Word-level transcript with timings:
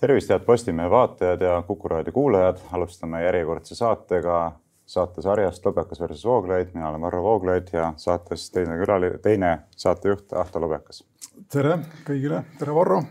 tervist, 0.00 0.30
head 0.30 0.44
Postimehe 0.46 0.90
vaatajad 0.90 1.40
ja 1.40 1.62
Kuku 1.66 1.88
raadio 1.88 2.12
kuulajad. 2.12 2.58
alustame 2.72 3.24
järjekordse 3.24 3.74
saatega 3.74 4.52
saatesarjast 4.86 5.66
Lobekas 5.66 6.00
versus 6.00 6.24
Vooglaid. 6.24 6.68
mina 6.74 6.88
olen 6.88 7.00
Varro 7.00 7.22
Vooglaid 7.22 7.68
ja 7.72 7.92
saates 7.96 8.50
teine 8.50 8.78
külaline, 8.78 9.18
teine 9.18 9.58
saatejuht 9.76 10.32
Ahto 10.32 10.60
Lobekas. 10.60 11.04
tere 11.52 11.78
kõigile, 12.06 12.42
tere 12.58 12.74
Varro. 12.74 13.02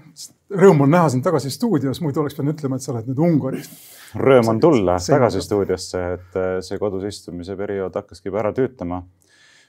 Rõõm 0.51 0.81
on 0.81 0.91
näha 0.91 1.09
sind 1.09 1.23
tagasi 1.23 1.49
stuudios, 1.51 2.01
muidu 2.01 2.21
oleks 2.21 2.35
pidanud 2.35 2.55
ütlema, 2.55 2.75
et 2.75 2.81
sa 2.81 2.91
oled 2.91 3.07
nüüd 3.07 3.19
Ungaris. 3.19 3.69
Rõõm 4.15 4.49
on 4.49 4.59
tulla 4.59 4.95
tagasi 5.07 5.41
stuudiosse, 5.41 6.03
et 6.13 6.39
see 6.63 6.79
kodus 6.79 7.03
istumise 7.03 7.55
periood 7.55 7.95
hakkaski 7.95 8.29
juba 8.29 8.39
ära 8.45 8.53
tüütama 8.55 9.03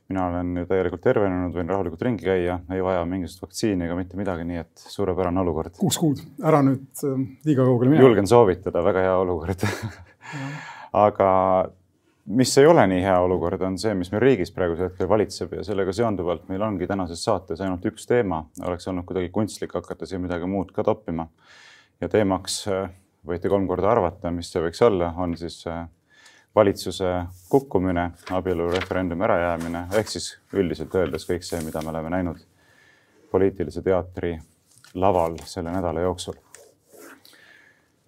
mina 0.08 0.26
olen 0.30 0.56
ju 0.56 0.68
täielikult 0.68 1.02
tervenenud, 1.04 1.52
võin 1.56 1.68
rahulikult 1.68 2.02
ringi 2.06 2.24
käia, 2.24 2.58
ei 2.72 2.84
vaja 2.84 3.04
mingisugust 3.08 3.44
vaktsiini 3.44 3.84
ega 3.84 3.96
mitte 3.98 4.16
midagi, 4.16 4.46
nii 4.48 4.62
et 4.62 4.84
suurepärane 4.88 5.42
olukord. 5.42 5.74
kuus 5.80 5.98
kuud, 6.00 6.22
ära 6.40 6.62
nüüd 6.64 7.04
äh, 7.04 7.18
liiga 7.48 7.66
kaugele 7.68 7.92
mine. 7.92 8.04
julgen 8.06 8.30
soovitada, 8.30 8.84
väga 8.84 9.04
hea 9.04 9.18
olukord 9.20 9.66
aga 11.06 11.28
mis 12.28 12.52
ei 12.58 12.66
ole 12.66 12.86
nii 12.86 13.02
hea 13.02 13.16
olukord, 13.24 13.62
on 13.64 13.76
see, 13.80 13.94
mis 13.96 14.10
meil 14.12 14.22
riigis 14.24 14.52
praegusel 14.54 14.90
hetkel 14.90 15.08
valitseb 15.08 15.52
ja 15.58 15.64
sellega 15.64 15.92
seonduvalt 15.96 16.48
meil 16.52 16.64
ongi 16.64 16.88
tänases 16.88 17.22
saates 17.24 17.60
ainult 17.64 17.84
üks 17.88 18.09
teema. 18.09 18.42
oleks 18.64 18.88
olnud 18.88 19.06
kuidagi 19.09 19.30
kunstlik 19.34 19.76
hakata 19.76 20.09
siia 20.09 20.20
midagi 20.20 20.48
muud 20.48 20.72
ka 20.76 20.84
toppima. 20.84 21.28
ja 22.00 22.09
teemaks 22.09 22.62
äh, 22.68 22.90
võite 23.28 23.48
kolm 23.48 23.66
korda 23.68 23.92
arvata, 23.92 24.30
mis 24.30 24.52
see 24.52 24.62
võiks 24.62 24.82
olla, 24.84 25.12
on 25.16 25.36
siis 25.36 25.60
äh, 25.66 25.86
valitsuse 26.55 27.25
kukkumine, 27.48 28.11
abielureferendumi 28.30 29.25
ärajäämine 29.25 29.87
ehk 29.99 30.09
siis 30.09 30.32
üldiselt 30.52 30.95
öeldes 30.95 31.27
kõik 31.29 31.46
see, 31.46 31.60
mida 31.65 31.82
me 31.85 31.93
oleme 31.93 32.10
näinud 32.10 32.40
poliitilise 33.30 33.82
teatri 33.82 34.38
laval 34.95 35.37
selle 35.45 35.73
nädala 35.73 36.01
jooksul. 36.01 36.35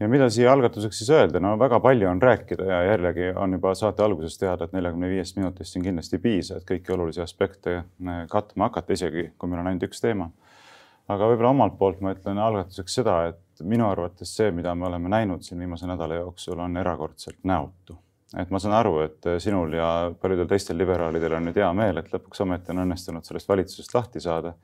ja 0.00 0.08
mida 0.08 0.30
siia 0.32 0.52
algatuseks 0.52 0.98
siis 0.98 1.10
öelda, 1.12 1.40
no 1.40 1.58
väga 1.58 1.80
palju 1.80 2.08
on 2.08 2.22
rääkida 2.22 2.64
ja 2.64 2.82
jällegi 2.84 3.32
on 3.36 3.52
juba 3.52 3.74
saate 3.74 4.02
alguses 4.02 4.38
teada, 4.38 4.64
et 4.64 4.72
neljakümne 4.72 5.08
viiest 5.08 5.36
minutist 5.36 5.72
siin 5.72 5.84
kindlasti 5.84 6.16
ei 6.16 6.22
piisa, 6.24 6.56
et 6.56 6.68
kõiki 6.70 6.94
olulisi 6.96 7.20
aspekte 7.20 7.76
eh, 7.76 8.22
katma 8.30 8.70
hakata, 8.70 8.96
isegi 8.96 9.30
kui 9.38 9.48
meil 9.48 9.60
on 9.60 9.72
ainult 9.72 9.88
üks 9.90 10.00
teema. 10.00 10.30
aga 11.08 11.28
võib-olla 11.28 11.50
omalt 11.52 11.78
poolt 11.78 12.00
ma 12.00 12.14
ütlen 12.16 12.38
algatuseks 12.38 12.94
seda, 13.02 13.22
et 13.28 13.62
minu 13.62 13.90
arvates 13.90 14.36
see, 14.36 14.50
mida 14.50 14.74
me 14.74 14.86
oleme 14.86 15.08
näinud 15.08 15.42
siin 15.44 15.60
viimase 15.60 15.86
nädala 15.86 16.22
jooksul, 16.22 16.58
on 16.58 16.76
erakordselt 16.80 17.44
näotu 17.44 17.98
et 18.38 18.50
ma 18.50 18.60
saan 18.62 18.76
aru, 18.78 19.00
et 19.06 19.28
sinul 19.42 19.74
ja 19.74 19.88
paljudel 20.22 20.48
teistel 20.50 20.78
liberaalidel 20.78 21.34
on 21.38 21.48
nüüd 21.48 21.58
hea 21.58 21.70
meel, 21.74 21.98
et 21.98 22.12
lõpuks 22.12 22.44
ometi 22.44 22.70
on 22.74 22.84
õnnestunud 22.84 23.26
sellest 23.26 23.50
valitsusest 23.50 23.94
lahti 23.96 24.22
saada. 24.22 24.54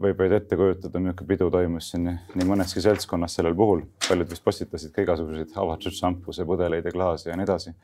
võib 0.00 0.16
vaid 0.16 0.32
ette 0.32 0.56
kujutada, 0.56 0.98
milline 0.98 1.26
pidu 1.28 1.50
toimus 1.52 1.90
siin 1.92 2.06
nii 2.08 2.46
mõneski 2.48 2.80
seltskonnas 2.80 3.34
sellel 3.36 3.54
puhul. 3.54 3.82
paljud 4.08 4.30
vist 4.30 4.44
postitasid 4.44 4.92
ka 4.92 5.02
igasuguseid 5.02 5.52
avatud 5.54 5.92
šampusepudeleid 5.92 6.84
ja 6.84 6.92
klaase 6.92 7.30
ja 7.30 7.36
nii 7.36 7.44
edasi. 7.44 7.74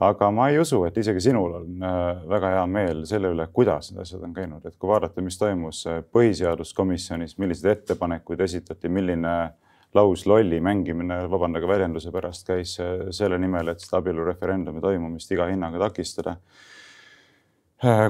aga 0.00 0.30
ma 0.30 0.48
ei 0.50 0.58
usu, 0.58 0.84
et 0.84 0.96
isegi 0.98 1.20
sinul 1.20 1.54
on 1.54 1.82
äh, 1.82 2.28
väga 2.28 2.48
hea 2.56 2.66
meel 2.66 3.04
selle 3.06 3.30
üle, 3.30 3.46
kuidas 3.52 3.92
need 3.92 4.02
asjad 4.02 4.22
on 4.26 4.34
käinud, 4.34 4.66
et 4.66 4.76
kui 4.76 4.88
vaadata, 4.90 5.22
mis 5.22 5.38
toimus 5.38 5.86
äh, 5.86 6.02
põhiseaduskomisjonis, 6.12 7.38
milliseid 7.38 7.70
ettepanekuid 7.76 8.40
esitati, 8.40 8.88
milline 8.88 9.36
lauslolli 9.94 10.60
mängimine, 10.60 11.30
vabandage 11.30 11.68
väljenduse 11.68 12.12
pärast, 12.12 12.46
käis 12.46 12.76
selle 13.10 13.38
nimel, 13.38 13.72
et 13.72 13.82
seda 13.82 14.00
abielureferendumi 14.00 14.80
toimumist 14.80 15.32
iga 15.34 15.50
hinnaga 15.50 15.82
takistada. 15.86 16.36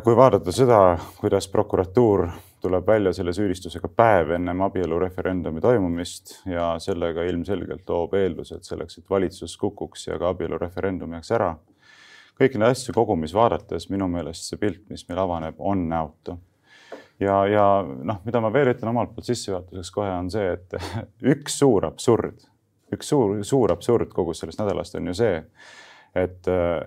Kui 0.04 0.16
vaadata 0.16 0.52
seda, 0.52 0.78
kuidas 1.16 1.48
prokuratuur 1.48 2.26
tuleb 2.62 2.86
välja 2.86 3.12
selle 3.16 3.32
süüdistusega 3.32 3.88
päev 3.96 4.34
ennem 4.36 4.60
abielureferendumi 4.62 5.60
toimumist 5.60 6.34
ja 6.46 6.74
sellega 6.78 7.24
ilmselgelt 7.26 7.88
loob 7.88 8.14
eeldused 8.14 8.68
selleks, 8.68 9.00
et 9.00 9.10
valitsus 9.10 9.56
kukuks 9.58 10.06
ja 10.06 10.18
ka 10.20 10.30
abielureferendum 10.36 11.16
jääks 11.18 11.32
ära. 11.38 11.54
kõiki 12.38 12.58
neid 12.58 12.76
asju 12.76 12.94
kogumis 12.94 13.34
vaadates 13.34 13.88
minu 13.90 14.08
meelest 14.08 14.48
see 14.48 14.60
pilt, 14.60 14.84
mis 14.90 15.04
meil 15.08 15.18
avaneb, 15.24 15.54
on 15.58 15.88
näotu 15.88 16.38
ja, 17.20 17.36
ja 17.46 17.66
noh, 17.82 18.22
mida 18.24 18.40
ma 18.40 18.52
veel 18.52 18.72
ütlen 18.72 18.92
omalt 18.92 19.14
poolt 19.14 19.28
sissejuhatuseks 19.28 19.90
kohe 19.94 20.10
on 20.14 20.30
see, 20.32 20.56
et 20.56 20.76
üks 21.34 21.58
suur 21.58 21.86
absurd, 21.88 22.44
üks 22.94 23.12
suur, 23.12 23.38
suur 23.46 23.72
absurd 23.74 24.12
kogu 24.14 24.34
sellest 24.36 24.62
nädalast 24.62 24.98
on 24.98 25.12
ju 25.12 25.16
see, 25.18 25.38
et 26.18 26.50
äh, 26.50 26.80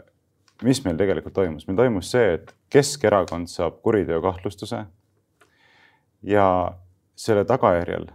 mis 0.64 0.81
meil 0.85 0.97
tegelikult 1.00 1.35
toimus, 1.35 1.68
meil 1.68 1.80
toimus 1.80 2.12
see, 2.16 2.35
et 2.38 2.53
Keskerakond 2.75 3.47
saab 3.47 3.81
kuriteokahtlustuse. 3.85 4.85
ja 6.25 6.47
selle 7.16 7.46
tagajärjel, 7.46 8.08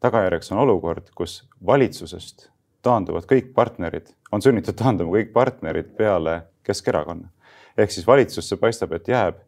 tagajärjeks 0.00 0.52
on 0.52 0.58
olukord, 0.58 1.10
kus 1.14 1.42
valitsusest 1.66 2.48
taanduvad 2.82 3.26
kõik 3.28 3.52
partnerid, 3.54 4.08
on 4.32 4.42
sunnitud 4.42 4.74
taanduma 4.74 5.18
kõik 5.18 5.32
partnerid 5.32 5.92
peale 5.96 6.42
Keskerakonna. 6.62 7.28
ehk 7.76 7.90
siis 7.90 8.06
valitsusse 8.06 8.56
paistab, 8.56 8.92
et 8.92 9.08
jääb 9.08 9.38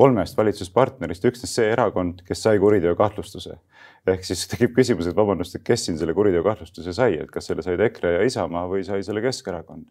kolmest 0.00 0.38
valitsuspartnerist 0.38 1.26
üksnes 1.28 1.52
see 1.58 1.68
erakond, 1.74 2.22
kes 2.28 2.46
sai 2.46 2.58
kuriteokahtlustuse. 2.62 3.58
ehk 4.08 4.24
siis 4.24 4.46
tekib 4.48 4.72
küsimus, 4.78 5.10
et 5.10 5.16
vabandust, 5.16 5.58
et 5.58 5.64
kes 5.66 5.84
siin 5.86 5.98
selle 6.00 6.14
kuriteokahtlustuse 6.16 6.94
sai, 6.96 7.18
et 7.20 7.30
kas 7.30 7.50
selle 7.50 7.62
said 7.62 7.82
EKRE 7.84 8.14
ja 8.14 8.22
Isamaa 8.24 8.64
või 8.70 8.84
sai 8.86 9.02
selle 9.04 9.20
Keskerakond. 9.20 9.84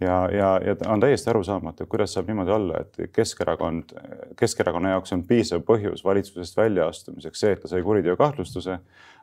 ja, 0.00 0.16
ja, 0.32 0.50
ja 0.64 0.74
on 0.92 1.00
täiesti 1.00 1.30
arusaamatu, 1.32 1.86
kuidas 1.86 2.12
saab 2.16 2.28
niimoodi 2.28 2.52
olla, 2.52 2.82
et 2.84 3.12
Keskerakond, 3.16 3.96
Keskerakonna 4.36 4.92
jaoks 4.96 5.16
on 5.16 5.24
piisav 5.24 5.64
põhjus 5.70 6.04
valitsusest 6.04 6.60
väljaastumiseks 6.60 7.40
see, 7.40 7.56
et 7.56 7.64
ta 7.64 7.72
sai 7.72 7.82
kuriteokahtlustuse, 7.86 8.78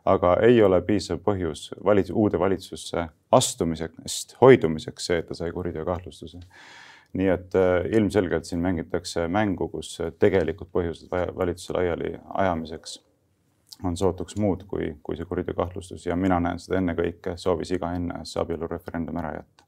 aga 0.05 0.33
ei 0.49 0.57
ole 0.63 0.81
piisav 0.81 1.21
põhjus 1.29 1.69
valits-, 1.85 2.13
uude 2.13 2.41
valitsusse 2.41 3.05
astumisest 3.31 4.37
hoidumiseks 4.41 5.11
see, 5.11 5.21
et 5.21 5.29
ta 5.29 5.37
sai 5.37 5.53
kuriteokahtlustuse 5.53 6.41
nii 7.17 7.27
et 7.33 7.57
äh, 7.57 7.81
ilmselgelt 7.97 8.45
siin 8.45 8.61
mängitakse 8.61 9.27
mängu, 9.31 9.69
kus 9.73 9.95
tegelikud 10.19 10.69
põhjused 10.73 11.11
valitsuse 11.11 11.77
laiali 11.77 12.15
ajamiseks 12.43 12.99
on 13.83 13.97
sootuks 13.97 14.37
muud 14.41 14.65
kui, 14.69 14.89
kui 15.03 15.17
see 15.17 15.25
kuriteokahtlustus 15.29 16.05
ja 16.05 16.15
mina 16.17 16.39
näen 16.43 16.59
seda 16.61 16.79
ennekõike 16.81 17.35
soovis 17.37 17.71
iga 17.75 17.91
enne 17.97 18.23
see 18.25 18.41
abielureferendum 18.41 19.19
ära 19.21 19.35
jätta. 19.35 19.65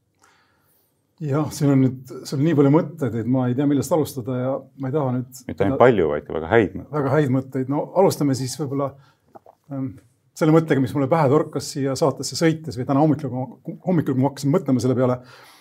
jah, 1.30 1.52
siin 1.54 1.74
on 1.76 1.84
nüüd, 1.84 2.14
sul 2.24 2.40
on 2.40 2.46
nii 2.48 2.58
palju 2.58 2.74
mõtteid, 2.74 3.20
et 3.22 3.30
ma 3.38 3.46
ei 3.50 3.58
tea, 3.58 3.68
millest 3.70 3.94
alustada 3.96 4.38
ja 4.40 4.56
ma 4.80 4.90
ei 4.90 4.98
taha 4.98 5.14
nüüd. 5.18 5.44
mitte 5.52 5.68
ainult 5.68 5.84
palju, 5.84 6.10
vaid 6.14 6.28
ka 6.28 6.38
väga 6.40 6.52
häid 6.54 6.76
mõtteid. 6.80 6.94
väga 6.98 7.16
häid 7.18 7.36
mõtteid, 7.38 7.72
no 7.76 7.86
alustame 8.02 8.38
siis 8.40 8.58
võib-olla 8.62 8.90
ähm, 9.74 9.94
selle 10.40 10.56
mõttega, 10.56 10.82
mis 10.82 10.96
mulle 10.96 11.12
pähe 11.12 11.30
torkas 11.30 11.70
siia 11.76 11.96
saatesse 12.00 12.40
sõites 12.40 12.80
või 12.80 12.90
täna 12.90 13.06
hommikul, 13.06 13.34
hommikul, 13.86 14.16
kui 14.16 14.24
ma 14.24 14.32
hakkasin 14.32 14.54
mõtlema 14.56 14.82
selle 14.82 14.98
peale 14.98 15.22
Äh, 15.22 15.59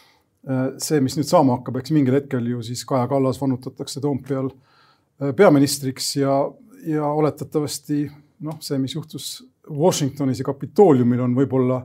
see, 0.78 1.00
mis 1.04 1.16
nüüd 1.18 1.28
saama 1.28 1.58
hakkab, 1.58 1.80
eks 1.80 1.92
mingil 1.94 2.18
hetkel 2.18 2.46
ju 2.52 2.62
siis 2.64 2.84
Kaja 2.88 3.08
Kallas 3.10 3.40
vannutatakse 3.40 4.00
Toompeal 4.04 4.50
äh, 4.50 5.32
peaministriks 5.36 6.14
ja, 6.16 6.40
ja 6.86 7.10
oletatavasti 7.10 8.04
noh, 8.46 8.58
see, 8.62 8.78
mis 8.78 8.94
juhtus 8.94 9.30
Washingtonis 9.68 10.40
ja 10.40 10.46
Kapitooliumil 10.48 11.24
on 11.26 11.34
võib-olla, 11.36 11.82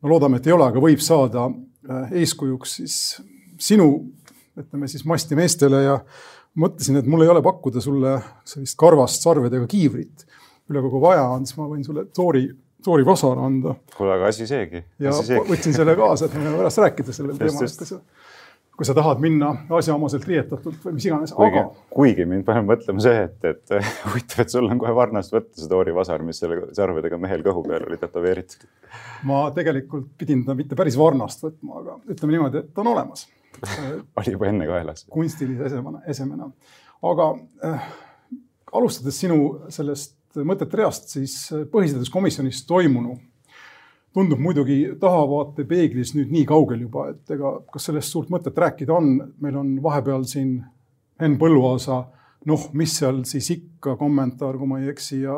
no 0.00 0.12
loodame, 0.12 0.40
et 0.40 0.48
ei 0.48 0.54
ole, 0.56 0.70
aga 0.70 0.82
võib 0.82 1.02
saada 1.04 1.48
äh, 1.50 2.14
eeskujuks 2.22 2.78
siis 2.80 2.96
sinu, 3.60 3.90
ütleme 4.60 4.88
siis 4.90 5.04
masti 5.08 5.36
meestele 5.38 5.82
ja 5.84 5.98
mõtlesin, 6.60 7.00
et 7.00 7.08
mul 7.10 7.26
ei 7.26 7.32
ole 7.32 7.42
pakkuda 7.44 7.82
sulle 7.84 8.16
sellist 8.48 8.78
karvast 8.80 9.22
sarvedega 9.24 9.68
kiivrit. 9.70 10.24
Üle 10.70 10.82
kogu 10.84 11.00
vaja 11.02 11.26
on, 11.34 11.44
siis 11.46 11.58
ma 11.58 11.66
võin 11.68 11.84
sulle 11.86 12.06
toori 12.14 12.46
Toori 12.84 13.06
Vasar 13.06 13.38
anda. 13.38 13.74
kuule, 13.96 14.16
aga 14.16 14.30
asi 14.32 14.46
seegi. 14.48 14.84
ja 14.98 15.12
seegi. 15.16 15.46
võtsin 15.48 15.76
selle 15.76 15.96
kaasa, 15.98 16.28
et 16.28 16.36
me 16.36 16.44
võime 16.46 16.60
pärast 16.62 16.82
rääkida 16.84 17.14
sellel 17.16 17.38
teemal, 17.40 18.02
kui 18.80 18.88
sa, 18.88 18.94
tahad 18.96 19.20
minna 19.20 19.50
asjaomaselt 19.76 20.24
riietatult 20.28 20.78
või 20.84 20.94
mis 20.96 21.08
iganes, 21.10 21.34
aga. 21.36 21.66
kuigi 21.92 22.24
mind 22.28 22.46
paneb 22.46 22.70
mõtlema 22.70 23.02
see, 23.04 23.26
et, 23.26 23.48
et 23.50 23.74
huvitav, 24.06 24.44
et 24.44 24.54
sul 24.54 24.70
on 24.70 24.80
kohe 24.80 24.94
varnast 24.96 25.34
võtta 25.36 25.60
see 25.60 25.68
Toori 25.72 25.96
Vasar, 25.96 26.24
mis 26.26 26.40
selle 26.40 26.62
sarvedega 26.76 27.18
mehel 27.20 27.44
kõhu 27.46 27.66
peal 27.68 27.84
oli 27.88 28.00
tätoveeritud. 28.00 28.64
ma 29.28 29.42
tegelikult 29.56 30.08
pidin 30.20 30.46
ta 30.46 30.56
mitte 30.58 30.78
päris 30.78 30.96
varnast 31.00 31.44
võtma, 31.44 31.82
aga 31.82 32.00
ütleme 32.08 32.38
niimoodi, 32.38 32.64
et 32.64 32.72
ta 32.74 32.84
on 32.84 32.94
olemas 32.94 33.28
oli 34.18 34.32
juba 34.32 34.46
enne 34.46 34.66
kaelas. 34.66 35.04
kunstilise 35.10 35.66
esemena, 35.66 36.00
esemena. 36.06 36.50
aga 37.02 37.26
äh, 37.66 37.90
alustades 38.72 39.20
sinu 39.20 39.40
sellest 39.68 40.16
mõtet 40.46 40.74
reast, 40.78 41.10
siis 41.14 41.34
põhiseaduskomisjonis 41.72 42.64
toimunu. 42.68 43.16
Tundub 44.14 44.40
muidugi 44.42 44.96
tahavaatepeeglis 45.00 46.16
nüüd 46.16 46.32
nii 46.34 46.46
kaugel 46.48 46.80
juba, 46.82 47.10
et 47.12 47.30
ega 47.30 47.56
kas 47.70 47.86
sellest 47.86 48.10
suurt 48.10 48.30
mõtet 48.32 48.56
rääkida 48.58 48.94
on, 48.96 49.12
meil 49.42 49.58
on 49.60 49.76
vahepeal 49.82 50.26
siin 50.26 50.56
Henn 51.20 51.38
Põlluaasa 51.38 52.00
noh, 52.48 52.66
mis 52.76 52.94
seal 53.00 53.22
siis 53.28 53.50
ikka 53.54 53.96
kommentaar, 54.00 54.58
kui 54.58 54.68
ma 54.68 54.80
ei 54.80 54.90
eksi 54.92 55.22
ja 55.24 55.36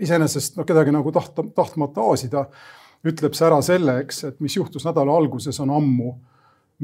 iseenesest 0.00 0.58
noh, 0.58 0.66
kedagi 0.68 0.94
nagu 0.94 1.12
tahta, 1.14 1.44
tahtmata 1.56 2.04
aasida, 2.04 2.46
ütleb 3.04 3.36
see 3.36 3.48
ära 3.48 3.60
selle, 3.64 3.98
eks, 4.04 4.22
et 4.30 4.40
mis 4.44 4.56
juhtus 4.56 4.86
nädala 4.86 5.14
alguses, 5.14 5.58
on 5.60 5.72
ammu 5.74 6.14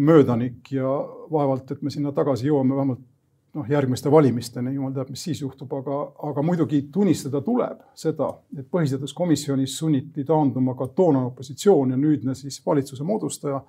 möödanik 0.00 0.72
ja 0.74 0.90
vaevalt, 1.30 1.70
et 1.72 1.82
me 1.82 1.92
sinna 1.92 2.12
tagasi 2.16 2.48
jõuame, 2.50 2.76
vähemalt 2.76 3.06
noh, 3.55 3.70
järgmiste 3.70 4.11
valimisteni, 4.11 4.75
jumal 4.75 4.93
teab, 4.94 5.11
mis 5.11 5.23
siis 5.26 5.41
juhtub, 5.43 5.73
aga, 5.81 6.00
aga 6.31 6.44
muidugi 6.47 6.82
tunnistada 6.93 7.41
tuleb 7.44 7.81
seda, 7.99 8.31
et 8.56 8.69
põhiseaduskomisjonis 8.70 9.79
sunniti 9.79 10.25
taanduma 10.26 10.76
ka 10.79 10.91
toonane 10.94 11.32
opositsioon 11.32 11.94
ja 11.94 11.99
nüüdne 12.00 12.35
siis 12.38 12.61
valitsuse 12.67 13.06
moodustaja 13.06 13.62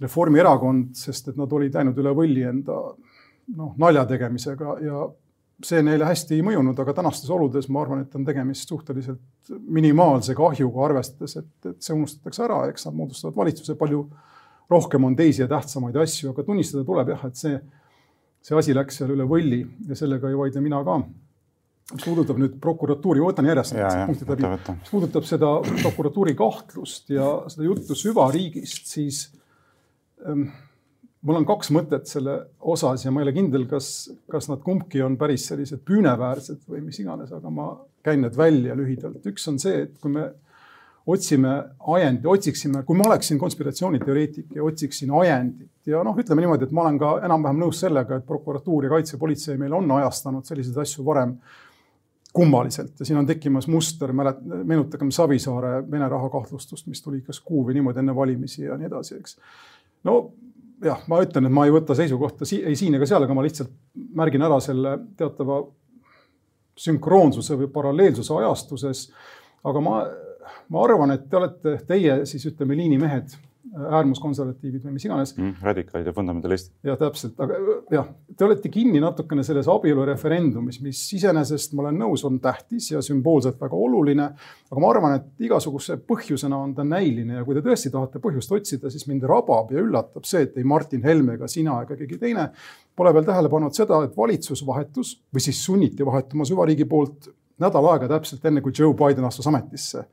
Reformierakond, 0.00 0.92
sest 0.94 1.32
et 1.32 1.38
nad 1.38 1.52
olid 1.52 1.74
läinud 1.74 1.96
üle 1.98 2.12
võlli 2.14 2.44
enda 2.46 2.76
noh, 3.56 3.72
nalja 3.82 4.04
tegemisega 4.06 4.76
ja 4.84 5.06
see 5.64 5.80
neile 5.82 6.06
hästi 6.06 6.36
ei 6.36 6.44
mõjunud, 6.46 6.78
aga 6.78 6.94
tänastes 7.00 7.30
oludes 7.34 7.66
ma 7.74 7.82
arvan, 7.82 8.04
et 8.04 8.14
on 8.14 8.26
tegemist 8.26 8.70
suhteliselt 8.70 9.52
minimaalse 9.58 10.36
kahjuga, 10.38 10.84
arvestades, 10.86 11.34
et, 11.40 11.50
et 11.66 11.82
see 11.82 11.96
unustatakse 11.96 12.44
ära, 12.46 12.60
eks 12.70 12.86
nad 12.86 12.98
moodustavad 12.98 13.36
valitsuse, 13.40 13.74
palju 13.78 14.04
rohkem 14.70 15.08
on 15.08 15.16
teisi 15.18 15.42
ja 15.42 15.48
tähtsamaid 15.50 15.96
asju, 15.98 16.30
aga 16.30 16.44
tunnistada 16.46 16.84
tuleb 16.86 17.10
jah, 17.14 17.26
et 17.26 17.40
see, 17.40 17.58
see 18.48 18.56
asi 18.58 18.76
läks 18.76 19.00
seal 19.00 19.12
üle 19.14 19.26
võlli 19.28 19.62
ja 19.88 19.96
sellega 19.98 20.30
ei 20.30 20.38
vaidle 20.38 20.62
mina 20.64 20.80
ka. 20.86 21.00
mis 21.94 22.04
puudutab 22.04 22.38
nüüd 22.40 22.56
prokuratuuri, 22.60 23.20
ma 23.22 23.30
võtan 23.30 23.48
järjest 23.48 23.76
need 23.76 23.98
punktid 24.10 24.32
läbi, 24.34 24.54
mis 24.76 24.92
puudutab 24.92 25.26
seda 25.28 25.52
prokuratuuri 25.82 26.34
kahtlust 26.36 27.12
ja 27.14 27.28
seda 27.48 27.68
juttu 27.68 27.96
süvariigist, 27.96 28.90
siis 28.92 29.22
ähm, 30.26 30.48
mul 31.24 31.40
on 31.40 31.46
kaks 31.48 31.72
mõtet 31.74 32.08
selle 32.10 32.36
osas 32.60 33.04
ja 33.04 33.12
ma 33.12 33.22
ei 33.22 33.28
ole 33.28 33.36
kindel, 33.36 33.64
kas, 33.70 34.10
kas 34.30 34.50
nad 34.50 34.60
kumbki 34.64 35.00
on 35.04 35.16
päris 35.20 35.48
sellised 35.50 35.80
püüneväärsed 35.88 36.64
või 36.68 36.84
mis 36.86 37.00
iganes, 37.02 37.32
aga 37.34 37.52
ma 37.52 37.70
käin 38.04 38.22
need 38.24 38.36
välja 38.38 38.76
lühidalt. 38.78 39.24
üks 39.32 39.48
on 39.50 39.58
see, 39.62 39.86
et 39.88 39.96
kui 40.02 40.12
me 40.14 40.28
otsime 41.08 41.52
ajendi, 41.94 42.28
otsiksime, 42.28 42.82
kui 42.84 42.96
ma 42.98 43.06
oleksin 43.08 43.38
konspiratsiooniteoreetik 43.40 44.52
ja 44.58 44.64
otsiksin 44.64 45.12
ajendit 45.20 45.88
ja 45.88 46.02
noh, 46.04 46.16
ütleme 46.20 46.44
niimoodi, 46.44 46.68
et 46.68 46.74
ma 46.76 46.84
olen 46.84 46.98
ka 47.00 47.14
enam-vähem 47.24 47.62
nõus 47.62 47.80
sellega, 47.80 48.18
et 48.18 48.26
prokuratuur 48.28 48.84
ja 48.84 48.92
kaitsepolitsei 48.92 49.56
meil 49.60 49.76
on 49.78 49.88
ajastanud 49.98 50.44
selliseid 50.48 50.76
asju 50.84 51.06
varem 51.06 51.32
kummaliselt 52.36 53.00
ja 53.00 53.08
siin 53.08 53.22
on 53.22 53.26
tekkimas 53.28 53.70
muster, 53.72 54.12
mälet-, 54.12 54.42
meenutagem 54.44 55.10
Savisaare 55.14 55.78
Vene 55.90 56.10
raha 56.12 56.28
kahtlustust, 56.34 56.86
mis 56.92 57.00
tuli 57.02 57.22
kas 57.24 57.40
kuu 57.40 57.64
või 57.66 57.78
niimoodi 57.78 58.04
enne 58.04 58.14
valimisi 58.16 58.66
ja 58.66 58.76
nii 58.76 58.90
edasi, 58.90 59.16
eks. 59.16 59.38
no 60.04 60.18
jah, 60.84 61.00
ma 61.08 61.22
ütlen, 61.24 61.48
et 61.48 61.56
ma 61.56 61.64
ei 61.66 61.72
võta 61.74 61.96
seisukohta 61.96 62.46
si 62.48 62.60
ei 62.60 62.76
siin 62.78 63.00
ega 63.00 63.08
seal, 63.08 63.24
aga 63.24 63.34
ma 63.34 63.46
lihtsalt 63.46 63.72
märgin 64.18 64.44
ära 64.44 64.60
selle 64.62 64.98
teatava 65.16 65.62
sünkroonsuse 66.78 67.56
või 67.58 67.72
paralleelsuse 67.72 68.34
ajastuses. 68.38 69.08
aga 69.66 69.80
ma, 69.82 70.00
ma 70.68 70.84
arvan, 70.84 71.14
et 71.16 71.28
te 71.30 71.40
olete, 71.40 71.76
teie 71.88 72.22
siis 72.28 72.46
ütleme 72.50 72.76
liinimehed 72.78 73.36
äärmuskonservatiivid 73.76 74.84
või 74.86 74.94
mis 74.96 75.04
iganes 75.06 75.32
mm,. 75.36 75.58
radikaalid 75.62 76.08
ja 76.08 76.12
fundamentalistid. 76.14 76.72
jah, 76.86 76.98
täpselt, 76.98 77.38
aga 77.42 77.58
jah, 77.92 78.08
te 78.36 78.46
olete 78.46 78.70
kinni 78.72 79.00
natukene 79.02 79.44
selles 79.46 79.68
abielureferendumis, 79.70 80.80
mis 80.84 81.00
iseenesest, 81.18 81.74
ma 81.76 81.84
olen 81.84 82.00
nõus, 82.02 82.24
on 82.26 82.38
tähtis 82.42 82.90
ja 82.92 83.02
sümboolselt 83.04 83.60
väga 83.60 83.76
oluline. 83.76 84.28
aga 84.70 84.82
ma 84.82 84.90
arvan, 84.90 85.16
et 85.18 85.48
igasuguse 85.48 85.98
põhjusena 86.08 86.58
on 86.58 86.74
ta 86.74 86.86
näiline 86.86 87.40
ja 87.40 87.46
kui 87.46 87.58
te 87.58 87.64
tõesti 87.66 87.92
tahate 87.94 88.22
põhjust 88.24 88.52
otsida, 88.56 88.92
siis 88.92 89.06
mind 89.10 89.26
rabab 89.28 89.72
ja 89.74 89.82
üllatab 89.82 90.26
see, 90.28 90.46
et 90.48 90.56
ei 90.58 90.64
Martin 90.64 91.04
Helme 91.04 91.38
ega 91.38 91.48
sina 91.50 91.82
ega 91.82 91.96
keegi 91.98 92.20
teine 92.20 92.50
pole 92.96 93.12
veel 93.14 93.26
tähele 93.26 93.50
pannud 93.52 93.76
seda, 93.76 94.00
et 94.04 94.16
valitsus 94.16 94.64
vahetus 94.66 95.18
või 95.34 95.44
siis 95.44 95.60
sunniti 95.64 96.06
vahetuma 96.06 96.46
süvariigi 96.48 96.88
poolt 96.88 97.30
nädal 97.62 97.92
aega 97.92 98.08
täpselt 98.10 98.44
enne, 98.46 98.62
kui 98.62 98.72
Joe 98.74 98.94
Biden 98.96 99.26
astus 99.28 99.46
ametisse 99.50 100.06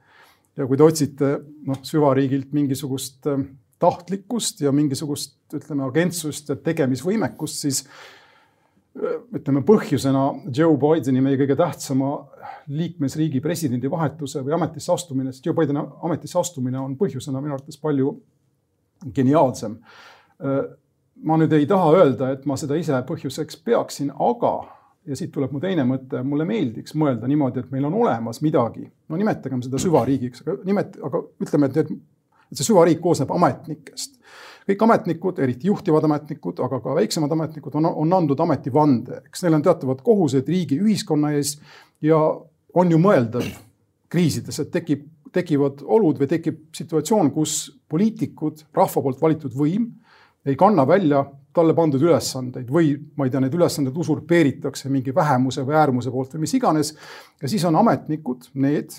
ja 0.56 0.68
kui 0.68 0.80
te 0.80 0.86
otsite 0.86 1.32
noh, 1.68 1.80
süvariigilt 1.86 2.54
mingisugust 2.56 3.28
äh, 3.32 3.46
tahtlikkust 3.82 4.62
ja 4.64 4.72
mingisugust, 4.76 5.38
ütleme, 5.56 5.86
agentsust 5.88 6.52
ja 6.52 6.58
tegemisvõimekust, 6.64 7.66
siis 7.66 7.82
äh, 7.86 9.18
ütleme 9.36 9.66
põhjusena 9.68 10.28
Joe 10.56 10.78
Bideni, 10.80 11.24
meie 11.24 11.40
kõige 11.42 11.58
tähtsama 11.60 12.14
liikmesriigi 12.72 13.42
presidendi 13.44 13.92
vahetuse 13.92 14.42
või 14.46 14.56
ametisse 14.58 14.94
astumine, 14.94 15.34
sest 15.34 15.46
Joe 15.46 15.58
Bideni 15.58 15.84
ametisse 16.08 16.40
astumine 16.40 16.80
on 16.82 16.96
põhjusena 17.00 17.44
minu 17.44 17.58
arvates 17.58 17.80
palju 17.82 18.16
geniaalsem. 19.16 19.78
Äh, 20.40 20.64
ma 21.26 21.38
nüüd 21.40 21.54
ei 21.56 21.68
taha 21.68 21.92
öelda, 21.96 22.32
et 22.36 22.48
ma 22.48 22.58
seda 22.60 22.80
ise 22.80 22.96
põhjuseks 23.08 23.60
peaksin, 23.64 24.12
aga 24.12 24.56
ja 25.08 25.18
siit 25.18 25.32
tuleb 25.34 25.54
mu 25.54 25.62
teine 25.64 25.86
mõte, 25.88 26.22
mulle 26.26 26.48
meeldiks 26.50 26.96
mõelda 26.98 27.30
niimoodi, 27.30 27.62
et 27.62 27.72
meil 27.74 27.86
on 27.90 27.98
olemas 28.02 28.42
midagi, 28.46 28.86
no 29.10 29.20
nimetagem 29.20 29.62
seda 29.66 29.80
süvariigiks, 29.82 30.44
aga 30.46 30.58
nimet-, 30.68 31.00
aga 31.06 31.22
ütleme, 31.46 31.70
et 31.70 31.80
need, 31.82 31.96
et 32.52 32.60
see 32.60 32.68
süvariik 32.68 33.02
koosneb 33.04 33.32
ametnikest. 33.36 34.20
kõik 34.66 34.82
ametnikud, 34.82 35.40
eriti 35.46 35.70
juhtivad 35.70 36.08
ametnikud, 36.08 36.60
aga 36.66 36.80
ka 36.82 36.96
väiksemad 36.98 37.32
ametnikud 37.36 37.76
on, 37.78 37.86
on 37.86 38.14
andnud 38.18 38.40
ametivande, 38.42 39.22
eks 39.30 39.46
neil 39.46 39.60
on 39.60 39.66
teatavad 39.66 40.02
kohused 40.06 40.48
riigi, 40.50 40.80
ühiskonna 40.82 41.36
ees 41.38 41.60
ja 42.02 42.18
on 42.74 42.92
ju 42.92 42.98
mõeldav 43.02 43.46
kriisides, 44.10 44.58
et 44.64 44.72
tekib, 44.74 45.06
tekivad 45.36 45.84
olud 45.84 46.18
või 46.18 46.32
tekib 46.32 46.64
situatsioon, 46.74 47.30
kus 47.36 47.76
poliitikud, 47.92 48.66
rahva 48.74 49.06
poolt 49.06 49.22
valitud 49.22 49.54
võim 49.54 49.92
ei 50.46 50.56
kanna 50.56 50.88
välja 50.88 51.24
talle 51.56 51.74
pandud 51.74 52.04
ülesandeid 52.04 52.70
või 52.72 52.94
ma 53.16 53.26
ei 53.26 53.32
tea, 53.32 53.42
need 53.44 53.54
ülesanded 53.56 53.96
usurpeeritakse 53.98 54.90
mingi 54.92 55.14
vähemuse 55.16 55.64
või 55.66 55.78
äärmuse 55.80 56.12
poolt 56.12 56.36
või 56.36 56.46
mis 56.46 56.54
iganes. 56.58 56.96
ja 57.42 57.50
siis 57.50 57.64
on 57.66 57.76
ametnikud 57.80 58.50
need, 58.54 58.98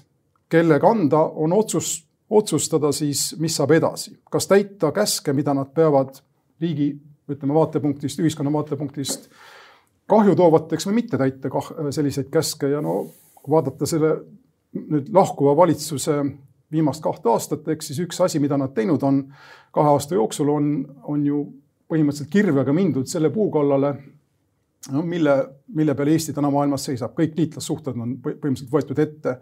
kelle 0.48 0.80
kanda 0.80 1.20
on 1.36 1.52
otsus, 1.52 2.06
otsustada 2.30 2.92
siis, 2.96 3.34
mis 3.38 3.56
saab 3.56 3.76
edasi, 3.76 4.16
kas 4.30 4.48
täita 4.48 4.92
käske, 4.92 5.32
mida 5.36 5.54
nad 5.54 5.74
peavad 5.74 6.16
riigi, 6.60 6.94
ütleme 7.28 7.54
vaatepunktist, 7.54 8.20
ühiskonna 8.22 8.52
vaatepunktist 8.52 9.28
kahju 10.08 10.36
toovateks 10.38 10.86
või 10.88 11.00
mitte 11.02 11.18
täita 11.20 11.50
kah, 11.52 11.70
selliseid 11.90 12.30
käske 12.32 12.70
ja 12.70 12.80
no 12.80 13.02
vaadata 13.50 13.86
selle 13.86 14.14
nüüd 14.76 15.10
lahkuva 15.14 15.54
valitsuse 15.56 16.20
viimast 16.72 17.02
kahte 17.04 17.30
aastat, 17.30 17.68
ehk 17.68 17.84
siis 17.84 18.00
üks 18.02 18.20
asi, 18.24 18.40
mida 18.42 18.58
nad 18.58 18.74
teinud 18.74 19.02
on 19.06 19.22
kahe 19.74 19.92
aasta 19.94 20.16
jooksul, 20.18 20.50
on, 20.50 20.70
on 21.06 21.24
ju 21.26 21.42
põhimõtteliselt 21.86 22.32
kirvega 22.32 22.74
mindud 22.74 23.08
selle 23.10 23.30
puu 23.34 23.48
kallale, 23.54 23.92
no 24.92 25.02
mille, 25.06 25.36
mille 25.74 25.94
peal 25.98 26.10
Eesti 26.14 26.34
täna 26.36 26.50
maailmas 26.54 26.88
seisab, 26.88 27.14
kõik 27.18 27.36
liitlassuhted 27.38 27.94
on 27.94 28.16
põhimõtteliselt 28.24 28.72
võetud 28.72 29.02
ette. 29.02 29.38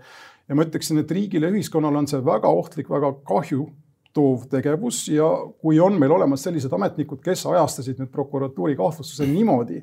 ja 0.48 0.56
ma 0.56 0.66
ütleksin, 0.66 1.00
et 1.00 1.10
riigile 1.10 1.48
ühiskonnale 1.54 2.02
on 2.02 2.10
see 2.10 2.20
väga 2.24 2.50
ohtlik, 2.52 2.90
väga 2.92 3.14
kahju 3.24 3.68
toov 4.14 4.44
tegevus 4.50 5.08
ja 5.10 5.26
kui 5.60 5.80
on 5.82 5.96
meil 5.98 6.12
olemas 6.14 6.44
sellised 6.46 6.72
ametnikud, 6.72 7.22
kes 7.24 7.46
ajastasid 7.50 7.98
nüüd 7.98 8.12
prokuratuuri 8.14 8.76
kahtlustuse 8.78 9.26
niimoodi, 9.26 9.80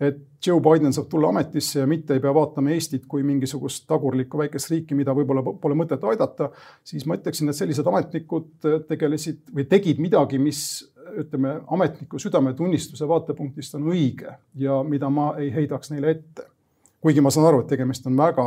et 0.00 0.18
Joe 0.46 0.60
Biden 0.60 0.92
saab 0.92 1.06
tulla 1.10 1.28
ametisse 1.30 1.80
ja 1.80 1.86
mitte 1.86 2.16
ei 2.16 2.22
pea 2.22 2.32
vaatama 2.34 2.72
Eestit 2.74 3.06
kui 3.08 3.22
mingisugust 3.22 3.86
tagurlikku 3.88 4.38
väikest 4.38 4.70
riiki, 4.72 4.96
mida 4.98 5.14
võib-olla 5.14 5.44
pole 5.60 5.76
mõtet 5.78 6.02
aidata, 6.10 6.50
siis 6.84 7.06
ma 7.06 7.18
ütleksin, 7.18 7.48
et 7.48 7.58
sellised 7.58 7.86
ametnikud 7.86 8.68
tegelesid 8.88 9.54
või 9.54 9.68
tegid 9.70 10.02
midagi, 10.02 10.40
mis 10.42 10.64
ütleme, 11.20 11.60
ametniku 11.70 12.18
südametunnistuse 12.18 13.08
vaatepunktist 13.08 13.76
on 13.78 13.90
õige 13.92 14.34
ja 14.58 14.80
mida 14.86 15.10
ma 15.12 15.34
ei 15.38 15.52
heidaks 15.54 15.92
neile 15.94 16.10
ette. 16.16 16.50
kuigi 17.04 17.20
ma 17.20 17.30
saan 17.30 17.46
aru, 17.46 17.60
et 17.60 17.68
tegemist 17.68 18.06
on 18.08 18.16
väga 18.16 18.44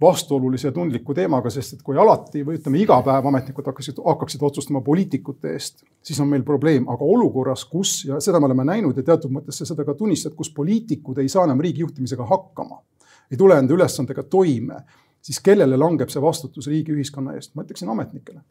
vastuolulise 0.00 0.72
tundliku 0.72 1.14
teemaga, 1.14 1.50
sest 1.50 1.78
et 1.78 1.84
kui 1.84 1.96
alati 1.96 2.42
või 2.44 2.58
ütleme, 2.58 2.80
iga 2.82 2.98
päev 3.04 3.28
ametnikud 3.30 3.68
hakkasid, 3.70 4.00
hakkaksid 4.04 4.42
otsustama 4.44 4.82
poliitikute 4.84 5.54
eest, 5.56 5.80
siis 6.04 6.20
on 6.20 6.28
meil 6.28 6.44
probleem, 6.44 6.84
aga 6.92 7.04
olukorras, 7.04 7.64
kus 7.70 8.02
ja 8.04 8.20
seda 8.20 8.40
me 8.40 8.50
oleme 8.50 8.66
näinud 8.68 8.96
ja 8.96 9.06
teatud 9.06 9.32
mõttes 9.32 9.62
sa 9.62 9.68
seda 9.68 9.86
ka 9.88 9.96
tunnistad, 9.96 10.36
kus 10.36 10.52
poliitikud 10.56 11.22
ei 11.22 11.32
saa 11.32 11.46
enam 11.48 11.64
riigi 11.64 11.84
juhtimisega 11.84 12.28
hakkama, 12.28 12.82
ei 13.30 13.40
tule 13.40 13.56
enda 13.56 13.74
ülesandega 13.74 14.26
toime, 14.28 14.82
siis 15.24 15.40
kellele 15.40 15.80
langeb 15.80 16.12
see 16.12 16.22
vastutus 16.22 16.68
riigi 16.68 16.92
ühiskonna 16.92 17.38
eest? 17.38 17.54
ma 17.54 17.64
ütleksin 17.64 17.88
ametnikele 17.88 18.44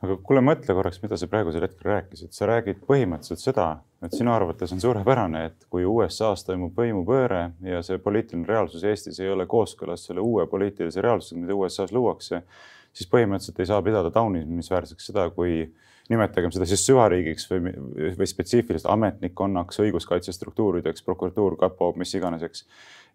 aga 0.00 0.16
kuule, 0.24 0.42
mõtle 0.44 0.74
korraks, 0.76 1.00
mida 1.02 1.18
sa 1.20 1.28
praegusel 1.30 1.66
hetkel 1.66 1.90
rääkisid, 1.90 2.32
sa 2.32 2.48
räägid 2.48 2.80
põhimõtteliselt 2.86 3.42
seda, 3.42 3.66
et 4.04 4.16
sinu 4.16 4.32
arvates 4.32 4.72
on 4.72 4.80
suurepärane, 4.80 5.44
et 5.50 5.68
kui 5.72 5.84
USA-s 5.84 6.46
toimub 6.48 6.76
võimupööre 6.80 7.42
ja 7.66 7.82
see 7.84 8.00
poliitiline 8.00 8.48
reaalsus 8.48 8.86
Eestis 8.88 9.20
ei 9.20 9.28
ole 9.32 9.44
kooskõlas 9.50 10.06
selle 10.08 10.24
uue 10.24 10.46
poliitilise 10.48 11.04
reaalsusega, 11.04 11.44
mida 11.44 11.58
USA-s 11.58 11.92
luuakse, 11.92 12.42
siis 12.96 13.10
põhimõtteliselt 13.12 13.60
ei 13.60 13.70
saa 13.70 13.84
pidada 13.84 14.12
taunimisväärseks 14.14 15.10
seda, 15.12 15.28
kui 15.36 15.66
nimetagem 16.10 16.50
seda 16.54 16.66
siis 16.66 16.82
süvariigiks 16.88 17.46
või, 17.52 17.74
või 18.18 18.26
spetsiifiliselt 18.26 18.88
ametnikkonnaks, 18.90 19.78
õiguskaitsestruktuurideks, 19.84 21.04
prokuratuur, 21.06 21.54
kapo, 21.60 21.92
mis 22.00 22.16
iganes, 22.18 22.42
eks 22.48 22.64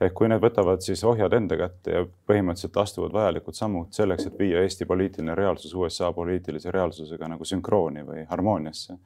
et 0.01 0.13
kui 0.15 0.27
need 0.27 0.41
võtavad 0.43 0.83
siis 0.83 1.03
ohjad 1.07 1.33
enda 1.37 1.57
kätte 1.59 1.93
ja 1.93 2.03
põhimõtteliselt 2.27 2.79
astuvad 2.81 3.13
vajalikud 3.15 3.55
sammud 3.55 3.93
selleks, 3.95 4.27
et 4.27 4.39
viia 4.39 4.63
Eesti 4.63 4.87
poliitiline 4.89 5.35
reaalsus 5.37 5.73
USA 5.73 6.11
poliitilise 6.13 6.71
reaalsusega 6.75 7.29
nagu 7.31 7.47
sünkrooni 7.47 8.03
või 8.07 8.25
harmooniasse. 8.29 8.97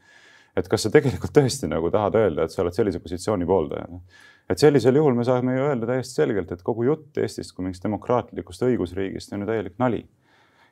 et 0.58 0.68
kas 0.68 0.84
sa 0.84 0.90
tegelikult 0.90 1.32
tõesti 1.36 1.70
nagu 1.70 1.92
tahad 1.92 2.16
öelda, 2.16 2.44
et 2.44 2.52
sa 2.52 2.64
oled 2.64 2.74
sellise 2.74 3.00
positsiooni 3.00 3.46
pooldaja? 3.46 4.02
et 4.50 4.58
sellisel 4.58 4.96
juhul 4.96 5.14
me 5.14 5.24
saame 5.24 5.58
ju 5.58 5.68
öelda 5.68 5.92
täiesti 5.92 6.22
selgelt, 6.24 6.52
et 6.52 6.64
kogu 6.66 6.88
jutt 6.88 7.18
Eestist 7.18 7.54
kui 7.54 7.68
mingist 7.68 7.86
demokraatlikust 7.86 8.66
õigusriigist 8.66 9.34
on 9.34 9.46
ju 9.46 9.52
täielik 9.52 9.78
nali. 9.78 10.08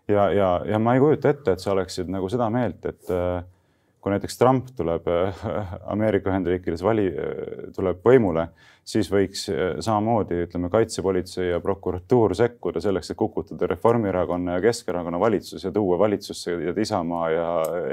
ja, 0.07 0.31
ja, 0.31 0.49
ja 0.65 0.79
ma 0.79 0.95
ei 0.95 1.03
kujuta 1.03 1.29
ette, 1.29 1.53
et 1.53 1.61
sa 1.61 1.75
oleksid 1.75 2.09
nagu 2.09 2.29
seda 2.29 2.49
meelt, 2.49 2.85
et 2.85 3.13
äh, 3.13 3.43
kui 4.07 4.13
näiteks 4.15 4.37
Trump 4.39 4.71
tuleb 4.75 5.07
Ameerika 5.91 6.31
Ühendriikides 6.31 6.79
vali, 6.85 7.09
tuleb 7.75 7.99
võimule, 8.07 8.45
siis 8.87 9.09
võiks 9.11 9.41
samamoodi, 9.83 10.37
ütleme, 10.45 10.69
kaitsepolitsei 10.71 11.49
ja 11.49 11.57
prokuratuur 11.59 12.31
sekkuda 12.39 12.79
selleks, 12.83 13.11
et 13.11 13.19
kukutada 13.19 13.67
Reformierakonna 13.67 14.55
ja 14.55 14.61
Keskerakonna 14.63 15.19
valitsus 15.19 15.65
ja 15.67 15.73
tuua 15.75 15.97
valitsusse 15.99 16.55
Isamaa 16.79 17.31
ja 17.33 17.49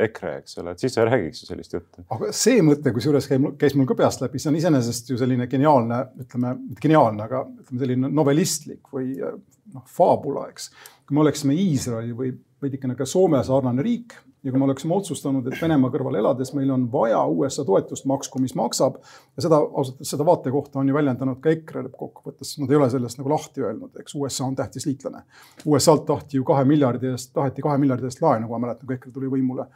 EKRE, 0.06 0.37
eks 0.44 0.61
ole, 0.62 0.75
et 0.76 0.85
siis 0.85 0.94
sa 0.94 1.06
räägiks 1.09 1.42
ju 1.42 1.49
sellist 1.49 1.75
juttu. 1.75 2.04
aga 2.14 2.30
see 2.30 2.62
mõte, 2.62 2.92
kusjuures 2.94 3.26
käis 3.59 3.75
mul 3.75 3.88
ka 3.90 3.97
peast 3.99 4.23
läbi, 4.23 4.38
see 4.38 4.52
on 4.52 4.59
iseenesest 4.61 5.11
ju 5.11 5.18
selline 5.18 5.49
geniaalne, 5.50 5.99
ütleme, 6.23 6.52
mitte 6.61 6.85
geniaalne, 6.85 7.26
aga 7.26 7.42
ütleme 7.49 7.83
selline 7.83 8.12
novelistlik 8.21 8.94
või 8.94 9.16
noh, 9.18 9.83
faabula, 9.99 10.47
eks. 10.54 10.71
kui 11.09 11.18
me 11.18 11.25
oleksime 11.26 11.59
Iisraeli 11.59 12.14
või 12.14 12.30
veidikene 12.62 12.94
ka 12.94 13.09
Soome 13.09 13.42
sarnane 13.44 13.83
riik 13.83 14.14
ja 14.44 14.52
kui 14.52 14.60
me 14.60 14.66
oleksime 14.66 14.94
otsustanud, 14.94 15.46
et 15.48 15.60
Venemaa 15.60 15.90
kõrval 15.92 16.18
elades 16.20 16.52
meil 16.56 16.70
on 16.74 16.84
vaja 16.92 17.22
USA 17.32 17.64
toetust 17.64 18.04
maksku, 18.08 18.42
mis 18.42 18.54
maksab 18.58 18.98
ja 19.00 19.44
seda 19.46 19.60
ausalt 19.64 19.96
öeldes 19.96 20.12
seda 20.12 20.26
vaatekohta 20.28 20.80
on 20.82 20.88
ju 20.88 20.96
väljendanud 20.96 21.40
ka 21.42 21.52
EKRE 21.54 21.86
lõppkokkuvõttes, 21.86 22.54
nad 22.60 22.72
ei 22.72 22.78
ole 22.78 22.88
sellest 22.92 23.20
nagu 23.20 23.32
lahti 23.32 23.64
öelnud, 23.64 23.94
eks 24.00 24.16
USA 24.20 24.44
on 24.44 24.56
tähtis 24.58 24.86
liitlane. 24.86 25.24
USA-lt 25.64 26.04
tahti 26.06 26.36
ju 26.36 26.44
kahe 26.44 26.64
miljardi 26.68 27.12
eest, 27.14 27.32
taheti 27.34 27.64
kahe 27.64 27.78
miljardi 27.80 28.10
eest 28.10 28.20
laenu, 28.22 28.48
kui 28.48 28.58
ma 28.58 28.66
mäletan, 28.66 28.86
kui 28.86 28.98
EKRE 28.98 29.14
tuli 29.14 29.30
võimule 29.32 29.68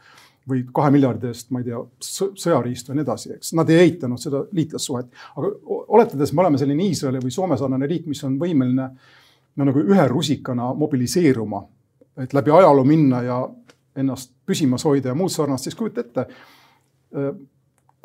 või 0.49 0.63
kahe 0.73 0.91
miljardi 0.93 1.29
eest, 1.29 1.49
ma 1.53 1.61
ei 1.61 1.69
tea, 1.69 1.79
sõjariistu 2.01 2.93
ja 2.93 2.97
nii 2.97 3.05
edasi, 3.05 3.33
eks. 3.37 3.53
Nad 3.57 3.69
ei 3.73 3.83
eitanud 3.87 4.21
seda 4.21 4.43
liitlassuhet, 4.55 5.09
aga 5.37 5.51
oletades, 5.97 6.33
me 6.33 6.45
oleme 6.45 6.61
selline 6.61 6.85
Iisraeli 6.89 7.21
või 7.23 7.33
Soome 7.33 7.57
sarnane 7.59 7.89
riik, 7.89 8.07
mis 8.09 8.23
on 8.25 8.37
võimeline 8.41 8.87
no 9.59 9.67
nagu 9.67 9.83
ühe 9.83 10.07
rusikana 10.09 10.71
mobiliseeruma, 10.77 11.61
et 12.23 12.33
läbi 12.33 12.53
ajaloo 12.55 12.85
minna 12.87 13.21
ja 13.25 13.39
ennast 13.99 14.33
püsimas 14.47 14.85
hoida 14.87 15.11
ja 15.11 15.17
muud 15.17 15.33
sarnast, 15.33 15.67
siis 15.67 15.77
kujuta 15.77 16.05
ette, 16.05 16.25
äh, 17.15 17.31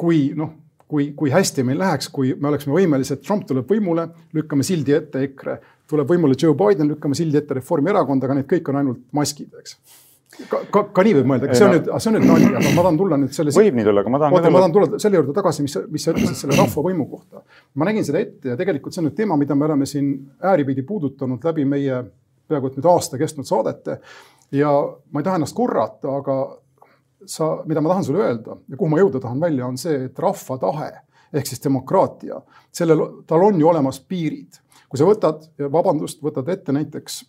kui 0.00 0.26
noh, 0.36 0.54
kui, 0.88 1.10
kui 1.16 1.32
hästi 1.32 1.64
meil 1.66 1.80
läheks, 1.80 2.10
kui 2.12 2.34
me 2.38 2.50
oleksime 2.52 2.76
võimelised, 2.76 3.22
Trump 3.24 3.46
tuleb 3.48 3.70
võimule, 3.70 4.08
lükkame 4.36 4.66
sildi 4.66 4.94
ette 4.96 5.24
EKRE, 5.28 5.58
tuleb 5.90 6.10
võimule 6.10 6.36
Joe 6.38 6.56
Biden, 6.58 6.90
lükkame 6.92 7.16
sildi 7.18 7.40
ette 7.40 7.56
Reformierakond, 7.58 8.24
aga 8.24 8.40
need 8.40 8.50
kõik 8.50 8.72
on 8.72 8.82
ainult 8.82 9.04
maskid, 9.16 9.52
eks 9.60 9.78
ka, 10.48 10.60
ka, 10.72 10.82
ka 10.94 11.04
nii 11.06 11.14
võib 11.18 11.28
mõelda, 11.30 11.54
see 11.54 11.66
on 11.66 11.74
nüüd, 11.76 11.88
see 11.92 12.10
on 12.10 12.16
nüüd 12.18 12.26
nali, 12.28 12.48
aga 12.50 12.72
ma 12.74 12.82
tahan 12.82 12.98
tulla 12.98 13.18
nüüd 13.20 13.36
selle. 13.36 13.54
võib 13.54 13.78
nii 13.78 13.86
tulla, 13.86 14.02
aga 14.02 14.12
ma 14.12 14.20
tahan. 14.22 14.36
oota, 14.38 14.52
ma 14.52 14.62
tahan 14.62 14.74
tulla 14.74 15.00
selle 15.02 15.20
juurde 15.20 15.36
tagasi, 15.36 15.64
mis, 15.66 15.76
mis 15.92 16.06
sa 16.06 16.14
ütlesid 16.14 16.40
selle 16.40 16.58
rahvavõimu 16.58 17.06
kohta. 17.10 17.42
ma 17.78 17.88
nägin 17.88 18.06
seda 18.06 18.22
ette 18.24 18.52
ja 18.52 18.58
tegelikult 18.58 18.94
see 18.96 19.02
on 19.04 19.08
nüüd 19.10 19.18
teema, 19.18 19.38
mida 19.40 19.56
me 19.58 19.68
oleme 19.68 19.88
siin 19.88 20.10
ääripidi 20.42 20.84
puudutanud 20.86 21.44
läbi 21.46 21.66
meie 21.68 22.02
peaaegu 22.50 22.70
et 22.70 22.78
nüüd 22.80 22.88
aasta 22.90 23.20
kestnud 23.20 23.48
saadete 23.48 24.00
ja 24.52 24.70
ma 25.10 25.20
ei 25.20 25.24
taha 25.24 25.40
ennast 25.40 25.56
korrata, 25.56 26.16
aga 26.18 26.38
sa, 27.26 27.62
mida 27.66 27.80
ma 27.80 27.92
tahan 27.92 28.04
sulle 28.04 28.24
öelda 28.24 28.58
ja 28.68 28.76
kuhu 28.76 28.90
ma 28.92 29.00
jõuda 29.00 29.22
tahan 29.22 29.40
välja, 29.40 29.66
on 29.66 29.78
see, 29.80 30.04
et 30.08 30.18
rahva 30.18 30.58
tahe 30.60 30.90
ehk 31.34 31.48
siis 31.50 31.62
demokraatia, 31.64 32.38
sellel, 32.72 33.04
tal 33.26 33.42
on 33.42 33.60
ju 33.60 33.68
olemas 33.68 34.00
piirid. 34.00 34.60
kui 34.88 35.00
sa 35.00 35.06
võtad, 35.08 35.48
vabandust, 35.72 36.20
võtad 36.22 36.48
ette 36.52 36.72
näiteks 36.72 37.24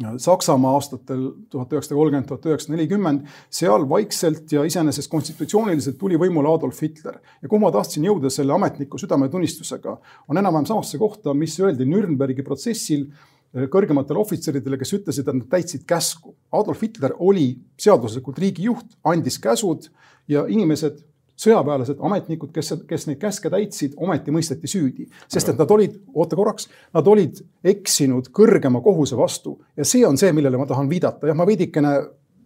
Saksamaa 0.00 0.70
aastatel 0.78 1.24
tuhat 1.50 1.72
üheksasada 1.74 1.96
kolmkümmend, 1.98 2.26
tuhat 2.28 2.46
üheksasada 2.48 2.76
nelikümmend, 2.76 3.26
seal 3.52 3.84
vaikselt 3.90 4.52
ja 4.54 4.62
iseenesest 4.64 5.10
konstitutsiooniliselt 5.12 5.98
tuli 6.00 6.16
võimule 6.16 6.48
Adolf 6.48 6.78
Hitler. 6.80 7.18
ja 7.42 7.48
kuhu 7.48 7.60
ma 7.60 7.72
tahtsin 7.74 8.06
jõuda 8.06 8.30
selle 8.32 8.54
ametniku 8.54 8.98
südametunnistusega, 9.02 9.96
on 10.28 10.40
enam-vähem 10.40 10.70
samasse 10.70 10.98
kohta, 10.98 11.34
mis 11.34 11.58
öeldi 11.60 11.84
Nürnbergi 11.90 12.46
protsessil 12.46 13.10
kõrgematele 13.52 14.20
ohvitseridele, 14.20 14.78
kes 14.78 14.92
ütlesid, 15.00 15.28
et 15.28 15.36
nad 15.36 15.46
täitsid 15.50 15.86
käsku. 15.88 16.34
Adolf 16.54 16.82
Hitler 16.84 17.14
oli 17.18 17.52
seaduslikult 17.80 18.38
riigijuht, 18.38 18.98
andis 19.04 19.38
käsud 19.42 19.88
ja 20.30 20.44
inimesed, 20.46 21.00
sõjaväelased, 21.40 21.98
ametnikud, 22.04 22.52
kes, 22.52 22.74
kes 22.88 23.06
neid 23.08 23.18
käske 23.20 23.50
täitsid, 23.50 23.96
ometi 23.96 24.32
mõisteti 24.34 24.68
süüdi. 24.68 25.08
sest 25.28 25.48
et 25.48 25.58
nad 25.58 25.70
olid, 25.70 25.96
oota 26.14 26.36
korraks, 26.36 26.68
nad 26.94 27.06
olid 27.08 27.40
eksinud 27.64 28.28
kõrgema 28.36 28.82
kohuse 28.84 29.16
vastu 29.16 29.56
ja 29.76 29.84
see 29.84 30.04
on 30.06 30.20
see, 30.20 30.32
millele 30.36 30.60
ma 30.60 30.66
tahan 30.66 30.88
viidata. 30.88 31.26
jah, 31.26 31.36
ma 31.36 31.46
veidikene 31.46 31.94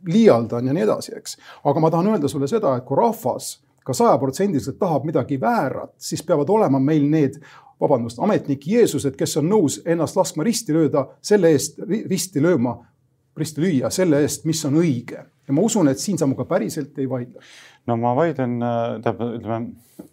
liialdan 0.06 0.66
ja 0.66 0.73
nii 0.73 0.87
edasi, 0.87 1.12
eks. 1.16 1.37
aga 1.64 1.80
ma 1.80 1.90
tahan 1.90 2.12
öelda 2.14 2.28
sulle 2.28 2.49
seda, 2.49 2.76
et 2.76 2.87
kui 2.87 2.96
rahvas 2.96 3.58
ka 3.84 3.92
sajaprotsendiliselt 3.92 4.78
tahab 4.80 5.04
midagi 5.04 5.40
väärat, 5.40 5.92
siis 5.99 6.23
peavad 6.25 6.49
olema 6.49 6.80
meil 6.80 7.04
need 7.11 7.37
vabandust, 7.85 8.19
ametnik 8.25 8.67
Jeesused, 8.69 9.17
kes 9.19 9.37
on 9.41 9.49
nõus 9.50 9.79
ennast 9.85 10.17
laskma 10.17 10.47
risti 10.47 10.75
lööda, 10.76 11.07
selle 11.25 11.53
eest 11.55 11.79
risti 12.11 12.43
lööma, 12.43 12.79
risti 13.37 13.64
lüüa 13.64 13.91
selle 13.95 14.23
eest, 14.25 14.49
mis 14.49 14.64
on 14.64 14.81
õige. 14.83 15.25
ja 15.45 15.53
ma 15.53 15.61
usun, 15.61 15.88
et 15.93 16.00
siin 16.00 16.19
sa 16.19 16.26
minuga 16.26 16.47
päriselt 16.49 16.99
ei 16.99 17.09
vaidle. 17.11 17.41
no 17.87 17.97
ma 18.00 18.14
vaidlen, 18.17 18.57
äh, 18.62 18.83
tähendab, 19.05 19.38
ütleme 19.41 20.11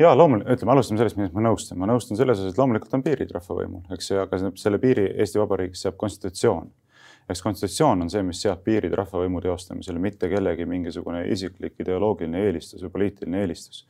ja 0.00 0.12
loomulikult, 0.16 0.56
ütleme, 0.56 0.74
alustame 0.74 1.00
sellest, 1.00 1.18
millest 1.18 1.36
ma 1.36 1.44
nõustun. 1.44 1.78
ma 1.80 1.88
nõustun 1.90 2.18
selles 2.18 2.40
osas, 2.40 2.54
et 2.54 2.60
loomulikult 2.60 2.94
on 2.96 3.04
piirid 3.06 3.32
rahvavõimul, 3.36 3.82
eks 3.96 4.12
ju, 4.12 4.20
aga 4.22 4.40
selle 4.58 4.80
piiri 4.82 5.10
Eesti 5.20 5.40
Vabariigis 5.42 5.84
seab 5.86 5.98
konstitutsioon. 6.00 6.70
eks 7.30 7.44
konstitutsioon 7.46 8.06
on 8.06 8.10
see, 8.10 8.22
mis 8.26 8.40
seab 8.42 8.64
piirid 8.66 8.94
rahvavõimu 8.98 9.42
teostamisele, 9.44 10.00
mitte 10.02 10.28
kellegi 10.32 10.66
mingisugune 10.66 11.26
isiklik 11.30 11.76
ideoloogiline 11.84 12.46
eelistus 12.46 12.82
või 12.82 12.96
poliitiline 12.96 13.44
eelistus 13.44 13.84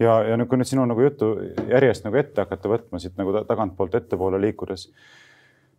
ja, 0.00 0.20
ja 0.28 0.38
nüüd, 0.38 0.48
kui 0.50 0.60
nüüd 0.60 0.70
sinu 0.70 0.86
nagu 0.88 1.04
juttu 1.04 1.34
järjest 1.70 2.06
nagu 2.06 2.20
ette 2.20 2.44
hakata 2.44 2.70
võtma 2.72 3.02
siit 3.02 3.18
nagu 3.20 3.34
tagantpoolt 3.48 3.98
ettepoole 4.00 4.40
liikudes, 4.42 4.88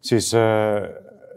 siis 0.03 0.33
äh, 0.37 0.87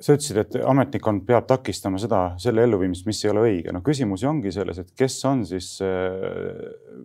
sa 0.01 0.15
ütlesid, 0.17 0.39
et 0.41 0.57
ametnikkond 0.67 1.23
peab 1.29 1.47
takistama 1.49 1.99
seda, 2.01 2.21
selle 2.43 2.65
elluviimist, 2.67 3.07
mis 3.09 3.23
ei 3.25 3.31
ole 3.33 3.45
õige. 3.47 3.73
no 3.73 3.81
küsimus 3.85 4.23
ju 4.25 4.29
ongi 4.31 4.53
selles, 4.53 4.81
et 4.83 4.91
kes 4.99 5.17
on 5.29 5.45
siis 5.49 5.71
äh, 5.85 5.95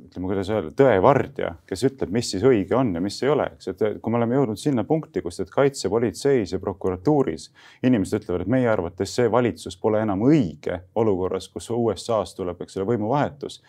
ütleme, 0.10 0.28
kuidas 0.28 0.52
öelda, 0.52 0.74
tõevardja, 0.82 1.54
kes 1.70 1.86
ütleb, 1.88 2.12
mis 2.18 2.34
siis 2.34 2.44
õige 2.48 2.76
on 2.78 2.94
ja 2.96 3.04
mis 3.04 3.22
ei 3.24 3.32
ole, 3.32 3.48
eks, 3.56 3.72
et 3.72 3.86
kui 4.02 4.14
me 4.14 4.20
oleme 4.20 4.38
jõudnud 4.38 4.60
sinna 4.60 4.86
punkti, 4.88 5.24
kus, 5.24 5.40
et 5.44 5.54
kaitsepolitseis 5.54 6.56
ja 6.56 6.62
prokuratuuris 6.64 7.50
inimesed 7.88 8.22
ütlevad, 8.22 8.46
et 8.46 8.54
meie 8.58 8.70
arvates 8.72 9.16
see 9.16 9.32
valitsus 9.32 9.80
pole 9.80 10.04
enam 10.04 10.28
õige 10.28 10.84
olukorras, 11.00 11.50
kus 11.52 11.72
USA-s 11.76 12.36
tuleb, 12.38 12.62
eks 12.66 12.80
ole, 12.80 12.92
võimuvahetus 12.94 13.62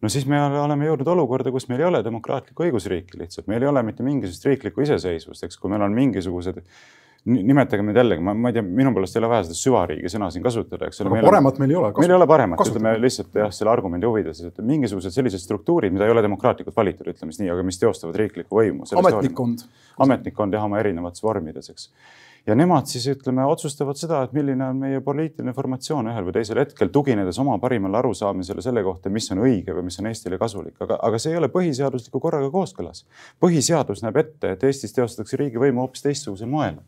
no 0.00 0.12
siis 0.12 0.26
me 0.28 0.40
oleme 0.62 0.88
jõudnud 0.88 1.12
olukorda, 1.14 1.52
kus 1.54 1.68
meil 1.70 1.84
ei 1.84 1.90
ole 1.90 2.00
demokraatlikku 2.06 2.66
õigusriiki 2.68 3.20
lihtsalt, 3.20 3.50
meil 3.50 3.64
ei 3.64 3.70
ole 3.70 3.82
mitte 3.86 4.06
mingisugust 4.06 4.48
riiklikku 4.48 4.86
iseseisvust, 4.86 5.44
eks, 5.46 5.60
kui 5.60 5.72
meil 5.72 5.84
on 5.86 5.96
mingisugused 5.96 6.62
nimetage 7.28 7.84
nüüd 7.84 7.98
jällegi, 8.00 8.22
ma, 8.24 8.32
ma 8.32 8.48
ei 8.48 8.56
tea, 8.56 8.62
minu 8.64 8.94
poolest 8.96 9.16
ei 9.16 9.20
ole 9.20 9.28
vaja 9.28 9.44
seda 9.44 9.56
süvariigi 9.58 10.08
sõna 10.08 10.30
siin 10.32 10.44
kasutada, 10.44 10.88
eks 10.88 11.02
ole. 11.04 11.20
paremat 11.20 11.60
meil 11.60 11.74
ei 11.74 11.76
ole. 11.76 11.90
meil 11.98 12.14
ei 12.14 12.16
ole 12.16 12.28
paremat, 12.30 12.62
ütleme 12.64 12.94
lihtsalt 12.96 13.36
jah, 13.42 13.52
selle 13.52 13.72
argumendi 13.74 14.08
huvides, 14.08 14.40
et 14.48 14.62
mingisugused 14.64 15.12
sellised 15.12 15.42
struktuurid, 15.44 15.92
mida 15.92 16.08
ei 16.08 16.14
ole 16.14 16.24
demokraatlikult 16.24 16.76
valitud, 16.80 17.12
ütleme 17.12 17.34
siis 17.34 17.42
nii, 17.42 17.52
aga 17.52 17.66
mis 17.68 17.80
teostavad 17.82 18.16
riiklikku 18.22 18.62
võimu. 18.62 18.88
ametnikkond. 19.02 19.66
ametnikkond 20.06 20.56
jah, 20.56 20.64
oma 20.64 20.80
erinevates 20.80 21.20
vormides, 21.26 21.68
eks 21.74 21.90
ja 22.50 22.56
nemad 22.58 22.88
siis 22.90 23.06
ütleme, 23.12 23.44
otsustavad 23.46 23.98
seda, 23.98 24.24
et 24.26 24.34
milline 24.34 24.70
on 24.72 24.80
meie 24.82 25.00
poliitiline 25.04 25.54
formatsioon 25.54 26.10
ühel 26.10 26.26
või 26.26 26.34
teisel 26.34 26.58
hetkel, 26.62 26.90
tuginedes 26.92 27.38
oma 27.42 27.56
parimale 27.62 28.00
arusaamisele 28.00 28.64
selle 28.64 28.82
kohta, 28.86 29.12
mis 29.12 29.30
on 29.34 29.44
õige 29.46 29.76
või 29.76 29.86
mis 29.86 30.00
on 30.02 30.10
Eestile 30.10 30.38
kasulik, 30.40 30.74
aga, 30.82 30.98
aga 31.06 31.20
see 31.22 31.34
ei 31.34 31.40
ole 31.40 31.50
põhiseadusliku 31.52 32.22
korraga 32.22 32.50
kooskõlas. 32.50 33.04
põhiseadus 33.42 34.02
näeb 34.06 34.18
ette, 34.24 34.56
et 34.56 34.64
Eestis 34.66 34.96
teostatakse 34.96 35.38
riigivõimu 35.40 35.84
hoopis 35.84 36.02
teistsugusel 36.08 36.50
moel 36.50 36.80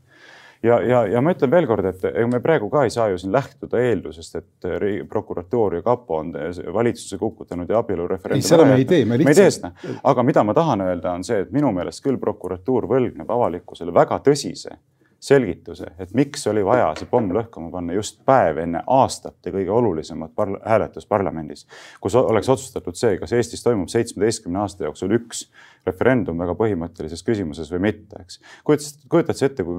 ja, 0.62 0.80
ja, 0.82 1.00
ja 1.06 1.22
ma 1.22 1.34
ütlen 1.34 1.50
veelkord, 1.50 1.86
et 1.90 2.04
ega 2.10 2.26
me 2.30 2.40
praegu 2.42 2.70
ka 2.72 2.84
ei 2.86 2.92
saa 2.94 3.08
ju 3.12 3.18
siin 3.22 3.32
lähtuda 3.34 3.80
eeldusest, 3.82 4.38
et 4.38 4.68
prokuratuur 5.10 5.78
ja 5.78 5.82
kapo 5.86 6.20
on 6.22 6.32
valitsuse 6.74 7.18
kukutanud 7.18 7.70
ja 7.70 7.82
abielureferendumi. 7.82 8.48
seda 8.48 8.66
me 8.66 8.78
ei 8.78 8.86
tee, 8.88 9.04
me 9.04 9.18
lihtsalt. 9.18 9.26
me 9.26 9.36
ei 9.36 9.42
tee 9.42 9.58
seda, 9.58 10.00
aga 10.10 10.26
mida 10.26 10.44
ma 10.46 10.54
tahan 10.58 10.86
öelda, 10.86 11.14
on 11.18 11.26
see, 11.26 11.42
et 11.46 11.52
minu 11.54 11.72
meelest 11.74 12.02
küll 12.04 12.18
prokuratuur 12.22 12.90
võlgneb 12.90 13.30
avalikkusele 13.30 13.94
väga 13.94 14.18
tõsise 14.26 14.78
selgituse, 15.22 15.86
et 16.02 16.10
miks 16.18 16.46
oli 16.50 16.64
vaja 16.66 16.88
see 16.98 17.06
pomm 17.10 17.30
lõhkuma 17.30 17.70
panna 17.70 17.94
just 17.94 18.18
päev 18.26 18.58
enne 18.58 18.80
aastate 18.90 19.52
kõige 19.54 19.70
olulisemat 19.70 20.32
par 20.34 20.50
hääletust 20.66 21.06
parlamendis, 21.10 21.62
kus 22.02 22.16
oleks 22.18 22.50
otsustatud 22.50 22.98
see, 22.98 23.14
kas 23.20 23.34
Eestis 23.38 23.62
toimub 23.62 23.90
seitsmeteistkümne 23.92 24.58
aasta 24.64 24.88
jooksul 24.88 25.14
üks 25.20 25.44
referendum 25.86 26.42
väga 26.42 26.56
põhimõttelises 26.58 27.22
küsimuses 27.26 27.70
või 27.70 27.84
mitte, 27.86 28.18
eks. 28.18 28.40
kujutad 28.66 29.38
sa 29.38 29.46
ette, 29.46 29.62
kui 29.66 29.78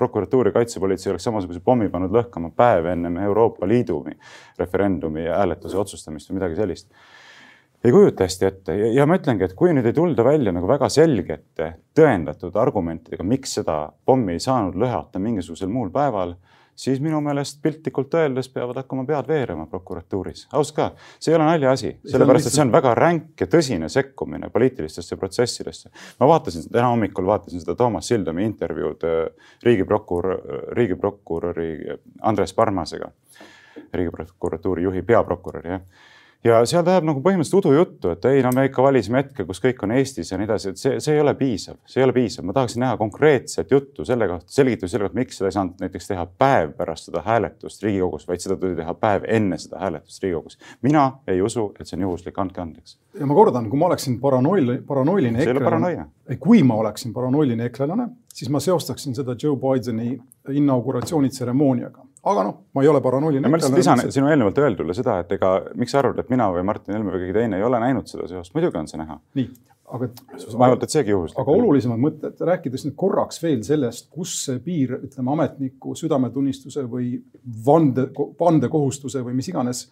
prokuratuur 0.00 0.48
ja 0.48 0.56
kaitsepolitsei 0.56 1.12
oleks 1.12 1.28
samasuguse 1.28 1.60
pommi 1.64 1.92
pannud 1.92 2.16
lõhkama 2.16 2.52
päev 2.56 2.88
ennem 2.94 3.20
Euroopa 3.28 3.68
Liidu 3.68 4.00
referendumi 4.58 5.28
hääletuse 5.28 5.76
otsustamist 5.76 6.30
või 6.30 6.40
midagi 6.40 6.56
sellist 6.56 6.88
ei 7.84 7.92
kujuta 7.92 8.24
hästi 8.24 8.46
ette 8.46 8.76
ja, 8.76 8.92
ja 9.00 9.06
ma 9.08 9.16
ütlengi, 9.20 9.46
et 9.46 9.56
kui 9.56 9.72
nüüd 9.74 9.88
ei 9.88 9.96
tulda 9.96 10.24
välja 10.26 10.52
nagu 10.52 10.68
väga 10.68 10.90
selgete 10.92 11.72
tõendatud 11.96 12.56
argumentidega, 12.60 13.24
miks 13.26 13.56
seda 13.60 13.82
pommi 14.06 14.36
ei 14.36 14.42
saanud 14.44 14.76
lõhata 14.80 15.22
mingisugusel 15.22 15.70
muul 15.72 15.88
päeval, 15.94 16.34
siis 16.80 17.00
minu 17.00 17.20
meelest 17.24 17.60
piltlikult 17.64 18.14
öeldes 18.16 18.50
peavad 18.52 18.82
hakkama 18.82 19.06
pead 19.08 19.28
veerema 19.28 19.66
prokuratuuris. 19.68 20.46
aus 20.52 20.72
ka, 20.76 20.90
see 21.18 21.32
ei 21.32 21.38
ole 21.38 21.48
naljaasi, 21.48 21.94
sellepärast 22.12 22.50
et 22.50 22.56
see 22.56 22.64
on 22.66 22.72
väga 22.72 22.94
ränk 22.96 23.40
ja 23.40 23.48
tõsine 23.54 23.88
sekkumine 23.92 24.52
poliitilistesse 24.52 25.16
protsessidesse. 25.16 25.90
ma 26.20 26.28
vaatasin 26.34 26.68
täna 26.68 26.92
hommikul 26.92 27.26
vaatasin 27.26 27.64
seda 27.64 27.78
Toomas 27.80 28.12
Sildami 28.12 28.44
intervjuud 28.44 29.08
äh, 29.08 29.50
riigiprokurör, 29.64 30.72
riigiprokuröri 30.76 31.98
Andres 32.20 32.52
Parmasega, 32.54 33.10
riigiprokuratuuri 33.92 34.88
juhi 34.88 35.02
peaprokuröri 35.02 35.76
jah 35.78 36.08
ja 36.44 36.60
seal 36.68 36.84
läheb 36.86 37.04
nagu 37.04 37.20
põhimõtteliselt 37.24 37.58
udujuttu, 37.60 38.14
et 38.14 38.24
ei, 38.30 38.40
no 38.44 38.52
me 38.56 38.64
ikka 38.68 38.82
valisime 38.84 39.20
hetke, 39.20 39.44
kus 39.48 39.60
kõik 39.62 39.82
on 39.84 39.92
Eestis 39.96 40.32
ja 40.32 40.38
nii 40.40 40.48
edasi, 40.48 40.72
et 40.72 40.80
see, 40.80 41.00
see 41.04 41.16
ei 41.16 41.20
ole 41.22 41.34
piisav, 41.36 41.76
see 41.88 42.00
ei 42.00 42.06
ole 42.06 42.14
piisav, 42.16 42.46
ma 42.48 42.54
tahaksin 42.56 42.84
näha 42.84 42.96
konkreetset 43.00 43.74
juttu 43.74 44.06
selle 44.08 44.28
kohta, 44.30 44.48
selgitusi 44.54 44.94
selle 44.94 45.08
kohta, 45.08 45.20
miks 45.20 45.40
seda 45.40 45.50
ei 45.50 45.56
saanud 45.58 45.84
näiteks 45.84 46.10
teha 46.10 46.26
päev 46.40 46.72
pärast 46.78 47.10
seda 47.10 47.22
hääletust 47.26 47.84
Riigikogus, 47.84 48.26
vaid 48.28 48.44
seda 48.44 48.56
tuli 48.60 48.78
teha 48.78 48.94
päev 48.96 49.28
enne 49.28 49.60
seda 49.60 49.82
hääletust 49.82 50.24
Riigikogus. 50.24 50.58
mina 50.82 51.06
ei 51.28 51.42
usu, 51.42 51.70
et 51.78 51.86
see 51.86 51.98
on 51.98 52.08
juhuslik, 52.08 52.38
andke 52.38 52.64
andeks. 52.64 52.98
ja 53.20 53.28
ma 53.28 53.36
kordan, 53.36 53.68
kui 53.70 53.78
ma 53.78 53.90
oleksin 53.92 54.20
paranoiline, 54.20 54.80
paranoiline 54.86 55.44
ekrelane, 55.44 56.06
kui 56.38 56.62
ma 56.62 56.80
oleksin 56.80 57.12
paranoiline 57.12 57.68
ekrelane, 57.68 58.08
siis 58.32 58.48
ma 58.48 58.60
seostaksin 58.60 59.14
seda 59.14 59.36
Joe 59.42 59.58
Bideni 59.60 60.16
inauguratsioonitseremooniaga 60.48 62.09
aga 62.22 62.44
noh, 62.44 62.58
ma 62.74 62.84
ei 62.84 62.90
ole 62.90 63.00
paranoiline. 63.04 63.48
ma 63.48 63.58
lihtsalt 63.58 63.78
lisan 63.78 64.04
sinu 64.12 64.28
eelnevalt 64.30 64.58
öeldule 64.60 64.96
seda, 64.96 65.20
et 65.24 65.32
ega 65.36 65.54
miks 65.80 65.94
sa 65.94 66.02
arvad, 66.02 66.20
et 66.20 66.30
mina 66.32 66.50
või 66.52 66.64
Martin 66.68 66.96
Helme 66.96 67.14
või 67.14 67.24
keegi 67.24 67.36
teine 67.38 67.60
ei 67.60 67.66
ole 67.66 67.80
näinud 67.82 68.10
seda 68.10 68.28
seost, 68.28 68.54
muidugi 68.56 68.80
on 68.80 68.88
see 68.90 69.00
näha. 69.00 69.16
nii, 69.40 69.48
aga. 69.96 70.10
vaevalt, 70.52 70.84
et 70.84 70.96
seegi 70.96 71.14
juhuslik. 71.14 71.40
aga 71.40 71.56
olulisemad 71.56 72.02
mõtted, 72.02 72.44
rääkides 72.50 72.84
nüüd 72.86 72.96
korraks 73.00 73.40
veel 73.42 73.62
sellest, 73.66 74.10
kus 74.12 74.36
see 74.44 74.60
piir, 74.64 74.98
ütleme 75.00 75.32
ametniku 75.36 75.96
südametunnistuse 75.98 76.84
või 76.90 77.14
vande, 77.66 78.10
vandekohustuse 78.40 79.24
või 79.24 79.38
mis 79.40 79.48
iganes 79.52 79.86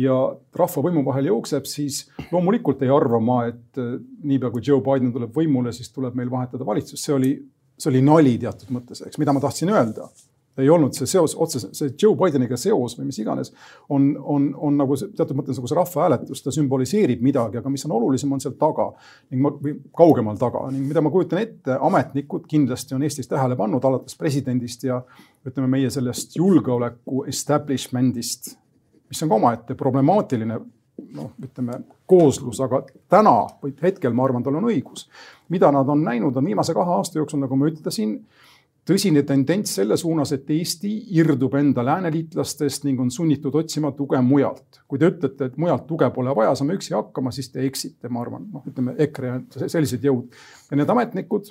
ja 0.00 0.14
rahva 0.56 0.84
võimu 0.84 1.02
vahel 1.04 1.30
jookseb, 1.30 1.68
siis 1.68 2.04
loomulikult 2.30 2.82
ei 2.84 2.92
arva 2.92 3.20
ma, 3.20 3.42
et 3.52 3.80
äh, 3.80 3.98
niipea 4.28 4.52
kui 4.54 4.64
Joe 4.64 4.80
Biden 4.84 5.12
tuleb 5.12 5.36
võimule, 5.36 5.72
siis 5.76 5.92
tuleb 5.92 6.16
meil 6.16 6.32
vahetada 6.32 6.64
valitsust, 6.68 7.04
see 7.04 7.14
oli, 7.16 7.34
see 7.76 7.92
oli 7.92 8.02
nali 8.04 8.36
teatud 8.40 8.72
mõttes, 8.76 9.04
eks, 9.04 9.20
mida 9.20 9.36
ma 9.36 9.44
tahtsin 9.44 9.72
öelda 9.72 10.08
ei 10.62 10.70
olnud 10.72 10.96
see 10.96 11.08
seos 11.10 11.34
otseselt, 11.36 11.74
see 11.76 11.92
Joe 12.02 12.16
Bideniga 12.18 12.56
seos 12.60 12.96
või 12.98 13.10
mis 13.10 13.18
iganes 13.22 13.52
on, 13.92 14.08
on, 14.22 14.48
on 14.68 14.78
nagu 14.80 14.96
teatud 14.96 15.36
mõttes 15.38 15.58
nagu 15.60 15.70
see 15.70 15.78
rahvahääletus, 15.78 16.42
ta 16.42 16.54
sümboliseerib 16.54 17.24
midagi, 17.24 17.60
aga 17.60 17.72
mis 17.72 17.84
on 17.88 17.96
olulisem, 17.98 18.32
on 18.32 18.42
seal 18.42 18.56
taga 18.60 18.88
ning 19.30 19.42
ma, 19.44 19.52
või 19.62 19.76
kaugemal 19.96 20.38
taga 20.40 20.66
ning 20.72 20.88
mida 20.88 21.02
ma 21.04 21.12
kujutan 21.14 21.42
ette, 21.42 21.78
ametnikud 21.88 22.46
kindlasti 22.50 22.96
on 22.96 23.04
Eestis 23.06 23.28
tähele 23.30 23.58
pannud 23.58 23.84
alates 23.84 24.16
presidendist 24.18 24.86
ja 24.88 25.02
ütleme, 25.46 25.68
meie 25.76 25.90
sellest 25.92 26.36
julgeoleku 26.38 27.24
establishment'ist, 27.30 28.56
mis 29.10 29.22
on 29.22 29.30
ka 29.30 29.38
omaette 29.40 29.76
problemaatiline 29.78 30.58
noh, 31.16 31.30
ütleme 31.42 31.80
kooslus, 32.08 32.60
aga 32.64 32.82
täna 33.10 33.36
või 33.62 33.74
hetkel 33.82 34.14
ma 34.16 34.24
arvan, 34.26 34.44
tal 34.44 34.56
on 34.58 34.68
õigus. 34.70 35.08
mida 35.48 35.70
nad 35.72 35.88
on 35.88 36.02
näinud, 36.02 36.36
on 36.36 36.44
viimase 36.44 36.74
kahe 36.74 36.96
aasta 36.96 37.18
jooksul, 37.18 37.40
nagu 37.44 37.56
ma 37.56 37.68
ütlesin 37.70 38.16
tõsine 38.86 39.22
tendents 39.26 39.74
selle 39.78 39.96
suunas, 39.98 40.32
et 40.36 40.50
Eesti 40.50 40.92
irdub 41.18 41.54
enda 41.58 41.84
lääneliitlastest 41.84 42.86
ning 42.86 43.00
on 43.02 43.10
sunnitud 43.10 43.54
otsima 43.54 43.92
tuge 43.92 44.20
mujalt. 44.22 44.82
kui 44.88 44.98
te 44.98 45.10
ütlete, 45.10 45.50
et 45.50 45.56
mujalt 45.56 45.86
tuge 45.86 46.10
pole 46.14 46.34
vaja, 46.36 46.54
saame 46.54 46.76
üksi 46.78 46.94
hakkama, 46.94 47.32
siis 47.34 47.50
te 47.50 47.66
eksite, 47.66 48.08
ma 48.08 48.22
arvan, 48.22 48.46
noh, 48.52 48.66
ütleme 48.66 48.94
EKRE 48.98 49.32
ja 49.32 49.68
sellised 49.68 50.04
jõud. 50.04 50.28
ja 50.70 50.76
need 50.76 50.90
ametnikud 50.90 51.50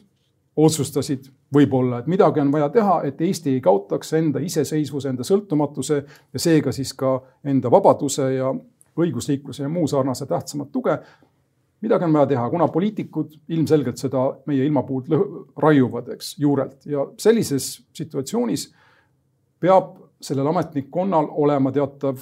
otsustasid 0.56 1.27
võib-olla, 1.54 2.00
et 2.00 2.08
midagi 2.08 2.39
on 2.39 2.51
vaja 2.51 2.70
teha, 2.72 3.01
et 3.04 3.22
Eesti 3.22 3.58
ei 3.58 3.62
kaotaks 3.62 4.13
enda 4.15 4.39
iseseisvuse, 4.39 5.12
enda 5.12 5.27
sõltumatuse 5.27 6.00
ja 6.06 6.39
seega 6.39 6.72
siis 6.72 6.94
ka 6.96 7.18
enda 7.44 7.72
vabaduse 7.72 8.32
ja 8.38 8.54
õigusliikluse 8.96 9.65
ja 9.65 9.70
muu 9.70 9.88
sarnase 9.92 10.25
tähtsamat 10.25 10.72
tuge 10.72 10.96
midagi 11.86 12.08
on 12.08 12.15
vaja 12.15 12.30
teha, 12.34 12.46
kuna 12.50 12.68
poliitikud 12.74 13.36
ilmselgelt 13.56 14.01
seda 14.01 14.25
meie 14.50 14.65
ilmapuud 14.65 15.12
raiuvad, 15.62 16.10
eks, 16.15 16.36
juurelt. 16.42 16.80
Ja 16.89 17.06
sellises 17.22 17.70
situatsioonis 17.96 18.68
peab 19.62 19.96
sellel 20.22 20.48
ametnikkonnal 20.51 21.30
olema 21.46 21.72
teatav 21.75 22.20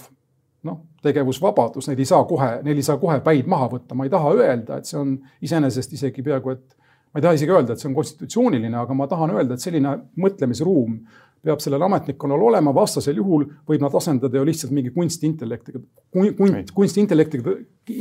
noh, 0.68 0.80
tegevusvabadus, 1.04 1.90
neid 1.90 2.00
ei 2.00 2.08
saa 2.08 2.24
kohe, 2.28 2.50
neil 2.64 2.80
ei 2.80 2.86
saa 2.86 3.00
kohe 3.02 3.20
päid 3.24 3.50
maha 3.52 3.68
võtta, 3.74 3.96
ma 3.98 4.08
ei 4.08 4.14
taha 4.14 4.32
öelda, 4.38 4.80
et 4.80 4.88
see 4.90 5.00
on 5.00 5.18
iseenesest 5.44 5.98
isegi 5.98 6.24
peaaegu 6.24 6.54
et 6.56 6.78
ma 7.14 7.20
ei 7.20 7.26
taha 7.26 7.38
isegi 7.38 7.54
öelda, 7.54 7.76
et 7.76 7.84
see 7.84 7.90
on 7.92 7.98
konstitutsiooniline, 7.98 8.78
aga 8.80 8.96
ma 8.98 9.08
tahan 9.12 9.36
öelda, 9.36 9.58
et 9.58 9.64
selline 9.64 9.98
mõtlemisruum 10.24 10.98
peab 11.44 11.60
sellel 11.64 11.84
ametnikkonnal 11.84 12.46
olema, 12.48 12.72
vastasel 12.76 13.18
juhul 13.20 13.46
võib 13.68 13.84
nad 13.84 13.96
asendada 14.00 14.40
ju 14.40 14.46
lihtsalt 14.48 14.72
mingi 14.76 14.94
kunstintellektiga, 14.96 15.82
kunst, 16.14 16.72
kunstintellektiga, 16.76 17.58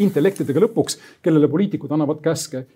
intellektidega 0.07 0.63
lõpuks, 0.67 0.99
kellele 1.25 1.51
poliitikud 1.51 1.93
annavad 1.93 2.23
käske. 2.25 2.67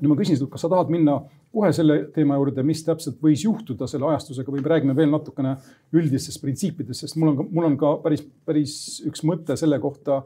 nüüd 0.00 0.10
ma 0.10 0.16
küsin 0.18 0.34
sinult, 0.34 0.50
kas 0.50 0.64
sa 0.64 0.68
tahad 0.72 0.88
minna 0.90 1.20
kohe 1.54 1.68
selle 1.76 2.00
teema 2.14 2.34
juurde, 2.34 2.64
mis 2.66 2.80
täpselt 2.82 3.20
võis 3.22 3.44
juhtuda 3.44 3.86
selle 3.86 4.08
ajastusega 4.10 4.50
või 4.50 4.64
me 4.64 4.72
räägime 4.72 4.96
veel 4.96 5.12
natukene 5.12 5.52
üldistest 5.94 6.40
printsiipidest, 6.42 7.04
sest 7.04 7.18
mul 7.20 7.30
on, 7.30 7.44
mul 7.54 7.68
on 7.68 7.76
ka 7.78 7.92
päris, 8.02 8.24
päris 8.48 8.74
üks 9.06 9.22
mõte 9.28 9.54
selle 9.60 9.78
kohta, 9.82 10.24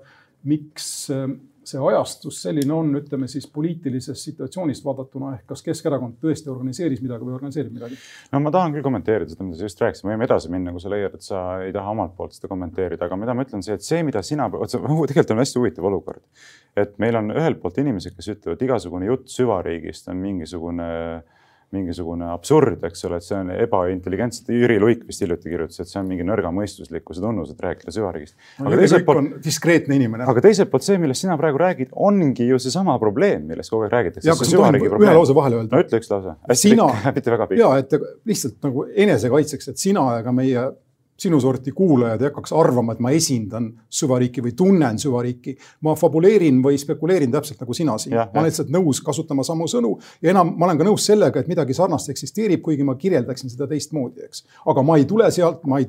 miks 0.49 1.11
see 1.69 1.83
ajastus 1.91 2.41
selline 2.45 2.75
on, 2.75 2.91
ütleme 2.99 3.29
siis 3.31 3.47
poliitilisest 3.53 4.31
situatsioonist 4.31 4.85
vaadatuna, 4.87 5.35
ehk 5.37 5.47
kas 5.53 5.65
Keskerakond 5.67 6.19
tõesti 6.23 6.51
organiseeris 6.53 7.03
midagi 7.05 7.27
või 7.27 7.37
organiseerib 7.37 7.75
midagi? 7.77 7.99
no 8.33 8.43
ma 8.45 8.53
tahan 8.55 8.77
küll 8.77 8.87
kommenteerida 8.87 9.33
seda, 9.33 9.47
mida 9.47 9.61
sa 9.61 9.69
just 9.69 9.83
rääkisid, 9.85 10.09
me 10.09 10.15
võime 10.17 10.29
edasi 10.29 10.53
minna, 10.53 10.75
kui 10.75 10.85
sa 10.85 10.93
leiad, 10.93 11.17
et 11.19 11.27
sa 11.27 11.45
ei 11.65 11.75
taha 11.77 11.95
omalt 11.97 12.15
poolt 12.19 12.37
seda 12.37 12.51
kommenteerida, 12.53 13.09
aga 13.09 13.21
mida 13.21 13.37
ma 13.37 13.47
ütlen, 13.47 13.65
see, 13.65 13.79
et 13.79 13.87
see, 13.87 14.03
mida 14.07 14.23
sina, 14.27 14.51
tegelikult 14.53 15.35
on 15.35 15.43
hästi 15.45 15.63
huvitav 15.63 15.91
olukord. 15.91 16.23
et 16.79 16.95
meil 17.03 17.19
on 17.19 17.33
ühelt 17.35 17.63
poolt 17.63 17.81
inimesed, 17.83 18.17
kes 18.17 18.33
ütlevad, 18.37 18.63
igasugune 18.65 19.09
jutt 19.11 19.29
süvariigist 19.33 20.09
on 20.13 20.23
mingisugune 20.23 20.89
äh, 20.89 21.38
mingisugune 21.75 22.31
absurd, 22.33 22.81
eks 22.89 23.05
ole, 23.05 23.19
et 23.21 23.27
see 23.27 23.37
on 23.37 23.51
ebaintelligentselt. 23.53 24.49
Jüri 24.55 24.79
Luik 24.81 25.03
vist 25.09 25.21
hiljuti 25.25 25.51
kirjutas, 25.53 25.83
et 25.83 25.91
see 25.91 26.01
on 26.01 26.09
mingi 26.09 26.25
nõrgamõistuslikkuse 26.29 27.21
tunnus, 27.21 27.53
et 27.53 27.61
rääkida 27.65 27.93
süvariigist. 27.93 28.37
aga 28.65 28.81
teiselt 28.81 29.05
poolt. 29.09 29.37
diskreetne 29.45 29.99
inimene. 30.01 30.25
aga 30.33 30.45
teiselt 30.45 30.73
poolt 30.73 30.87
see, 30.87 30.97
millest 31.03 31.27
sina 31.27 31.37
praegu 31.41 31.61
räägid, 31.61 31.93
ongi 31.93 32.49
ju 32.49 32.61
seesama 32.63 32.97
probleem, 33.03 33.45
millest 33.51 33.75
kogu 33.75 33.85
aeg 33.85 33.97
räägitakse. 33.99 34.33
ühe 34.33 35.15
lause 35.21 35.37
vahele 35.37 35.61
öelda? 35.61 35.77
no 35.77 35.85
ütle 35.85 36.01
üks 36.01 36.13
lause. 36.13 36.37
sina, 36.57 36.89
mitte 37.15 37.33
väga 37.37 37.51
pikk. 37.53 37.61
ja 37.61 37.73
et 37.83 37.97
lihtsalt 38.29 38.61
nagu 38.65 38.89
enesekaitseks, 38.89 39.73
et 39.75 39.89
sina 39.89 40.07
ja 40.17 40.25
ka 40.25 40.33
meie 40.33 40.69
sinu 41.19 41.41
sorti 41.41 41.73
kuulajad 41.73 42.23
ei 42.23 42.31
hakkaks 42.31 42.53
arvama, 42.55 42.95
et 42.95 43.01
ma 43.03 43.11
esindan 43.15 43.71
süvariiki 44.01 44.45
või 44.45 44.55
tunnen 44.57 44.99
süvariiki. 44.99 45.57
ma 45.83 45.95
fabuleerin 45.99 46.63
või 46.65 46.79
spekuleerin 46.79 47.33
täpselt 47.33 47.61
nagu 47.61 47.75
sina 47.75 47.99
siin. 47.99 48.15
ma 48.17 48.29
olen 48.35 48.51
lihtsalt 48.51 48.71
nõus 48.75 49.03
kasutama 49.05 49.43
samu 49.47 49.67
sõnu 49.67 49.97
ja 50.23 50.31
enam 50.31 50.55
ma 50.57 50.67
olen 50.67 50.79
ka 50.79 50.87
nõus 50.87 51.07
sellega, 51.07 51.41
et 51.41 51.49
midagi 51.49 51.75
sarnast 51.75 52.11
eksisteerib, 52.15 52.63
kuigi 52.63 52.85
ma 52.85 52.95
kirjeldaksin 52.95 53.51
seda 53.51 53.67
teistmoodi, 53.67 54.29
eks. 54.29 54.45
aga 54.67 54.83
ma 54.83 54.97
ei 54.97 55.05
tule 55.05 55.31
sealt, 55.35 55.65
ma 55.67 55.83
ei 55.83 55.89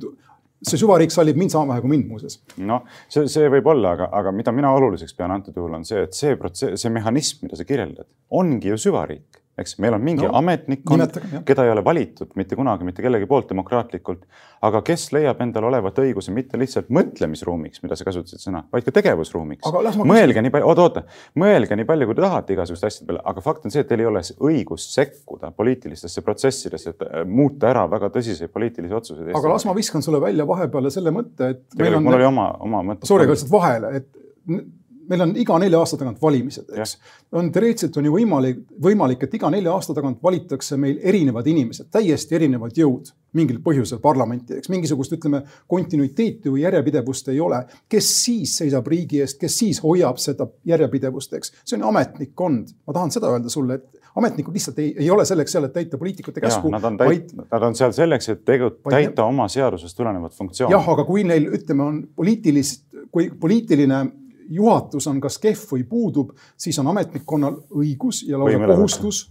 see 0.66 0.80
süvariik 0.80 1.14
sallib 1.14 1.38
mind 1.40 1.54
sama 1.54 1.74
vähe 1.74 1.84
kui 1.84 1.94
mind 1.94 2.08
muuseas. 2.10 2.40
noh, 2.58 2.88
see, 3.08 3.28
see 3.32 3.52
võib 3.52 3.70
olla, 3.72 3.94
aga, 3.96 4.10
aga 4.22 4.34
mida 4.36 4.52
mina 4.56 4.72
oluliseks 4.76 5.16
pean 5.16 5.32
antud 5.32 5.56
juhul 5.56 5.78
on 5.78 5.86
see, 5.88 6.02
et 6.08 6.18
see 6.18 6.36
protsess, 6.40 6.82
see 6.82 6.92
mehhanism, 6.94 7.46
mida 7.46 7.60
sa 7.60 7.68
kirjeldad, 7.68 8.10
ongi 8.42 8.74
ju 8.74 8.80
süvariik 8.88 9.40
eks 9.62 9.78
meil 9.84 9.96
on 9.98 10.04
mingi 10.04 10.26
no, 10.26 10.34
ametnikkond, 10.40 11.20
keda 11.48 11.66
ei 11.66 11.74
ole 11.74 11.84
valitud 11.86 12.32
mitte 12.40 12.58
kunagi 12.60 12.88
mitte 12.88 13.04
kellegi 13.06 13.28
poolt 13.30 13.50
demokraatlikult, 13.52 14.24
aga 14.66 14.82
kes 14.86 15.10
leiab 15.16 15.42
endal 15.44 15.68
olevat 15.70 16.00
õiguse 16.04 16.34
mitte 16.36 16.60
lihtsalt 16.60 16.90
mõtlemisruumiks, 16.94 17.84
mida 17.84 17.98
sa 18.00 18.08
kasutasid 18.08 18.44
sõna, 18.44 18.64
vaid 18.74 18.88
ka 18.88 18.94
tegevusruumiks. 18.96 19.70
mõelge 20.00 20.44
nii 20.44 20.54
palju, 20.56 20.72
oota, 20.72 20.88
oota, 20.88 21.04
mõelge 21.40 21.78
nii 21.80 21.88
palju, 21.90 22.10
kui 22.10 22.18
te 22.18 22.26
tahate 22.26 22.56
igasuguste 22.56 22.90
asjade 22.90 23.10
peale, 23.12 23.24
aga 23.32 23.46
fakt 23.46 23.68
on 23.68 23.76
see, 23.76 23.84
et 23.86 23.92
teil 23.92 24.04
ei 24.04 24.10
ole 24.10 24.24
õigust 24.50 24.96
sekkuda 24.98 25.54
poliitilistesse 25.56 26.24
protsessidesse, 26.26 26.96
et 26.96 27.06
äh, 27.08 27.24
muuta 27.28 27.72
ära 27.72 27.86
väga 27.92 28.12
tõsiseid 28.16 28.52
poliitilisi 28.54 29.00
otsuseid. 29.00 29.32
aga 29.36 29.54
las 29.54 29.68
ma 29.70 29.78
viskan 29.78 30.06
sulle 30.06 30.22
välja 30.24 30.48
vahepeale 30.50 30.92
selle 30.94 31.14
mõtte, 31.16 31.54
et. 31.56 31.64
tegelikult 31.76 32.10
mul 32.10 32.20
oli 32.20 32.30
oma, 32.32 32.50
oma 32.68 32.84
mõte. 32.92 33.10
Sorry, 33.10 33.28
aga 33.28 33.38
lihtsalt 33.38 33.54
vahele, 33.54 33.96
et 34.00 34.68
meil 35.10 35.26
on 35.26 35.34
iga 35.42 35.58
nelja 35.62 35.80
aasta 35.82 35.98
tagant 36.00 36.22
valimised, 36.22 36.70
eks. 36.76 36.98
on 37.38 37.52
teoreetiliselt 37.54 37.98
on 38.00 38.10
ju 38.10 38.14
võimalik, 38.14 38.62
võimalik, 38.82 39.26
et 39.26 39.38
iga 39.40 39.50
nelja 39.54 39.74
aasta 39.74 39.96
tagant 39.98 40.22
valitakse 40.24 40.78
meil 40.78 41.00
erinevad 41.12 41.48
inimesed, 41.50 41.90
täiesti 41.94 42.38
erinevad 42.38 42.78
jõud 42.78 43.12
mingil 43.38 43.60
põhjusel 43.62 44.02
parlamenti, 44.02 44.58
eks 44.58 44.72
mingisugust, 44.74 45.14
ütleme, 45.18 45.44
kontinuiteeti 45.70 46.50
või 46.50 46.64
järjepidevust 46.64 47.30
ei 47.34 47.40
ole. 47.40 47.62
kes 47.90 48.10
siis 48.24 48.56
seisab 48.62 48.88
riigi 48.90 49.22
eest, 49.22 49.38
kes 49.42 49.58
siis 49.58 49.82
hoiab 49.84 50.18
seda 50.22 50.48
järjepidevust, 50.66 51.34
eks, 51.38 51.54
see 51.64 51.78
on 51.78 51.90
ametnikkond. 51.92 52.74
ma 52.88 52.94
tahan 52.98 53.14
seda 53.14 53.30
öelda 53.30 53.50
sulle, 53.54 53.78
et 53.78 54.00
ametnikud 54.18 54.54
lihtsalt 54.54 54.80
ei, 54.82 54.94
ei 54.98 55.10
ole 55.14 55.26
selleks 55.26 55.54
seal, 55.54 55.68
et 55.68 55.74
täita 55.74 55.98
poliitikute 55.98 56.42
käsku. 56.42 56.72
Nad 56.74 56.86
vaid, 57.00 57.30
nad 57.38 57.66
on 57.68 57.78
seal 57.78 57.94
selleks, 57.96 58.32
et 58.34 58.42
tegu, 58.46 58.72
täita 58.90 59.26
oma 59.30 59.48
seadusest 59.52 59.98
tulenevat 59.98 60.34
funktsiooni. 60.38 60.74
jah, 60.74 60.90
aga 60.96 61.06
kui 61.06 61.24
neil, 61.28 61.46
ütleme, 61.60 61.86
on 61.86 62.02
poliitilist, 62.18 62.88
kui 63.14 63.30
poliitiline 63.30 64.02
juhatus 64.50 65.08
on 65.08 65.22
kas 65.22 65.38
kehv 65.38 65.74
või 65.74 65.84
puudub, 65.90 66.32
siis 66.58 66.80
on 66.80 66.88
ametnikkonnal 66.92 67.62
õigus 67.72 68.24
ja 68.28 68.40
lausa 68.40 68.74
kohustus 68.74 69.28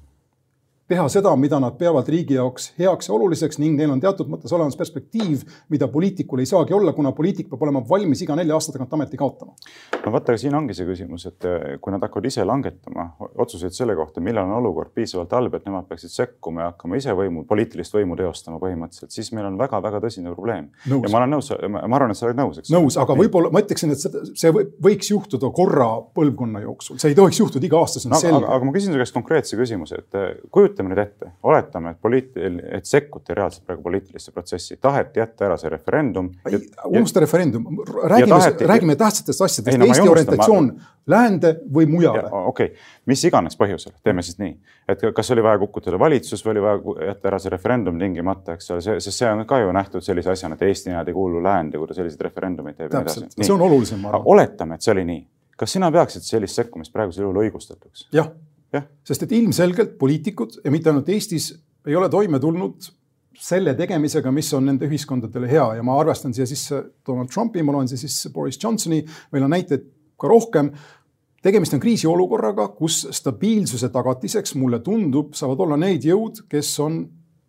teha 0.89 1.05
seda, 1.13 1.35
mida 1.37 1.59
nad 1.61 1.77
peavad 1.79 2.09
riigi 2.09 2.37
jaoks 2.39 2.71
heaks 2.79 3.11
ja 3.11 3.15
oluliseks 3.15 3.59
ning 3.61 3.77
neil 3.77 3.91
on 3.93 4.01
teatud 4.01 4.29
mõttes 4.33 4.53
olemas 4.57 4.77
perspektiiv, 4.79 5.43
mida 5.73 5.89
poliitikul 5.93 6.41
ei 6.41 6.49
saagi 6.49 6.73
olla, 6.77 6.95
kuna 6.97 7.13
poliitik 7.17 7.51
peab 7.51 7.67
olema 7.67 7.83
valmis 7.89 8.23
iga 8.25 8.37
nelja 8.39 8.57
aasta 8.57 8.73
tagant 8.73 8.95
ameti 8.97 9.21
kaotama. 9.21 9.53
no 10.05 10.13
vaata, 10.15 10.37
siin 10.41 10.57
ongi 10.57 10.77
see 10.77 10.89
küsimus, 10.89 11.27
et 11.29 11.45
eh, 11.49 11.67
kui 11.83 11.93
nad 11.93 12.05
hakkavad 12.05 12.29
ise 12.31 12.45
langetama 12.49 13.11
otsuseid 13.45 13.77
selle 13.77 13.97
kohta, 13.99 14.23
millal 14.25 14.49
on 14.49 14.57
olukord 14.63 14.95
piisavalt 14.97 15.35
halb, 15.37 15.59
et 15.59 15.67
nemad 15.69 15.89
peaksid 15.91 16.15
sekkuma 16.15 16.65
ja 16.65 16.71
hakkama 16.73 17.01
ise 17.03 17.13
võimu, 17.19 17.45
poliitilist 17.49 17.99
võimu 17.99 18.17
teostama 18.17 18.61
põhimõtteliselt, 18.63 19.13
siis 19.13 19.29
meil 19.37 19.51
on 19.51 19.61
väga-väga 19.61 20.01
tõsine 20.07 20.33
probleem. 20.33 20.71
ja 20.89 21.13
ma 21.13 21.21
olen 21.21 21.37
nõus, 21.37 21.53
ma 21.69 21.85
arvan, 22.01 22.17
et 22.17 22.21
sa 22.21 22.31
oled 22.31 22.41
nõus, 22.41 22.63
eks. 22.63 22.73
nõus, 22.73 22.97
aga 23.01 23.19
võib-olla 23.19 23.53
ma 23.53 23.61
ütleksin, 23.65 23.93
et 23.93 24.33
see, 24.33 24.55
võiks 24.89 25.13
juhtuda 25.13 25.53
korra 25.53 25.91
põlvkonna 26.17 26.65
jooksul, 26.65 26.97
see 26.97 27.13
ei 27.13 27.19
tohiks 27.19 27.45
juhtuda 27.45 27.69
iga 27.69 27.85
aasta, 27.85 28.01
see 28.01 28.09
on 28.09 28.17
no, 28.17 28.23
selge. 28.25 28.51
aga 28.57 28.69
ma 28.71 28.77
küsin 28.77 28.97
su 28.97 29.03
käest 29.03 29.17
konkreetse 29.17 29.61
küsimuse, 29.61 30.01
et 30.01 30.19
eh, 30.19 30.29
kujutame 30.79 30.93
nüüd 30.93 31.01
ette, 31.03 31.31
oletame, 31.43 31.93
et 31.95 31.99
poliit-, 32.03 32.37
et 32.79 32.87
sekkuti 32.87 33.35
reaalselt 33.35 33.67
praegu 33.67 33.83
poliitilisse 33.83 34.33
protsessi, 34.33 34.77
taheti 34.81 35.21
jätta 35.21 35.47
ära 35.49 35.57
see 35.59 35.71
referendum. 35.73 36.31
unusta 36.87 37.21
referendum, 37.21 37.67
räägime, 38.05 38.67
räägime 38.67 38.97
tähtsatest 38.97 39.43
asjadest, 39.43 39.79
no, 39.79 39.87
Eesti 39.87 40.09
orientatsioon 40.09 40.71
ma... 40.75 40.91
läände 41.07 41.55
või 41.75 41.89
mujale. 41.91 42.25
okei 42.31 42.67
okay., 42.73 42.77
mis 43.07 43.25
iganes 43.25 43.59
põhjusel, 43.59 43.97
teeme 44.05 44.23
siis 44.23 44.39
nii, 44.39 44.55
et 44.89 45.03
kas 45.15 45.33
oli 45.35 45.43
vaja 45.43 45.59
kukutada 45.59 45.99
valitsus 45.99 46.45
või 46.47 46.57
oli 46.57 46.67
vaja 46.67 47.09
jätta 47.11 47.33
ära 47.33 47.41
see 47.43 47.55
referendum 47.55 47.99
tingimata, 47.99 48.59
eks 48.59 48.71
ole, 48.75 48.85
see, 48.85 49.01
sest 49.01 49.25
see 49.25 49.31
on 49.31 49.47
ka 49.49 49.63
ju 49.65 49.73
nähtud 49.75 50.05
sellise 50.05 50.33
asjana, 50.35 50.59
et 50.59 50.69
Eesti 50.69 50.95
näed 50.95 51.11
ei 51.11 51.17
kuulu 51.17 51.43
läände, 51.43 51.81
kui 51.81 51.91
ta 51.91 51.99
selliseid 51.99 52.29
referendumeid 52.29 52.79
teeb. 52.79 52.95
täpselt, 52.95 53.35
see 53.41 53.55
on 53.55 53.67
olulisem, 53.67 54.05
ma 54.05 54.15
arvan. 54.15 54.31
oletame, 54.37 54.79
et 54.79 54.87
see 54.87 54.95
oli 54.95 55.09
nii 55.09 55.27
kas 55.59 55.73
sina 55.75 55.89
peaksid 55.91 56.23
sellist 56.23 56.55
sekkumist 56.55 56.93
praegusel 56.95 57.25
juhul 57.27 57.43
õigustatuks? 57.43 58.07
jah 58.13 58.29
ja., 58.31 58.48
sest 59.05 59.25
et 59.25 59.33
ilmselgelt 59.33 59.97
poliitikud 59.99 60.61
ja 60.65 60.71
mitte 60.71 60.91
ainult 60.91 61.09
Eestis 61.09 61.53
ei 61.89 61.97
ole 61.97 62.09
toime 62.13 62.41
tulnud 62.41 62.91
selle 63.39 63.75
tegemisega, 63.79 64.31
mis 64.35 64.51
on 64.57 64.67
nende 64.67 64.89
ühiskondadele 64.89 65.49
hea 65.51 65.67
ja 65.79 65.85
ma 65.87 65.99
arvestan 66.01 66.35
siia 66.35 66.47
sisse 66.49 66.81
Donald 67.07 67.31
Trumpi, 67.33 67.63
ma 67.63 67.77
loen 67.77 67.89
siia 67.89 68.01
sisse 68.01 68.33
Boris 68.35 68.59
Johnsoni, 68.63 68.99
meil 69.33 69.47
on 69.47 69.55
näiteid 69.55 69.85
ka 70.19 70.31
rohkem. 70.31 70.73
tegemist 71.43 71.75
on 71.75 71.81
kriisiolukorraga, 71.81 72.69
kus 72.75 73.07
stabiilsuse 73.15 73.89
tagatiseks, 73.95 74.57
mulle 74.59 74.81
tundub, 74.83 75.35
saavad 75.39 75.61
olla 75.61 75.77
need 75.79 76.05
jõud, 76.09 76.43
kes 76.51 76.73
on 76.83 76.99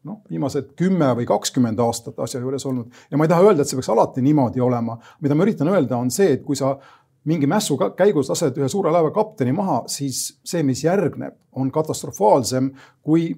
noh, 0.06 0.22
viimased 0.30 0.76
kümme 0.80 1.10
või 1.18 1.26
kakskümmend 1.28 1.80
aastat 1.84 2.20
asja 2.24 2.40
juures 2.40 2.66
olnud 2.70 2.94
ja 3.12 3.18
ma 3.18 3.26
ei 3.26 3.32
taha 3.32 3.50
öelda, 3.50 3.66
et 3.66 3.72
see 3.72 3.80
peaks 3.80 3.90
alati 3.92 4.24
niimoodi 4.24 4.62
olema. 4.64 4.98
mida 5.22 5.36
ma 5.36 5.44
üritan 5.48 5.68
öelda, 5.74 5.98
on 5.98 6.12
see, 6.14 6.38
et 6.38 6.46
kui 6.46 6.56
sa 6.56 6.78
mingi 7.28 7.48
mässu 7.50 7.78
käigus 7.98 8.30
lased 8.32 8.58
ühe 8.60 8.70
suure 8.72 8.92
laeva 8.94 9.12
kapteni 9.16 9.54
maha, 9.56 9.84
siis 9.92 10.40
see, 10.48 10.64
mis 10.68 10.84
järgneb, 10.86 11.36
on 11.60 11.72
katastrofaalsem 11.74 12.72
kui 13.06 13.32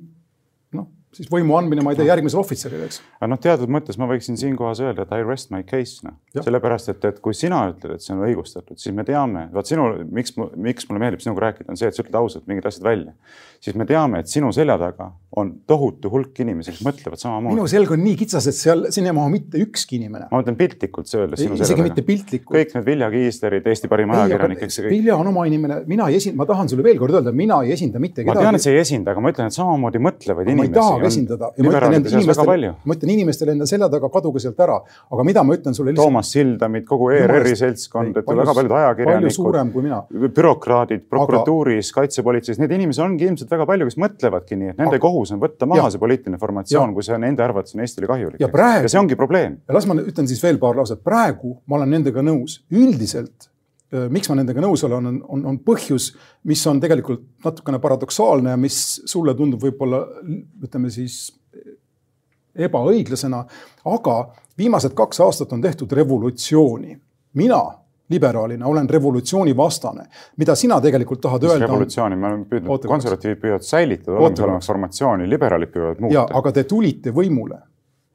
noh, 0.77 0.87
siis 1.15 1.29
võimu 1.31 1.55
andmine, 1.57 1.83
ma 1.83 1.93
ei 1.93 1.99
tea, 1.99 2.07
järgmisele 2.11 2.43
ohvitserile, 2.43 2.89
eks. 2.89 3.01
aga 3.17 3.31
noh, 3.33 3.41
teatud 3.41 3.73
mõttes 3.73 3.97
ma 4.01 4.07
võiksin 4.11 4.37
siinkohas 4.39 4.83
öelda, 4.83 5.05
et 5.05 5.15
I 5.17 5.25
rest 5.27 5.51
my 5.53 5.65
case, 5.67 6.05
noh. 6.07 6.19
sellepärast, 6.37 6.93
et, 6.93 7.09
et 7.09 7.19
kui 7.23 7.35
sina 7.37 7.63
ütled, 7.71 7.97
et 7.97 8.05
see 8.05 8.15
on 8.15 8.23
õigustatud, 8.27 8.79
siis 8.81 8.95
me 8.95 9.05
teame, 9.07 9.47
vaat 9.55 9.71
sinu, 9.71 9.89
miks, 10.13 10.37
miks 10.37 10.87
mulle 10.89 11.03
meeldib 11.03 11.25
sinuga 11.25 11.49
rääkida, 11.49 11.71
on 11.73 11.81
see, 11.81 11.89
et 11.91 11.97
sa 11.97 12.05
ütled 12.05 12.21
ausalt 12.21 12.47
mingid 12.51 12.69
asjad 12.69 12.87
välja. 12.87 13.17
siis 13.63 13.77
me 13.79 13.89
teame, 13.89 14.21
et 14.21 14.31
sinu 14.31 14.53
selja 14.55 14.77
taga 14.81 15.11
on 15.39 15.51
tohutu 15.67 16.09
hulk 16.11 16.39
inimesi, 16.43 16.73
kes 16.73 16.83
mõtlevad 16.83 17.19
samamoodi. 17.21 17.55
minu 17.55 17.67
selg 17.71 17.93
on 17.95 18.01
nii 18.03 18.17
kitsas, 18.19 18.49
et 18.51 18.55
seal, 18.57 18.83
sinna 18.91 19.13
ei 19.13 19.15
mahu 19.15 19.31
mitte 19.31 19.61
ükski 19.63 19.95
inimene. 19.95 20.25
ma 20.27 20.41
mõtlen 20.41 20.57
piltlikult 20.59 21.07
öeldes 21.15 21.43
isegi 21.45 21.85
mitte 21.85 22.03
piltlikult. 22.03 22.51
kõik 22.57 22.73
need 22.75 22.87
Vilja 22.89 23.07
Kiislerid, 23.13 23.69
Eesti 23.71 23.87
parim 23.91 24.11
ajakirjanik, 24.11 24.65
eks. 24.67 24.81
Vilja 24.89 25.15
on 25.15 25.29
oma 25.31 25.45
inimene, 25.47 25.77
mina 25.87 26.09
ei 26.11 26.17
esinda, 26.19 26.35
ma 26.41 26.47
tahan 26.49 26.71
sulle 26.71 26.83
veel 26.83 26.99
kord 26.99 27.15
öelda, 27.15 27.31
mina 27.31 27.61
ei 27.63 27.71
esinda 27.77 28.01
mitte 28.03 28.25
kedagi. 28.25 28.35
ma 28.35 28.43
tean, 28.43 28.59
et 28.59 28.65
sa 28.65 28.73
ei 28.73 28.81
esinda, 28.81 29.13
aga 29.15 29.23
ma 29.23 29.31
ütlen, 29.31 29.53
et 29.53 29.55
samamoodi 29.55 30.01
mõtlevaid 30.03 30.51
inimesi. 30.51 30.73
ma 30.73 30.75
ei 30.75 30.75
tahagi 30.81 31.09
esindada 31.13 31.51
ja 31.55 31.63
ma 31.63 31.71
ütlen 31.71 31.95
nende 31.95 32.13
inimestele, 32.17 32.73
ma 32.83 32.99
ütlen 32.99 33.15
inimestele 33.15 33.55
enda 33.55 33.69
selja 33.71 33.91
taga, 33.95 34.11
kaduge 34.17 34.43
sealt 34.43 34.59
ära. 34.67 34.81
aga 35.15 35.27
mida 35.31 35.45
ma 35.47 35.55
ütlen 35.55 35.77
sulle 35.77 35.95
lihtsalt. 35.95 36.11
Toomas 36.11 36.33
Sildamit, 36.35 36.87
kogu 36.91 37.07
ERR-i 37.15 37.55
seltskond, 37.55 38.19
et 38.19 38.27
väga 38.27 38.57
paljud 38.59 38.75
ajakirjanikud, 38.81 40.27
bürokraadid 40.35 41.07
prokuratuuris 41.07 41.87
aga..., 41.87 42.01
kaitsepolitseis, 42.01 42.59
neid 42.59 42.75
inimesi 42.75 43.03
ongi 43.03 43.27
ilmselt 43.31 43.51
väga 43.51 43.67
palju, 43.69 43.87
kes 43.87 43.99
mõtlevadki 44.01 44.59
nii, 44.59 44.75
et 44.75 44.79
nende 44.81 44.97
aga... 44.97 45.03
kohus 45.21 45.35
on 45.35 45.41
võtta 45.41 45.69
maha 45.69 45.85
ja. 45.85 45.93
see 45.93 46.01
poliitiline 46.01 46.39
formatsioon, 46.41 46.95
kui 46.95 47.05
see 47.05 47.17
nende 47.21 47.45
arvates 47.45 47.77
on 47.77 47.85
Eestile 47.85 48.09
kahjulik. 48.09 48.41
ja, 48.41 48.49
praegu... 48.51 48.87
ja 48.87 48.93
see 48.93 49.01
ongi 49.01 49.17
probleem. 49.19 49.61
ja 49.67 49.77
las 49.77 49.87
ma 49.89 49.97
ütlen 50.01 50.29
siis 50.29 50.41
veel 50.43 50.59
paar 50.61 50.77
lauset, 50.79 51.03
praegu 51.03 51.59
ma 51.65 51.79
olen 51.79 51.97
nendega 51.97 52.25
nõus, 52.25 52.61
üldiselt 52.73 53.51
miks 53.91 54.29
ma 54.31 54.37
nendega 54.39 54.63
nõus 54.63 54.85
olen, 54.87 55.09
on, 55.09 55.17
on, 55.35 55.43
on 55.51 55.57
põhjus, 55.67 56.13
mis 56.47 56.61
on 56.69 56.79
tegelikult 56.79 57.25
natukene 57.43 57.79
paradoksaalne 57.83 58.53
ja 58.53 58.59
mis 58.59 58.77
sulle 59.09 59.35
tundub 59.35 59.63
võib-olla 59.65 59.99
ütleme 60.63 60.91
siis 60.93 61.25
ebaõiglasena, 62.55 63.41
aga 63.91 64.15
viimased 64.59 64.95
kaks 64.95 65.19
aastat 65.23 65.51
on 65.55 65.61
tehtud 65.63 65.91
revolutsiooni. 65.91 66.97
mina 67.33 67.61
liberaalina 68.11 68.67
olen 68.67 68.89
revolutsiooni 68.89 69.55
vastane. 69.57 70.05
mida 70.37 70.55
sina 70.55 70.81
tegelikult 70.81 71.21
tahad 71.21 71.43
Mis 71.43 71.51
öelda? 71.51 71.65
revolutsiooni, 71.65 72.15
me 72.15 72.27
oleme 72.27 72.45
püüdnud, 72.51 72.87
konservatiivid 72.87 73.41
püüavad 73.41 73.67
säilitada 73.67 74.17
olemasolevat 74.17 74.65
formatsiooni, 74.65 75.29
liberaalid 75.29 75.73
püüavad 75.73 75.99
muuta. 76.05 76.27
aga 76.39 76.51
te 76.51 76.63
tulite 76.63 77.11
võimule 77.15 77.61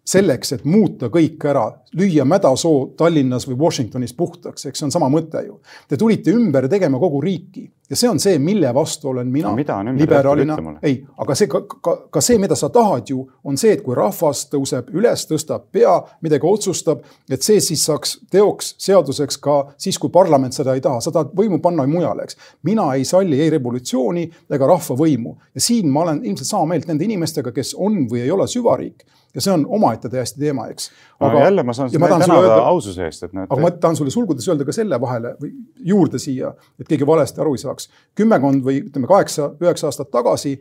selleks, 0.06 0.52
et 0.54 0.66
muuta 0.68 1.08
kõik 1.12 1.42
ära, 1.50 1.64
lüüa 1.96 2.24
mädasoo 2.28 2.92
Tallinnas 2.98 3.46
või 3.48 3.56
Washingtonis 3.58 4.14
puhtaks, 4.14 4.68
eks 4.68 4.78
see 4.78 4.86
on 4.86 4.94
sama 4.94 5.08
mõte 5.10 5.42
ju. 5.46 5.58
Te 5.88 5.98
tulite 5.98 6.34
ümber 6.34 6.68
tegema 6.70 7.00
kogu 7.02 7.20
riiki 7.24 7.64
ja 7.90 7.98
see 7.98 8.10
on 8.10 8.20
see, 8.22 8.38
mille 8.42 8.70
vastu 8.74 9.10
olen 9.10 9.28
mina 9.32 9.50
no, 9.50 9.56
liberaalina. 9.98 10.56
ei, 10.86 11.00
aga 11.22 11.36
see 11.38 11.50
ka, 11.50 11.62
ka, 11.66 11.94
ka 12.12 12.22
see, 12.22 12.38
mida 12.42 12.58
sa 12.58 12.70
tahad 12.74 13.10
ju, 13.10 13.24
on 13.46 13.58
see, 13.58 13.74
et 13.76 13.82
kui 13.86 13.96
rahvas 13.98 14.44
tõuseb 14.52 14.92
üles, 14.94 15.26
tõstab 15.30 15.66
pea, 15.74 15.96
midagi 16.26 16.46
otsustab, 16.50 17.02
et 17.30 17.42
see 17.46 17.60
siis 17.64 17.82
saaks 17.86 18.16
teoks, 18.30 18.74
seaduseks 18.82 19.38
ka 19.42 19.58
siis, 19.78 19.98
kui 20.02 20.12
parlament 20.14 20.54
seda 20.54 20.74
ei 20.76 20.84
taha, 20.84 21.02
sa 21.02 21.14
tahad 21.14 21.34
võimu 21.38 21.58
panna 21.62 21.86
mujale, 21.90 22.26
eks. 22.26 22.38
mina 22.66 22.92
ei 22.94 23.06
salli 23.06 23.40
ei 23.42 23.50
revolutsiooni 23.54 24.26
ega 24.54 24.70
rahvavõimu 24.70 25.36
ja 25.54 25.62
siin 25.62 25.90
ma 25.90 26.06
olen 26.06 26.24
ilmselt 26.24 26.50
sama 26.50 26.74
meelt 26.74 26.90
nende 26.90 27.06
inimestega, 27.06 27.54
kes 27.54 27.74
on 27.78 28.04
või 28.10 28.22
ei 28.26 28.34
ole 28.34 28.46
süvariik 28.50 29.06
ja 29.36 29.44
see 29.44 29.52
on 29.52 29.66
omaette 29.78 30.08
täiesti 30.12 30.40
teema, 30.40 30.66
eks. 30.72 30.90
aga 31.20 31.44
jälle 31.44 31.62
ma 31.62 31.74
saan 31.76 31.90
sind 31.92 32.02
tänada 32.08 32.60
aususe 32.72 33.04
eest, 33.04 33.26
et 33.28 33.34
näete. 33.36 33.52
aga 33.52 33.62
ma 33.62 33.70
tahan 33.70 33.98
sulle 33.98 34.14
sulgudes 34.14 34.48
öelda 34.48 34.66
ka 34.66 34.74
selle 34.74 35.00
vahele 35.00 35.34
või 35.42 35.52
juurde 35.92 36.20
siia, 36.22 36.54
et 36.80 36.88
keegi 36.88 37.06
valesti 37.06 37.42
aru 37.44 37.54
ei 37.56 37.64
saaks. 37.64 37.90
kümmekond 38.16 38.64
või 38.64 38.80
ütleme, 38.86 39.10
kaheksa-üheksa 39.10 39.90
aastat 39.90 40.10
tagasi 40.10 40.56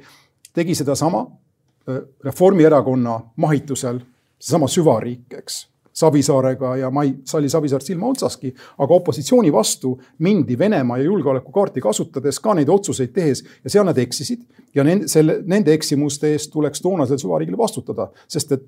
tegi 0.54 0.76
sedasama 0.76 1.24
äh, 1.26 2.04
Reformierakonna 2.24 3.20
mahitusel 3.42 4.04
seesama 4.40 4.68
süvariik, 4.72 5.32
eks 5.40 5.64
Savisaarega 5.96 6.76
ja 6.82 6.90
ma 6.92 7.06
ei 7.08 7.14
salli 7.24 7.50
Savisaart 7.50 7.86
silma 7.88 8.10
otsaski, 8.12 8.52
aga 8.84 8.98
opositsiooni 9.00 9.52
vastu 9.54 9.94
mindi 10.20 10.58
Venemaa 10.60 10.98
ja 10.98 11.08
julgeolekukaarti 11.08 11.82
kasutades 11.82 12.40
ka 12.44 12.54
neid 12.54 12.70
otsuseid 12.70 13.14
tehes 13.16 13.46
ja 13.64 13.72
seal 13.72 13.88
nad 13.88 13.98
eksisid. 13.98 14.44
Ja 14.76 14.84
nende, 14.84 15.08
selle, 15.08 15.38
nende 15.48 15.72
eksimuste 15.74 16.34
eest 16.36 16.52
tuleks 16.52 16.84
toonasel 16.84 17.20
suvariigil 17.22 17.56
vastutada, 17.58 18.10
sest 18.28 18.52
et 18.52 18.66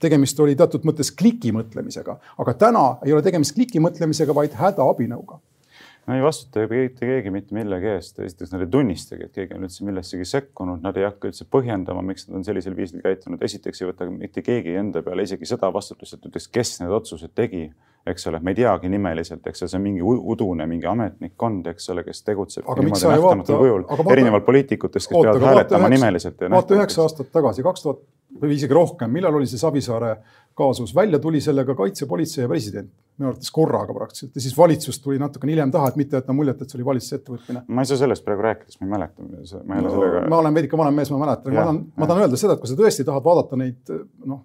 tegemist 0.00 0.40
oli 0.40 0.56
teatud 0.56 0.86
mõttes 0.88 1.12
klikimõtlemisega, 1.16 2.16
aga 2.40 2.54
täna 2.60 2.84
ei 3.04 3.12
ole 3.12 3.22
tegemist 3.24 3.54
klikimõtlemisega, 3.58 4.34
vaid 4.36 4.56
hädaabinõuga 4.56 5.40
no 6.06 6.16
ei 6.16 6.22
vastuta 6.22 6.60
ju 6.64 6.68
mitte 6.70 7.06
keegi 7.08 7.32
mitte 7.32 7.56
millegi 7.56 7.88
eest, 7.94 8.18
esiteks 8.20 8.52
nad 8.52 8.64
ei 8.64 8.70
tunnistagi, 8.70 9.28
et 9.28 9.38
keegi 9.38 9.56
on 9.56 9.64
üldse 9.68 9.86
millessegi 9.88 10.26
sekkunud, 10.28 10.82
nad 10.84 10.98
ei 11.00 11.06
hakka 11.06 11.30
üldse 11.30 11.46
põhjendama, 11.50 12.04
miks 12.04 12.28
nad 12.28 12.40
on 12.40 12.46
sellisel 12.46 12.76
viisil 12.76 13.02
käitunud, 13.04 13.42
esiteks 13.44 13.82
ei 13.82 13.90
võta 13.90 14.08
mitte 14.10 14.44
keegi 14.44 14.76
enda 14.80 15.02
peale 15.06 15.24
isegi 15.24 15.48
seda 15.48 15.72
vastutust, 15.74 16.18
et 16.18 16.28
ütleks, 16.28 16.48
kes 16.52 16.76
need 16.82 16.92
otsused 16.94 17.32
tegi, 17.36 17.66
eks 18.06 18.28
ole, 18.28 18.40
me 18.44 18.52
ei 18.52 18.58
teagi 18.60 18.90
nimeliselt, 18.92 19.46
eks 19.48 19.64
ole, 19.64 19.72
see 19.72 19.80
on 19.80 19.86
mingi 19.86 20.04
udune 20.04 20.66
mingi 20.68 20.88
ametnikkond, 20.90 21.70
eks 21.72 21.88
ole, 21.94 22.04
kes 22.04 22.20
tegutseb 22.26 22.68
niimoodi 22.68 23.14
nähtamatul 23.14 23.62
kujul, 23.62 23.86
erinevalt 24.12 24.44
poliitikutest, 24.44 25.08
kes 25.08 25.16
oota, 25.16 25.32
peavad 25.32 25.48
hääletama 25.54 25.88
nimeliselt. 25.94 26.44
vaata 26.52 26.76
üheksa 26.76 27.06
aastat 27.06 27.32
tagasi, 27.32 27.64
kaks 27.64 27.86
tuhat 27.86 28.04
või 28.40 28.56
isegi 28.56 28.74
rohkem, 28.74 29.12
millal 29.14 29.38
oli 29.38 29.46
see 29.50 29.60
Savisaare 29.60 30.16
kaasus, 30.54 30.94
välja 30.94 31.18
tuli 31.22 31.40
sellega 31.42 31.74
kaitsepolitsei 31.78 32.44
ja 32.44 32.50
president 32.50 32.92
minu 33.18 33.30
arvates 33.30 33.50
korraga 33.54 33.94
praktiliselt 33.94 34.34
ja 34.34 34.42
siis 34.42 34.56
valitsus 34.58 34.98
tuli 35.02 35.20
natukene 35.22 35.54
hiljem 35.54 35.70
taha, 35.74 35.92
et 35.92 35.98
mitte 35.98 36.18
jätta 36.18 36.34
muljet, 36.34 36.62
et 36.62 36.70
see 36.70 36.78
oli 36.80 36.86
valitsuse 36.88 37.18
ettevõtmine. 37.20 37.62
ma 37.68 37.84
ei 37.84 37.90
saa 37.90 38.00
sellest 38.00 38.24
praegu 38.26 38.42
rääkida, 38.42 38.72
sest 38.72 38.80
ma 38.80 38.88
ei 38.88 38.94
mäleta, 38.94 39.26
ma 39.26 39.76
ei 39.76 39.82
ole 39.82 39.86
no, 39.86 39.92
sellega. 39.94 40.22
ma 40.32 40.40
olen 40.42 40.56
veidike 40.58 40.80
vanem 40.80 40.98
mees, 40.98 41.12
ma 41.14 41.20
mäletan, 41.22 41.54
ma 41.54 41.60
tahan, 41.60 41.78
ma 41.94 42.08
tahan 42.10 42.24
öelda 42.24 42.40
seda, 42.40 42.56
et 42.56 42.64
kui 42.64 42.72
sa 42.72 42.78
tõesti 42.80 43.06
tahad 43.06 43.26
vaadata 43.26 43.58
neid 43.60 43.94
noh, 44.26 44.42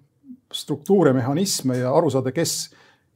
struktuure, 0.54 1.14
mehhanisme 1.16 1.80
ja 1.80 1.90
aru 1.98 2.12
saada, 2.14 2.30
kes, 2.34 2.54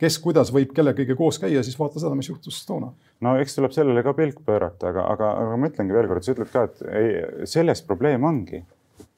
kes 0.00 0.18
kuidas 0.24 0.50
võib 0.54 0.74
kellegagi 0.74 1.14
koos 1.18 1.38
käia, 1.42 1.62
siis 1.66 1.78
vaata 1.78 2.02
seda, 2.02 2.18
mis 2.18 2.32
juhtus 2.32 2.58
toona. 2.66 2.90
no 3.22 3.38
eks 3.38 3.54
tuleb 3.60 3.78
sellele 3.78 4.02
ka 4.06 4.16
pilk 4.18 4.42
pöörata, 4.46 4.90
aga, 4.90 5.06
aga, 5.14 5.34
aga 5.44 5.58
ma 5.60 5.70
ütlengi 5.70 5.94
veel 5.94 6.10
kord, 6.10 6.26
sa 6.26 6.34
ütled 6.34 6.50
ka, 6.50 6.66
et 6.66 6.82
ei, 6.90 7.46
selles 7.54 7.86
probleem 7.86 8.26
ongi 8.26 8.64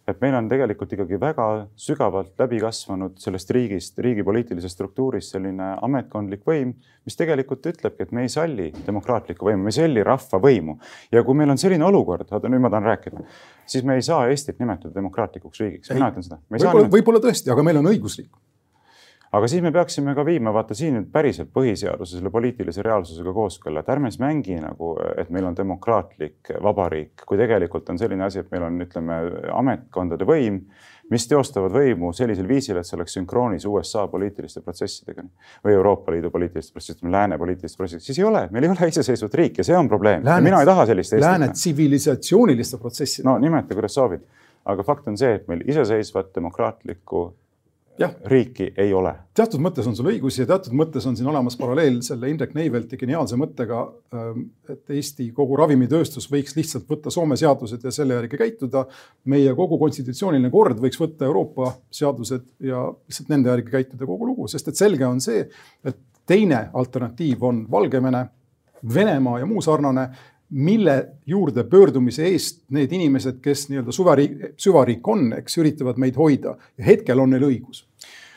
et 0.07 0.21
meil 0.23 0.37
on 0.39 0.49
tegelikult 0.51 0.93
ikkagi 0.95 1.19
väga 1.21 1.47
sügavalt 1.81 2.39
läbi 2.39 2.61
kasvanud 2.63 3.17
sellest 3.23 3.51
riigist, 3.55 3.99
riigi 4.05 4.25
poliitilisest 4.27 4.79
struktuurist 4.79 5.35
selline 5.35 5.73
ametkondlik 5.83 6.47
võim, 6.47 6.73
mis 7.07 7.19
tegelikult 7.19 7.67
ütlebki, 7.73 8.07
et 8.07 8.15
me 8.15 8.27
ei 8.27 8.33
salli 8.33 8.71
demokraatlikku 8.87 9.51
võimu, 9.51 9.67
me 9.67 9.75
ei 9.75 9.79
salli 9.81 10.07
rahva 10.07 10.41
võimu. 10.43 10.79
ja 11.13 11.25
kui 11.27 11.39
meil 11.39 11.51
on 11.55 11.59
selline 11.59 11.87
olukord, 11.87 12.31
vaata 12.31 12.51
nüüd 12.53 12.63
ma 12.63 12.71
tahan 12.71 12.91
rääkida, 12.93 13.27
siis 13.67 13.85
me 13.85 13.99
ei 13.99 14.07
saa 14.07 14.29
Eestit 14.31 14.63
nimetada 14.63 14.95
demokraatlikuks 14.95 15.63
riigiks, 15.65 15.95
mina 15.95 16.11
ütlen 16.13 16.27
seda. 16.27 16.41
võib-olla 16.91 17.23
tõesti, 17.23 17.51
aga 17.53 17.67
meil 17.67 17.83
on 17.83 17.95
õigusriik 17.95 18.31
aga 19.37 19.49
siis 19.51 19.63
me 19.65 19.73
peaksime 19.75 20.15
ka 20.17 20.25
viima, 20.27 20.53
vaata 20.55 20.75
siin 20.77 20.97
nüüd 20.97 21.09
päriselt 21.13 21.51
põhiseaduse 21.55 22.19
selle 22.19 22.31
poliitilise 22.33 22.85
reaalsusega 22.87 23.35
kooskõlla, 23.37 23.83
et 23.83 23.93
ärme 23.93 24.11
siis 24.13 24.23
mängi 24.23 24.59
nagu, 24.63 24.95
et 25.21 25.31
meil 25.35 25.49
on 25.49 25.57
demokraatlik 25.57 26.55
vabariik, 26.63 27.27
kui 27.29 27.39
tegelikult 27.41 27.91
on 27.93 28.01
selline 28.01 28.25
asi, 28.27 28.41
et 28.43 28.53
meil 28.55 28.67
on, 28.69 28.81
ütleme, 28.87 29.19
ametkondade 29.53 30.29
võim, 30.29 30.63
mis 31.13 31.27
teostavad 31.31 31.75
võimu 31.75 32.11
sellisel 32.17 32.49
viisil, 32.49 32.81
et 32.81 32.89
see 32.89 32.97
oleks 32.99 33.15
sünkroonis 33.19 33.67
USA 33.71 34.07
poliitiliste 34.11 34.63
protsessidega 34.65 35.23
või 35.65 35.77
Euroopa 35.77 36.15
Liidu 36.15 36.33
poliitiliste 36.35 36.75
protsessidega, 36.75 37.13
lääne 37.15 37.39
poliitiliste 37.39 37.79
protsessidega, 37.79 38.07
siis 38.09 38.23
ei 38.23 38.27
ole, 38.27 38.47
meil 38.55 38.67
ei 38.67 38.73
ole 38.73 38.91
iseseisvat 38.91 39.39
riiki 39.43 39.63
ja 39.63 39.69
see 39.71 39.79
on 39.79 39.91
probleem. 39.91 40.27
mina 40.43 40.61
ei 40.63 40.67
taha 40.67 40.87
sellist 40.91 41.15
Eestit. 41.15 41.27
Lääne 41.29 41.53
tsivilisatsiooniliste 41.53 42.81
protsessidega. 42.83 43.31
no 43.31 43.39
nimeta, 43.43 43.75
kuidas 43.79 43.95
soovid, 43.95 44.27
aga 44.67 44.87
fakt 44.87 45.07
on 45.13 45.19
see, 45.19 45.35
et 45.39 45.47
meil 45.51 45.63
iseseisvat 45.71 46.35
demokraatlikku 46.35 47.29
ja. 47.99 48.11
riiki 48.25 48.73
ei 48.77 48.93
ole. 48.95 49.13
teatud 49.35 49.61
mõttes 49.63 49.87
on 49.89 49.97
sul 49.97 50.09
õigus 50.11 50.39
ja 50.41 50.47
teatud 50.49 50.75
mõttes 50.77 51.07
on 51.09 51.17
siin 51.17 51.29
olemas 51.31 51.57
paralleel 51.59 51.99
selle 52.05 52.31
Indrek 52.31 52.55
Neivelti 52.57 52.99
geniaalse 53.01 53.39
mõttega, 53.41 53.83
ähm, 54.15 54.47
et 54.71 54.95
Eesti 54.97 55.29
kogu 55.37 55.57
ravimitööstus 55.61 56.29
võiks 56.33 56.57
lihtsalt 56.57 56.89
võtta 56.91 57.13
Soome 57.13 57.39
seadused 57.41 57.85
ja 57.85 57.93
selle 57.95 58.19
järgi 58.19 58.41
käituda. 58.41 58.87
meie 59.25 59.55
kogu 59.55 59.79
konstitutsiooniline 59.79 60.51
kord 60.51 60.81
võiks 60.83 61.01
võtta 61.01 61.25
Euroopa 61.25 61.73
seadused 61.91 62.47
ja 62.61 62.87
lihtsalt 62.93 63.29
nende 63.33 63.51
järgi 63.51 63.71
käituda 63.71 64.07
kogu 64.07 64.27
lugu, 64.27 64.49
sest 64.49 64.69
et 64.69 64.77
selge 64.77 65.07
on 65.07 65.21
see, 65.21 65.49
et 65.85 65.99
teine 66.27 66.69
alternatiiv 66.75 67.43
on 67.45 67.67
Valgevene, 67.71 68.27
Venemaa 68.95 69.39
ja 69.39 69.47
muu 69.47 69.61
sarnane 69.65 70.11
mille 70.51 70.97
juurde 71.27 71.65
pöördumise 71.65 72.29
eest 72.29 72.63
need 72.71 72.93
inimesed, 72.93 73.41
kes 73.43 73.67
nii-öelda 73.71 73.93
suvariik, 73.93 74.37
süvariik 74.61 75.09
on, 75.09 75.33
eks, 75.41 75.59
üritavad 75.59 75.99
meid 75.99 76.17
hoida 76.17 76.55
ja 76.79 76.87
hetkel 76.87 77.21
on 77.23 77.35
neil 77.35 77.49
õigus 77.49 77.83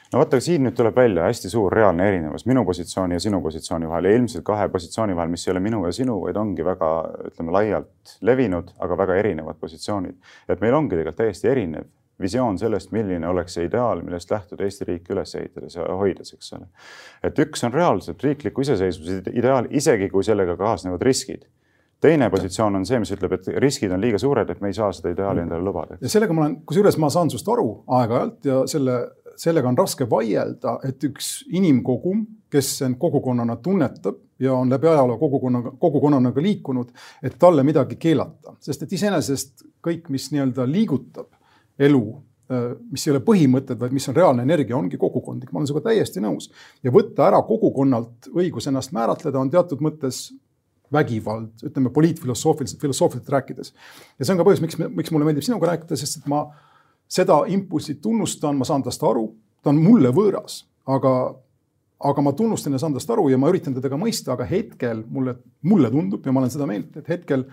no 0.10 0.24
vaata, 0.24 0.40
siin 0.42 0.64
nüüd 0.66 0.74
tuleb 0.78 0.96
välja 0.98 1.28
hästi 1.28 1.52
suur 1.54 1.74
reaalne 1.74 2.08
erinevus 2.10 2.48
minu 2.50 2.64
positsiooni 2.66 3.18
ja 3.18 3.22
sinu 3.22 3.42
positsiooni 3.46 3.90
vahel 3.90 4.10
ja 4.10 4.16
ilmselt 4.18 4.46
kahe 4.48 4.66
positsiooni 4.74 5.16
vahel, 5.16 5.30
mis 5.30 5.46
ei 5.48 5.54
ole 5.54 5.62
minu 5.64 5.84
ja 5.86 5.94
sinu, 5.94 6.18
vaid 6.24 6.40
ongi 6.42 6.66
väga, 6.66 6.90
ütleme 7.30 7.54
laialt 7.54 8.18
levinud, 8.26 8.74
aga 8.82 8.98
väga 9.04 9.20
erinevad 9.22 9.62
positsioonid. 9.62 10.18
et 10.50 10.62
meil 10.66 10.74
ongi 10.74 10.96
tegelikult 10.96 11.22
täiesti 11.22 11.52
erinev 11.54 11.86
visioon 12.20 12.58
sellest, 12.60 12.92
milline 12.92 13.28
oleks 13.28 13.54
see 13.56 13.70
ideaal, 13.70 14.02
millest 14.04 14.32
lähtuda 14.32 14.66
Eesti 14.66 14.90
riiki 14.90 15.14
üles 15.14 15.36
ehitades 15.40 15.78
ja 15.78 15.86
hoides, 16.02 16.34
eks 16.34 16.54
ole. 16.58 16.68
et 17.24 17.40
üks 17.46 17.64
on 17.64 17.74
reaalselt 17.74 18.24
riikliku 18.24 18.66
iseseisvuse 18.66 19.22
ideaal, 19.32 19.70
isegi 19.70 20.10
kui 20.10 20.26
sellega 20.26 20.58
kaasnevad 20.58 21.06
riskid 21.06 21.46
teine 22.02 22.30
positsioon 22.30 22.80
on 22.80 22.86
see, 22.88 23.00
mis 23.02 23.12
ütleb, 23.16 23.36
et 23.38 23.48
riskid 23.64 23.92
on 23.92 24.02
liiga 24.02 24.20
suured, 24.22 24.50
et 24.50 24.62
me 24.64 24.72
ei 24.72 24.78
saa 24.78 24.92
seda 24.96 25.14
ideaali 25.14 25.44
endale 25.44 25.64
lubada. 25.66 26.00
ja 26.02 26.12
sellega 26.12 26.36
ma 26.36 26.46
olen, 26.46 26.60
kusjuures 26.68 26.98
ma 27.02 27.10
saan 27.14 27.32
sinust 27.32 27.50
aru 27.52 27.68
aeg-ajalt 28.00 28.50
ja 28.50 28.60
selle, 28.72 29.00
sellega 29.40 29.72
on 29.72 29.80
raske 29.80 30.08
vaielda, 30.10 30.78
et 30.88 31.04
üks 31.10 31.32
inimkogum, 31.56 32.26
kes 32.50 32.72
end 32.88 33.00
kogukonnana 33.02 33.60
tunnetab 33.64 34.18
ja 34.40 34.56
on 34.56 34.72
läbi 34.72 34.88
ajaloo 34.88 35.20
kogukonnaga, 35.20 35.76
kogukonnana 35.80 36.32
ka 36.36 36.42
liikunud, 36.44 36.96
et 37.24 37.36
talle 37.40 37.64
midagi 37.68 38.00
keelata, 38.00 38.56
sest 38.64 38.88
et 38.88 38.96
iseenesest 38.98 39.68
kõik, 39.86 40.10
mis 40.14 40.32
nii-öelda 40.34 40.66
liigutab 40.70 41.30
elu 41.80 42.04
mis 42.90 43.04
ei 43.06 43.12
ole 43.14 43.20
põhimõtted, 43.22 43.78
vaid 43.78 43.94
mis 43.94 44.08
on 44.10 44.16
reaalne 44.18 44.42
energia, 44.42 44.74
ongi 44.78 44.98
kogukondlik, 44.98 45.52
ma 45.54 45.60
olen 45.60 45.70
sinuga 45.70 45.92
täiesti 45.92 46.22
nõus. 46.24 46.50
ja 46.84 46.90
võtta 46.92 47.28
ära 47.28 47.44
kogukonnalt 47.46 48.32
õigus 48.34 48.66
ennast 48.72 48.94
määratleda 48.96 49.38
on 49.40 49.52
teatud 49.54 49.84
mõttes 49.86 50.32
vägivald, 50.94 51.52
ütleme 51.66 51.92
poliitfilosoofiliselt, 51.94 52.82
filosoofiliselt 52.82 53.30
rääkides. 53.30 53.74
ja 54.20 54.26
see 54.26 54.34
on 54.34 54.42
ka 54.42 54.48
põhjus, 54.48 54.64
miks, 54.64 54.80
miks 54.80 55.12
mulle 55.14 55.28
meeldib 55.28 55.46
sinuga 55.46 55.72
rääkida, 55.74 55.98
sest 56.00 56.22
et 56.22 56.32
ma 56.32 56.46
seda 57.10 57.44
impulssi 57.50 58.00
tunnustan, 58.02 58.58
ma 58.58 58.66
saan 58.66 58.84
tast 58.86 59.04
aru, 59.04 59.28
ta 59.64 59.74
on 59.74 59.82
mulle 59.84 60.12
võõras, 60.16 60.64
aga, 60.90 61.14
aga 62.10 62.26
ma 62.26 62.34
tunnustan 62.38 62.76
ja 62.76 62.82
saan 62.82 62.96
tast 62.98 63.10
aru 63.14 63.30
ja 63.30 63.38
ma 63.42 63.52
üritan 63.52 63.76
teda 63.78 63.92
ka 63.92 64.00
mõista, 64.02 64.34
aga 64.34 64.48
hetkel 64.50 65.04
mulle, 65.10 65.38
mulle 65.62 65.92
tundub 65.94 66.26
ja 66.26 66.34
ma 66.34 66.44
olen 66.44 66.54
seda 66.54 66.70
meelt, 66.70 66.98
et 67.02 67.10
hetkel 67.10 67.46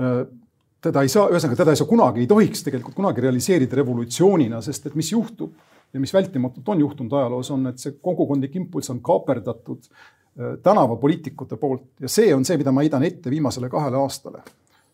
äh, 0.00 0.22
teda 0.82 1.04
ei 1.04 1.12
saa, 1.12 1.28
ühesõnaga 1.30 1.60
teda 1.60 1.74
ei 1.74 1.80
saa 1.80 1.90
kunagi, 1.90 2.24
ei 2.24 2.30
tohiks 2.30 2.64
tegelikult 2.66 2.96
kunagi 2.98 3.22
realiseerida 3.22 3.78
revolutsioonina, 3.78 4.60
sest 4.64 4.88
et 4.90 4.96
mis 4.98 5.12
juhtub 5.12 5.52
ja 5.92 6.00
mis 6.00 6.12
vältimatult 6.14 6.68
on 6.72 6.80
juhtunud 6.82 7.12
ajaloos, 7.18 7.52
on, 7.54 7.68
et 7.70 7.78
see 7.82 7.94
kogukondlik 8.02 8.56
impulss 8.58 8.90
on 8.90 9.02
kaaperdatud 9.04 9.86
tänavapoliitikute 10.62 11.56
poolt 11.56 12.00
ja 12.00 12.08
see 12.08 12.34
on 12.34 12.44
see, 12.44 12.56
mida 12.56 12.72
ma 12.72 12.80
heidan 12.80 13.04
ette 13.04 13.30
viimasele 13.30 13.68
kahele 13.68 14.00
aastale. 14.00 14.42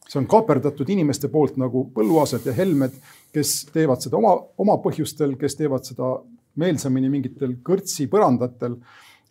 see 0.08 0.18
on 0.18 0.26
kaaperdatud 0.26 0.88
inimeste 0.88 1.28
poolt 1.28 1.58
nagu 1.60 1.84
Põlluaasad 1.94 2.46
ja 2.48 2.52
Helmed, 2.56 2.94
kes 3.32 3.68
teevad 3.72 4.00
seda 4.00 4.16
oma, 4.16 4.32
oma 4.58 4.78
põhjustel, 4.82 5.36
kes 5.36 5.56
teevad 5.56 5.84
seda 5.84 6.14
meelsamini 6.58 7.10
mingitel 7.12 7.58
kõrtsi 7.64 8.08
põrandatel, 8.10 8.78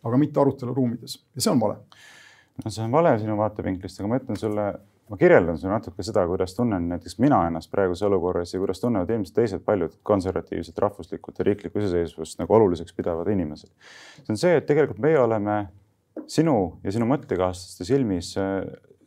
aga 0.06 0.20
mitte 0.20 0.40
aruteluruumides 0.40 1.18
ja 1.34 1.42
see 1.42 1.50
on 1.52 1.60
vale. 1.60 1.80
no 2.64 2.70
see 2.70 2.84
on 2.84 2.94
vale 2.94 3.16
sinu 3.18 3.36
vaatevinklist, 3.36 4.00
aga 4.00 4.08
ma 4.08 4.20
ütlen 4.22 4.38
sulle, 4.40 4.68
ma 5.10 5.18
kirjeldan 5.20 5.58
sulle 5.58 5.74
natuke 5.74 6.06
seda, 6.06 6.24
kuidas 6.30 6.56
tunnen 6.56 6.88
näiteks 6.94 7.18
mina 7.20 7.42
ennast 7.50 7.72
praeguses 7.74 8.06
olukorras 8.08 8.54
ja 8.54 8.62
kuidas 8.62 8.80
tunnevad 8.80 9.10
ilmselt 9.12 9.36
teised 9.42 9.66
paljud 9.66 9.98
konservatiivset, 10.08 10.78
rahvuslikult 10.78 11.42
ja 11.42 11.50
riiklikku 11.50 11.82
iseseisvust 11.82 12.40
nagu 12.40 12.54
oluliseks 12.54 12.96
pidavad 12.96 13.28
inimesed. 13.34 13.68
see 14.22 14.32
on 14.32 14.40
see, 14.40 14.56
et 14.56 14.70
tegelikult 14.70 15.02
meie 15.04 15.20
oleme 15.20 15.58
sinu 16.26 16.58
ja 16.84 16.94
sinu 16.94 17.08
mõttekaaslaste 17.10 17.86
silmis 17.88 18.34
äh, 18.40 18.62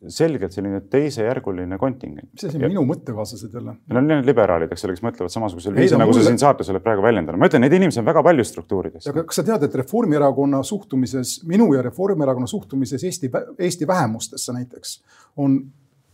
selgelt 0.10 0.54
selline 0.56 0.80
teisejärguline 0.90 1.78
kontingent. 1.78 2.30
mis 2.34 2.46
asi 2.48 2.58
on 2.58 2.72
minu 2.72 2.84
mõttekaaslased 2.90 3.54
jälle? 3.54 3.76
no 3.94 4.02
need 4.02 4.26
liberaalid, 4.26 4.72
eks 4.74 4.86
ole, 4.88 4.96
kes 4.98 5.04
mõtlevad 5.06 5.34
samasugusel 5.34 5.76
viisil, 5.78 6.00
nagu 6.02 6.10
mulle... 6.10 6.24
sa 6.24 6.32
siin 6.32 6.42
saates 6.42 6.72
oled 6.74 6.84
praegu 6.86 7.06
väljendanud. 7.06 7.40
ma 7.42 7.50
ütlen, 7.52 7.62
neid 7.66 7.76
inimesi 7.78 8.02
on 8.02 8.08
väga 8.08 8.24
palju 8.26 8.46
struktuurides. 8.48 9.10
aga 9.12 9.26
kas 9.30 9.42
sa 9.42 9.46
tead, 9.46 9.68
et 9.68 9.78
Reformierakonna 9.84 10.64
suhtumises, 10.66 11.36
minu 11.50 11.70
ja 11.76 11.86
Reformierakonna 11.86 12.50
suhtumises 12.50 13.06
Eesti, 13.06 13.30
Eesti 13.60 13.88
vähemustesse 13.88 14.58
näiteks 14.58 14.98
on 15.38 15.62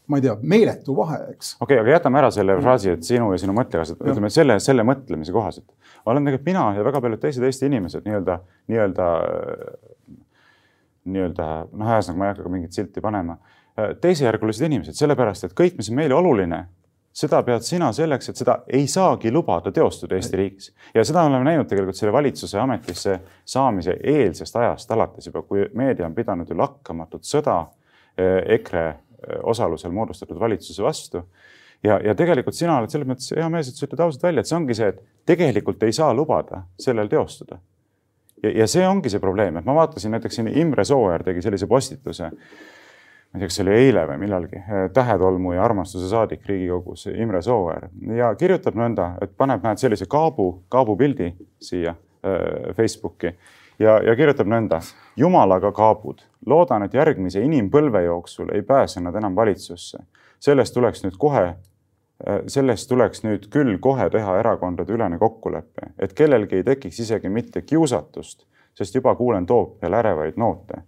ma 0.07 0.19
ei 0.19 0.23
tea, 0.23 0.36
meeletu 0.41 0.95
vahe, 0.95 1.19
eks. 1.33 1.55
okei 1.62 1.77
okay,, 1.77 1.83
aga 1.83 1.95
jätame 1.95 2.19
ära 2.19 2.31
selle 2.31 2.60
fraasi, 2.60 2.93
et 2.95 3.07
sinu 3.07 3.31
ja 3.33 3.39
sinu 3.39 3.55
mõttekaaslased, 3.55 4.03
ütleme 4.03 4.31
selle, 4.31 4.60
selle 4.63 4.83
mõtlemise 4.88 5.36
kohaselt. 5.36 5.67
olen 6.05 6.27
tegelikult 6.27 6.51
mina 6.51 6.69
ja 6.75 6.83
väga 6.88 7.01
paljud 7.03 7.23
teised 7.23 7.43
Eesti 7.43 7.71
inimesed 7.71 8.07
nii-öelda, 8.07 8.39
nii-öelda 8.71 9.10
nii-öelda 11.08 11.46
noh, 11.72 11.91
ühesõnaga 11.91 12.20
ma 12.20 12.26
ei 12.26 12.34
hakka 12.34 12.46
ka 12.46 12.52
mingit 12.54 12.78
silti 12.78 13.04
panema, 13.04 13.38
äh, 13.78 13.93
teisejärgulised 14.02 14.67
inimesed, 14.67 14.98
sellepärast 14.98 15.48
et 15.48 15.56
kõik, 15.58 15.78
mis 15.80 15.89
on 15.91 15.98
meile 16.00 16.17
oluline, 16.17 16.65
seda 17.17 17.39
pead 17.46 17.65
sina 17.65 17.89
selleks, 17.96 18.30
et 18.30 18.38
seda 18.38 18.60
ei 18.74 18.86
saagi 18.91 19.32
lubada 19.34 19.72
teostuda 19.74 20.17
Eesti 20.17 20.38
riigis. 20.38 20.72
ja 20.93 21.04
seda 21.06 21.24
oleme 21.26 21.48
näinud 21.50 21.70
tegelikult 21.70 21.98
selle 21.98 22.13
valitsuse 22.13 22.60
ametisse 22.62 23.20
saamise 23.46 23.98
eelsest 24.04 24.56
ajast 24.56 24.91
alates 24.91 25.26
juba, 25.26 25.41
kui 25.41 25.65
meedia 25.74 26.06
on 26.06 26.15
pidanud 26.15 26.50
ju 26.50 26.58
lakkamatut 26.58 27.26
sõda 27.26 27.60
äh, 27.63 28.43
EKRE 28.60 28.88
äh, 28.88 28.98
osalusel 29.43 29.91
moodustatud 29.91 30.39
valitsuse 30.39 30.84
vastu. 30.84 31.24
Ja, 31.84 32.00
ja 32.02 32.13
tegelikult 32.17 32.58
sina 32.58 32.80
oled 32.80 32.89
selles 32.89 33.08
mõttes 33.08 33.34
hea 33.38 33.50
mees, 33.54 33.70
et 33.70 33.78
sa 33.78 33.86
ütled 33.86 34.02
ausalt 34.02 34.24
välja, 34.24 34.41
et 34.41 34.50
see 34.50 34.58
ongi 34.58 34.78
see, 34.78 34.88
et 34.93 35.02
tegelikult 35.30 35.84
ei 35.86 35.93
saa 35.93 36.13
lubada 36.13 36.63
sellel 36.82 37.10
teostuda 37.10 37.60
ja, 38.43 38.52
ja 38.62 38.67
see 38.67 38.88
ongi 38.88 39.12
see 39.12 39.21
probleem, 39.23 39.58
et 39.58 39.67
ma 39.67 39.76
vaatasin 39.78 40.13
näiteks 40.15 40.39
siin 40.39 40.50
Imre 40.58 40.86
Sooäär 40.86 41.23
tegi 41.23 41.41
sellise 41.41 41.67
postituse. 41.67 42.32
ma 43.28 43.36
ei 43.36 43.39
tea, 43.39 43.50
kas 43.50 43.60
see 43.60 43.65
oli 43.65 43.76
eile 43.76 44.06
või 44.08 44.17
millalgi, 44.23 44.63
tähetolmu 44.93 45.54
ja 45.54 45.63
armastuse 45.65 46.08
saadik 46.10 46.45
Riigikogus, 46.47 47.08
Imre 47.12 47.41
Sooäär 47.41 47.89
ja 48.15 48.34
kirjutab 48.39 48.78
nõnda, 48.80 49.12
et 49.21 49.36
paneb, 49.38 49.63
näed 49.63 49.82
sellise 49.82 50.08
kaabu, 50.10 50.63
kaabupildi 50.69 51.34
siia 51.62 51.91
äh, 51.91 52.73
Facebooki 52.78 53.34
ja, 53.80 54.00
ja 54.04 54.15
kirjutab 54.15 54.47
nõnda. 54.47 54.82
jumalaga 55.15 55.71
kaabud, 55.71 56.21
loodan, 56.45 56.84
et 56.84 56.93
järgmise 56.93 57.41
inimpõlve 57.41 58.04
jooksul 58.06 58.54
ei 58.54 58.62
pääse 58.62 59.02
nad 59.02 59.15
enam 59.15 59.36
valitsusse. 59.36 59.97
sellest 60.39 60.73
tuleks 60.73 61.04
nüüd 61.04 61.17
kohe 61.17 61.47
Äh, 61.50 61.77
sellest 62.47 62.89
tuleks 62.89 63.23
nüüd 63.23 63.47
küll 63.53 63.77
kohe 63.80 64.10
teha 64.10 64.39
erakondadeülene 64.39 65.19
kokkulepe, 65.21 65.93
et 65.99 66.13
kellelgi 66.17 66.62
ei 66.62 66.63
tekiks 66.65 66.99
isegi 67.06 67.30
mitte 67.30 67.62
kiusatust, 67.62 68.45
sest 68.73 68.95
juba 68.95 69.15
kuulen 69.15 69.45
Toompeal 69.45 69.99
ärevaid 69.99 70.38
noote. 70.38 70.82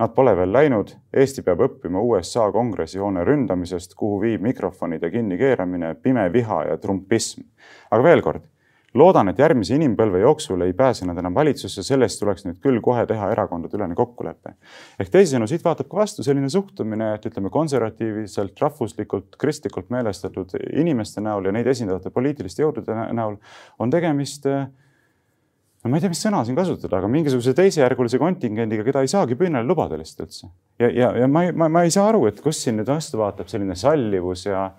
Nad 0.00 0.14
pole 0.16 0.32
veel 0.36 0.52
läinud, 0.52 0.94
Eesti 1.12 1.42
peab 1.44 1.60
õppima 1.60 2.00
USA 2.00 2.46
kongressihoone 2.54 3.24
ründamisest, 3.26 3.92
kuhu 3.98 4.20
viib 4.22 4.40
mikrofonide 4.46 5.10
kinnikeeramine, 5.12 5.94
pime 6.00 6.24
viha 6.32 6.62
ja 6.70 6.78
trumpism. 6.80 7.42
aga 7.90 8.02
veel 8.02 8.22
kord, 8.22 8.46
loodan, 8.94 9.30
et 9.30 9.38
järgmise 9.38 9.76
inimpõlve 9.76 10.22
jooksul 10.24 10.64
ei 10.66 10.72
pääse 10.76 11.06
nad 11.06 11.18
enam 11.20 11.34
valitsusse, 11.34 11.84
sellest 11.86 12.18
tuleks 12.20 12.46
nüüd 12.46 12.58
küll 12.62 12.80
kohe 12.82 13.04
teha 13.06 13.30
erakondadeülene 13.34 13.94
kokkulepe. 13.98 14.56
ehk 15.00 15.12
teisisõnu, 15.14 15.46
siit 15.50 15.64
vaatab 15.64 15.88
ka 15.90 16.00
vastu 16.02 16.26
selline 16.26 16.50
suhtumine, 16.50 17.14
et 17.14 17.26
ütleme 17.30 17.52
konservatiivselt, 17.54 18.58
rahvuslikult, 18.60 19.36
kristlikult 19.38 19.90
meelestatud 19.94 20.56
inimeste 20.72 21.22
näol 21.22 21.46
ja 21.46 21.54
neid 21.54 21.70
esindavate 21.70 22.10
poliitiliste 22.10 22.66
jõudude 22.66 22.96
näol 23.14 23.38
on 23.78 23.90
tegemist 23.90 24.46
no 24.46 25.90
ma 25.90 25.96
ei 25.96 26.04
tea, 26.04 26.12
mis 26.12 26.20
sõna 26.20 26.42
siin 26.44 26.58
kasutada, 26.58 26.98
aga 26.98 27.08
mingisuguse 27.08 27.54
teisejärgulise 27.56 28.20
kontingendiga, 28.20 28.84
keda 28.84 29.04
ei 29.04 29.10
saagi 29.12 29.38
püünele 29.38 29.64
lubada 29.68 29.96
lihtsalt 30.00 30.26
üldse. 30.26 30.50
ja, 30.82 30.90
ja, 30.90 31.10
ja 31.22 31.28
ma 31.30 31.46
ei, 31.46 31.54
ma, 31.56 31.70
ma 31.72 31.84
ei 31.86 31.94
saa 31.94 32.08
aru, 32.10 32.26
et 32.28 32.40
kus 32.44 32.60
siin 32.64 32.80
nüüd 32.80 32.90
vastu 32.90 33.20
vaatab 33.20 33.48
selline 33.52 33.76
sallivus 33.78 34.44
ja 34.48 34.70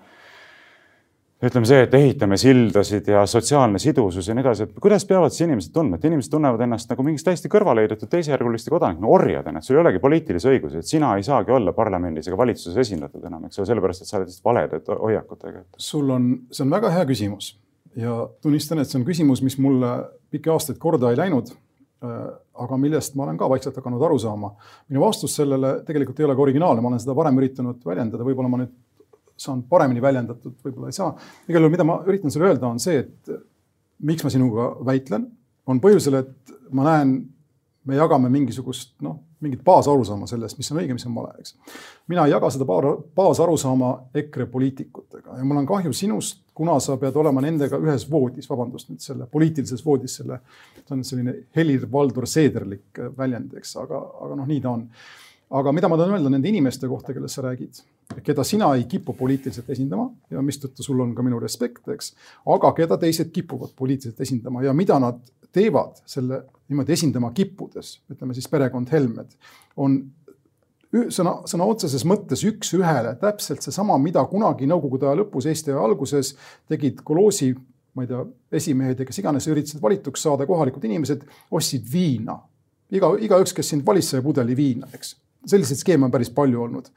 ütleme 1.42 1.66
see, 1.66 1.80
et 1.86 1.94
ehitame 1.98 2.38
sildasid 2.38 3.08
ja 3.10 3.24
sotsiaalne 3.30 3.80
sidusus 3.82 4.28
ja 4.30 4.36
nii 4.38 4.44
edasi, 4.44 4.68
et 4.68 4.82
kuidas 4.84 5.06
peavad 5.10 5.34
siis 5.34 5.48
inimesed 5.48 5.74
tundma, 5.74 5.98
et 5.98 6.06
inimesed 6.06 6.34
tunnevad 6.34 6.62
ennast 6.68 6.92
nagu 6.92 7.06
mingist 7.08 7.26
täiesti 7.26 7.50
kõrvale 7.52 7.86
heidetud 7.86 8.12
teisejärguliste 8.12 8.74
kodanikena 8.74 9.08
no,, 9.08 9.14
orjadena, 9.16 9.62
et 9.62 9.68
sul 9.68 9.80
ei 9.80 9.82
olegi 9.82 10.02
poliitilisi 10.04 10.52
õigusi, 10.52 10.84
et 10.84 10.92
sina 10.92 11.16
ei 11.18 11.26
saagi 11.26 11.56
olla 11.56 11.74
parlamendis 11.78 12.30
ega 12.30 12.38
valitsuses 12.38 12.78
esindatud 12.86 13.26
enam, 13.26 13.48
eks 13.48 13.62
ole, 13.62 13.72
sellepärast 13.72 14.06
et 14.06 14.12
sa 14.12 14.20
oled 14.20 14.30
lihtsalt 14.30 14.52
valede 14.52 15.00
hoiakutega. 15.02 15.66
sul 15.82 16.14
on, 16.14 16.30
see 16.54 16.66
on 16.68 16.78
väga 16.78 16.94
hea 16.94 17.10
küsimus 17.10 17.56
ja 17.98 18.20
tunnistan, 18.42 18.84
et 18.84 18.92
see 18.92 19.02
on 19.02 19.08
küsimus, 19.10 19.42
mis 19.42 19.58
mulle 19.58 19.96
pikki 20.32 20.54
aastaid 20.54 20.78
korda 20.82 21.10
ei 21.10 21.18
läinud 21.20 21.50
äh, 21.56 22.22
aga 22.62 22.78
millest 22.78 23.18
ma 23.18 23.26
olen 23.26 23.42
ka 23.42 23.50
vaikselt 23.50 23.82
hakanud 23.82 24.06
aru 24.06 24.20
saama. 24.22 24.54
minu 24.90 25.02
vastus 25.02 25.36
sellele 25.36 25.80
tegelikult 25.88 26.20
ei 26.20 26.30
ole 26.30 26.38
ka 26.38 26.46
originaalne, 26.46 26.86
ma 26.86 26.94
olen 26.94 27.02
seda 27.02 27.18
varem 27.18 27.42
üritanud 27.42 27.82
väljendada, 27.86 28.28
võib-olla 28.28 28.52
ma 28.52 28.62
nüüd 28.62 28.78
saan 29.42 29.64
paremini 29.70 30.04
väljendatud, 30.04 30.58
võib-olla 30.64 30.92
ei 30.92 30.98
saa. 30.98 31.12
igal 31.50 31.62
juhul, 31.62 31.74
mida 31.74 31.88
ma 31.88 32.00
üritan 32.08 32.34
sulle 32.34 32.52
öelda, 32.52 32.70
on 32.70 32.82
see, 32.82 33.02
et 33.04 33.34
miks 34.06 34.26
ma 34.26 34.34
sinuga 34.34 34.72
väitlen, 34.86 35.28
on 35.70 35.82
põhjusel, 35.82 36.22
et 36.22 36.56
ma 36.76 36.88
näen, 36.88 37.20
me 37.90 37.98
jagame 37.98 38.30
mingisugust 38.30 38.94
noh, 39.02 39.18
mingit 39.42 39.64
baasarusaama 39.66 40.28
sellest, 40.30 40.60
mis 40.60 40.70
on 40.70 40.80
õige, 40.84 40.94
mis 40.94 41.06
on 41.10 41.16
vale, 41.18 41.32
eks. 41.42 41.56
mina 42.12 42.28
ei 42.28 42.34
jaga 42.36 42.52
seda 42.54 42.68
baasarusaama 43.18 43.90
EKRE 44.22 44.46
poliitikutega 44.54 45.40
ja 45.40 45.46
mul 45.48 45.64
on 45.64 45.70
kahju 45.70 45.94
sinust, 45.98 46.44
kuna 46.54 46.76
sa 46.84 47.00
pead 47.02 47.18
olema 47.18 47.42
nendega 47.42 47.80
ühes 47.82 48.06
voodis, 48.12 48.50
vabandust 48.50 48.92
nüüd 48.92 49.02
selle 49.02 49.26
poliitilises 49.32 49.82
voodis, 49.86 50.20
selle, 50.20 50.38
see 50.78 50.94
on 50.94 51.02
selline 51.08 51.36
Helir-Valdor 51.58 52.30
Seederlik 52.30 53.02
väljend, 53.18 53.58
eks, 53.58 53.74
aga, 53.82 54.04
aga 54.28 54.38
noh, 54.38 54.50
nii 54.52 54.62
ta 54.62 54.76
on 54.76 54.86
aga 55.52 55.74
mida 55.76 55.90
ma 55.92 55.98
tahan 56.00 56.16
öelda 56.16 56.32
nende 56.32 56.50
inimeste 56.50 56.88
kohta, 56.88 57.16
kellest 57.16 57.40
sa 57.40 57.44
räägid, 57.46 57.82
keda 58.24 58.44
sina 58.48 58.72
ei 58.76 58.86
kipu 58.90 59.14
poliitiliselt 59.18 59.70
esindama 59.70 60.10
ja 60.32 60.42
mistõttu 60.46 60.84
sul 60.86 61.00
on 61.04 61.14
ka 61.16 61.24
minu 61.26 61.40
respekt, 61.40 61.88
eks, 61.94 62.14
aga 62.54 62.74
keda 62.78 62.98
teised 63.02 63.32
kipuvad 63.34 63.76
poliitiliselt 63.78 64.22
esindama 64.22 64.64
ja 64.66 64.74
mida 64.78 65.00
nad 65.02 65.22
teevad 65.52 66.00
selle 66.08 66.44
niimoodi 66.72 66.96
esindama 66.96 67.32
kippudes, 67.36 67.98
ütleme 68.12 68.36
siis 68.36 68.48
perekond 68.52 68.92
Helmed, 68.92 69.34
on 69.84 69.98
sõna, 70.92 71.38
sõna 71.50 71.68
otseses 71.72 72.06
mõttes 72.08 72.44
üks-ühele 72.48 73.16
täpselt 73.22 73.64
seesama, 73.64 73.98
mida 74.02 74.24
kunagi 74.30 74.68
Nõukogude 74.70 75.08
aja 75.08 75.20
lõpus, 75.22 75.48
Eesti 75.50 75.74
aja 75.74 75.84
alguses 75.84 76.34
tegid 76.72 77.02
koloosi, 77.08 77.54
ma 77.96 78.06
ei 78.06 78.12
tea, 78.12 78.24
esimehed 78.62 79.02
ja 79.02 79.08
kes 79.08 79.20
iganes 79.20 79.48
üritasid 79.52 79.84
valituks 79.84 80.24
saada, 80.28 80.48
kohalikud 80.48 80.84
inimesed 80.88 81.26
ostsid 81.52 81.88
viina. 81.92 82.40
iga, 82.92 83.14
igaüks, 83.20 83.54
kes 83.56 83.70
sind 83.72 83.86
valis, 83.88 84.10
sai 84.12 84.24
pudeli 84.24 84.56
viina, 84.56 84.88
eks 84.94 85.16
selliseid 85.48 85.80
skeeme 85.80 86.06
on 86.06 86.12
päris 86.12 86.30
palju 86.34 86.62
olnud. 86.62 86.90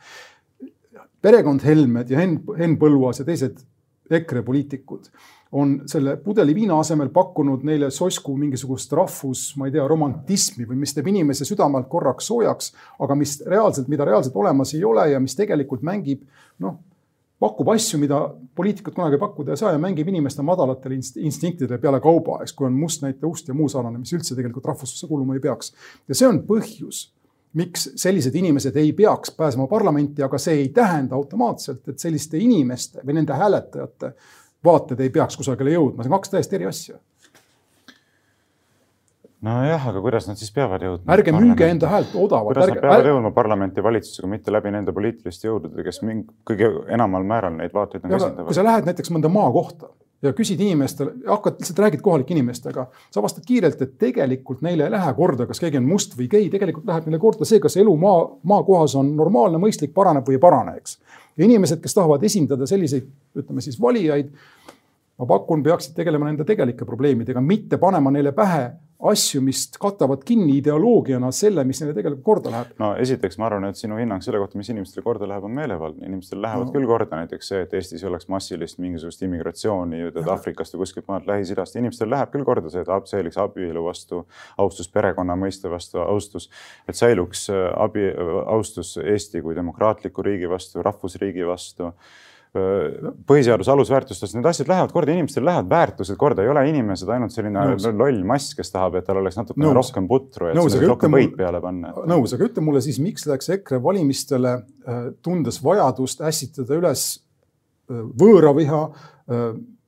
Perekond 1.25 1.65
Helmed 1.65 2.11
ja 2.13 2.21
Henn, 2.21 2.43
Henn 2.59 2.77
Põlluaas 2.81 3.23
ja 3.23 3.29
teised 3.29 3.65
EKRE 4.13 4.43
poliitikud 4.45 5.09
on 5.55 5.77
selle 5.87 6.17
pudeli 6.21 6.55
viina 6.55 6.77
asemel 6.83 7.13
pakkunud 7.15 7.63
neile 7.65 7.91
sosku 7.95 8.35
mingisugust 8.37 8.93
rahvus, 8.93 9.45
ma 9.57 9.69
ei 9.69 9.75
tea, 9.77 9.85
romantismi 9.89 10.67
või 10.67 10.81
mis 10.81 10.93
teeb 10.97 11.07
inimese 11.13 11.47
südamelt 11.47 11.87
korraks 11.93 12.27
soojaks, 12.27 12.73
aga 13.07 13.17
mis 13.19 13.37
reaalselt, 13.47 13.89
mida 13.93 14.07
reaalselt 14.09 14.37
olemas 14.41 14.75
ei 14.75 14.83
ole 14.85 15.07
ja 15.13 15.23
mis 15.23 15.39
tegelikult 15.39 15.87
mängib 15.87 16.25
noh, 16.65 16.81
pakub 17.41 17.71
asju, 17.71 18.01
mida 18.03 18.19
poliitikud 18.59 18.97
kunagi 18.97 19.21
pakkuda 19.21 19.55
ei 19.55 19.63
saa 19.63 19.75
ja 19.77 19.81
mängib 19.81 20.11
inimeste 20.11 20.43
madalatele 20.43 20.99
instinktidele 20.99 21.79
peale 21.79 22.03
kauba, 22.03 22.41
eks, 22.43 22.55
kui 22.57 22.67
on 22.67 22.75
must 22.79 23.07
näite 23.07 23.27
ust 23.31 23.49
ja 23.49 23.55
muu 23.55 23.71
sarnane, 23.71 24.03
mis 24.03 24.15
üldse 24.17 24.35
tegelikult 24.35 24.73
rahvusse 24.73 25.07
kuuluma 25.07 25.39
ei 25.39 25.45
peaks. 25.45 25.71
ja 26.09 26.19
see 26.19 26.29
on 26.29 26.43
põhjus 26.49 27.07
miks 27.55 27.89
sellised 28.01 28.35
inimesed 28.35 28.77
ei 28.77 28.93
peaks 28.93 29.31
pääsema 29.37 29.67
parlamenti, 29.71 30.23
aga 30.23 30.39
see 30.43 30.59
ei 30.65 30.69
tähenda 30.75 31.15
automaatselt, 31.15 31.89
et 31.89 32.03
selliste 32.03 32.39
inimeste 32.39 33.05
või 33.07 33.21
nende 33.21 33.37
hääletajate 33.39 34.13
vaated 34.65 35.01
ei 35.05 35.11
peaks 35.15 35.37
kusagile 35.39 35.75
jõudma, 35.75 36.03
see 36.03 36.11
on 36.11 36.17
kaks 36.19 36.33
täiesti 36.35 36.59
eri 36.59 36.71
asja. 36.71 36.99
nojah, 39.45 39.89
aga 39.91 40.01
kuidas 40.01 40.27
nad 40.29 40.41
siis 40.41 40.53
peavad 40.53 40.83
jõudma? 40.83 41.13
ärge 41.15 41.35
müüge 41.37 41.69
enda 41.71 41.91
häält 41.93 42.15
odavalt. 42.15 42.51
kuidas 42.51 42.71
ärge, 42.71 42.81
nad 42.81 42.87
peavad 42.89 43.11
jõudma 43.13 43.35
parlamenti 43.37 43.85
valitsusega, 43.87 44.31
mitte 44.31 44.55
läbi 44.55 44.73
nende 44.75 44.95
poliitiliste 44.97 45.51
jõudude, 45.51 45.85
kes 45.87 46.03
mingi 46.03 46.27
kõige 46.49 46.73
enamal 46.97 47.27
määral 47.29 47.55
neid 47.59 47.75
vaateid 47.77 48.07
nagu 48.07 48.19
esindavad? 48.19 48.49
kui 48.51 48.59
sa 48.59 48.67
lähed 48.67 48.91
näiteks 48.91 49.15
mõnda 49.15 49.31
maakohta 49.31 49.93
ja 50.25 50.33
küsid 50.37 50.61
inimestele, 50.61 51.13
hakkad 51.27 51.61
lihtsalt 51.61 51.83
räägid 51.85 52.03
kohalike 52.05 52.35
inimestega, 52.35 52.87
sa 53.11 53.21
avastad 53.21 53.45
kiirelt, 53.47 53.83
et 53.83 53.97
tegelikult 54.01 54.63
neile 54.65 54.89
ei 54.89 54.95
lähe 54.95 55.13
korda, 55.17 55.47
kas 55.51 55.61
keegi 55.63 55.81
on 55.81 55.89
must 55.89 56.17
või 56.19 56.29
gei, 56.33 56.49
tegelikult 56.53 56.89
läheb 56.89 57.09
neile 57.09 57.21
korda 57.23 57.49
see, 57.49 57.61
kas 57.63 57.77
elu 57.81 57.95
maa, 58.01 58.25
maakohas 58.55 58.97
on 59.01 59.15
normaalne, 59.17 59.61
mõistlik, 59.63 59.95
paraneb 59.97 60.27
või 60.29 60.39
ei 60.39 60.43
parane, 60.43 60.77
eks. 60.81 60.99
ja 61.37 61.47
inimesed, 61.49 61.83
kes 61.85 61.97
tahavad 61.97 62.25
esindada 62.25 62.69
selliseid, 62.71 63.09
ütleme 63.39 63.65
siis 63.65 63.81
valijaid, 63.81 64.33
ma 65.19 65.29
pakun, 65.31 65.63
peaksid 65.63 65.95
tegelema 65.97 66.31
nende 66.31 66.47
tegelike 66.49 66.87
probleemidega, 66.89 67.43
mitte 67.45 67.79
panema 67.83 68.11
neile 68.15 68.33
pähe 68.35 68.73
asju, 69.05 69.41
mis 69.45 69.67
katavad 69.81 70.23
kinni 70.25 70.59
ideoloogiana 70.61 71.29
selle, 71.35 71.65
mis 71.67 71.81
neile 71.83 71.93
tegelikult 71.97 72.25
korda 72.25 72.53
läheb. 72.53 72.71
no 72.81 72.91
esiteks 73.01 73.37
ma 73.41 73.49
arvan, 73.49 73.67
et 73.69 73.79
sinu 73.79 73.99
hinnang 73.99 74.25
selle 74.25 74.41
kohta, 74.41 74.59
mis 74.59 74.71
inimestele 74.73 75.05
korda 75.05 75.29
läheb, 75.29 75.45
on 75.45 75.55
meelevaldne. 75.59 76.07
inimestele 76.09 76.43
lähevad 76.47 76.71
no. 76.71 76.75
küll 76.75 76.89
korda 76.89 77.21
näiteks 77.21 77.51
see, 77.53 77.63
et 77.67 77.75
Eestis 77.77 78.05
ei 78.05 78.09
oleks 78.09 78.29
massilist 78.33 78.81
mingisugust 78.83 79.23
immigratsiooni 79.27 80.03
Aafrikast 80.25 80.77
või 80.77 80.85
kuskilt 80.85 81.09
maalt 81.11 81.29
Lähis-Idast. 81.29 81.77
inimestele 81.81 82.15
läheb 82.15 82.33
küll 82.33 82.47
korda 82.49 82.73
see, 82.73 82.85
et 82.85 83.11
säiliks 83.11 83.41
abielu 83.45 83.85
vastu 83.85 84.25
austus, 84.59 84.89
perekonna 84.89 85.37
mõiste 85.37 85.71
vastu 85.71 86.01
austus, 86.05 86.49
et 86.89 86.97
säiluks 86.97 87.49
äh, 87.53 87.67
abi, 87.77 88.09
austus 88.47 88.97
Eesti 89.03 89.43
kui 89.45 89.59
demokraatliku 89.59 90.25
riigi 90.25 90.49
vastu, 90.49 90.83
rahvusriigi 90.83 91.45
vastu 91.47 91.93
põhiseaduse 92.55 93.73
alusväärtustes, 93.73 94.35
need 94.37 94.47
asjad 94.47 94.69
lähevad 94.71 94.93
korda, 94.95 95.15
inimestel 95.17 95.43
lähevad 95.47 95.71
väärtused 95.71 96.19
korda, 96.19 96.45
ei 96.45 96.53
ole 96.53 96.63
inimesed 96.71 97.11
ainult 97.11 97.35
selline 97.35 97.65
nõus. 97.73 97.89
loll 97.91 98.21
mass, 98.27 98.55
kes 98.55 98.71
tahab, 98.71 99.01
et 99.01 99.09
tal 99.09 99.19
oleks 99.19 99.39
natukene 99.41 99.67
nõus. 99.67 99.75
rohkem 99.81 100.07
putru, 100.11 100.53
nõus, 100.55 100.77
rohkem 100.87 101.17
võit 101.19 101.35
peale 101.39 101.61
panna. 101.65 101.91
nõus, 102.11 102.37
aga 102.37 102.47
ütle 102.47 102.63
mulle 102.63 102.85
siis, 102.85 103.01
miks 103.03 103.27
läks 103.27 103.51
EKRE 103.57 103.83
valimistele, 103.83 104.55
tundes 105.27 105.59
vajadust 105.65 106.23
ässitada 106.23 106.79
üles 106.79 107.07
võõraviha, 107.91 108.83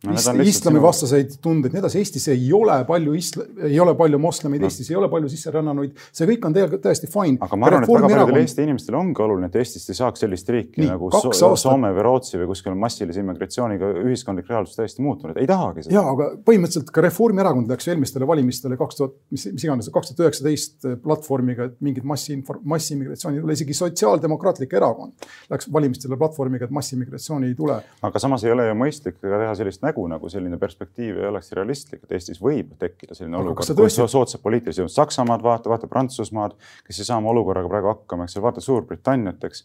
no, 0.05 0.43
islamivastaseid 0.45 1.37
tundeid, 1.43 1.73
nii 1.75 1.81
edasi. 1.81 2.01
Eestis 2.03 2.27
ei 2.33 2.51
ole 2.55 2.77
palju 2.89 3.15
isla-, 3.17 3.47
ei 3.69 3.79
ole 3.81 3.95
palju 3.99 4.21
moslemeid 4.21 4.63
no., 4.63 4.69
Eestis 4.69 4.91
ei 4.93 4.99
ole 4.99 5.09
palju 5.13 5.31
sisserännanuid, 5.33 5.95
see 6.13 6.29
kõik 6.29 6.45
on 6.49 6.57
tegelikult 6.57 6.85
täiesti 6.85 7.09
fine. 7.11 7.39
aga 7.41 7.59
ma 7.59 7.71
arvan, 7.71 7.87
et 7.87 7.93
väga 7.93 8.11
paljudele 8.13 8.43
Eesti 8.45 8.67
inimestele 8.67 9.01
ongi 9.01 9.25
oluline, 9.25 9.49
et 9.51 9.59
Eestist 9.63 9.93
ei 9.93 9.99
saaks 9.99 10.25
sellist 10.25 10.53
riiki 10.53 10.83
nii, 10.83 10.91
nagu 10.93 11.11
so 11.15 11.33
aastat... 11.33 11.63
Soome 11.67 11.91
või 11.97 12.05
Rootsi 12.05 12.41
või 12.41 12.51
kuskil 12.51 12.77
massilise 12.79 13.23
immigratsiooniga 13.23 13.89
ühiskondlik 14.05 14.51
reaalsus 14.53 14.77
täiesti 14.79 15.05
muutunud, 15.05 15.39
ei 15.41 15.49
tahagi 15.49 15.87
seda. 15.87 15.97
ja, 15.97 16.05
aga 16.13 16.29
põhimõtteliselt 16.47 16.93
ka 16.95 17.05
Reformierakond 17.07 17.73
läks 17.73 17.89
eelmistele 17.89 18.29
valimistele 18.29 18.77
kaks 18.79 19.01
tuhat, 19.01 19.17
mis, 19.33 19.49
mis 19.55 19.65
iganes, 19.65 19.89
kaks 19.95 20.13
tuhat 20.13 20.27
üheksateist 20.27 20.89
platvormiga, 21.03 21.71
et 21.71 21.81
mingit 21.85 22.07
massi, 22.07 22.37
massiimmigratsiooni 22.45 23.41
ei 23.41 23.47
tule, 23.47 23.57
isegi 23.57 23.79
Sotsiaaldemokraatlik 23.81 24.77
Erakond 24.77 25.27
läks 25.51 25.71
valimistele 25.73 26.21
platvormiga, 26.21 26.69
et 26.69 26.77
massiimmigratsiooni 26.77 27.51
ei 27.51 27.57
tule. 27.59 27.81
aga 28.07 28.23
samas 28.23 28.45
ei 28.45 28.53
ole 28.53 28.69
ju 28.69 28.77
mõistlik 28.79 29.19
ka 29.23 29.41
teha 29.41 29.57
sellist 29.59 29.86
nägu, 29.87 30.05
nagu 30.11 30.29
selline 30.33 30.59
perspektiiv 30.61 31.21
ei 31.21 31.29
oleks 31.31 31.53
realistlik, 31.57 32.03
et 32.05 32.17
Eestis 32.19 32.41
võib 32.43 32.75
tekkida 32.81 33.15
selline 33.17 33.39
aga 33.39 33.45
olukord, 33.45 33.63
kus 33.63 33.79
tõesti... 33.79 34.07
soodsad 34.13 34.43
poliitilised 34.45 34.83
jõud, 34.83 34.93
Saksamaad 34.93 35.45
vaata, 35.47 35.71
vaata 35.73 35.91
Prantsusmaad, 35.91 36.59
kes 36.87 37.01
ei 37.01 37.09
saa 37.09 37.21
oma 37.23 37.33
olukorraga 37.33 37.71
praegu 37.73 37.93
hakkama, 37.93 38.27
eks 38.27 38.37
ole, 38.37 38.47
vaata 38.49 38.65
Suurbritanniat, 38.65 39.49
eks, 39.49 39.65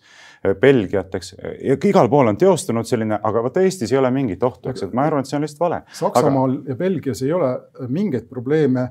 Belgiat, 0.62 1.20
eks, 1.20 1.36
ja 1.42 1.78
igal 1.92 2.10
pool 2.14 2.32
on 2.32 2.40
teostunud 2.40 2.88
selline, 2.90 3.20
aga 3.22 3.46
vaata 3.48 3.66
Eestis 3.66 3.92
ei 3.92 4.00
ole 4.00 4.14
mingit 4.16 4.44
ohtu, 4.48 4.72
eks, 4.72 4.88
et 4.88 4.96
ma 4.98 5.10
arvan, 5.10 5.26
et 5.26 5.32
see 5.32 5.40
on 5.40 5.46
lihtsalt 5.48 5.66
vale. 5.66 5.84
Saksamaal 6.00 6.58
aga... 6.58 6.74
ja 6.74 6.80
Belgias 6.86 7.26
ei 7.26 7.36
ole 7.36 7.54
mingeid 7.90 8.30
probleeme. 8.30 8.90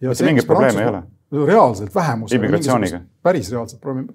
mitte 0.00 0.30
mingeid 0.32 0.48
probleeme 0.48 0.82
ei 0.82 0.92
ole 0.92 1.02
reaalselt 1.46 1.94
vähemus. 1.94 2.32
immigratsiooniga. 2.32 3.00
Päris 3.22 3.50
reaalselt 3.52 3.80
probleemi. 3.80 4.08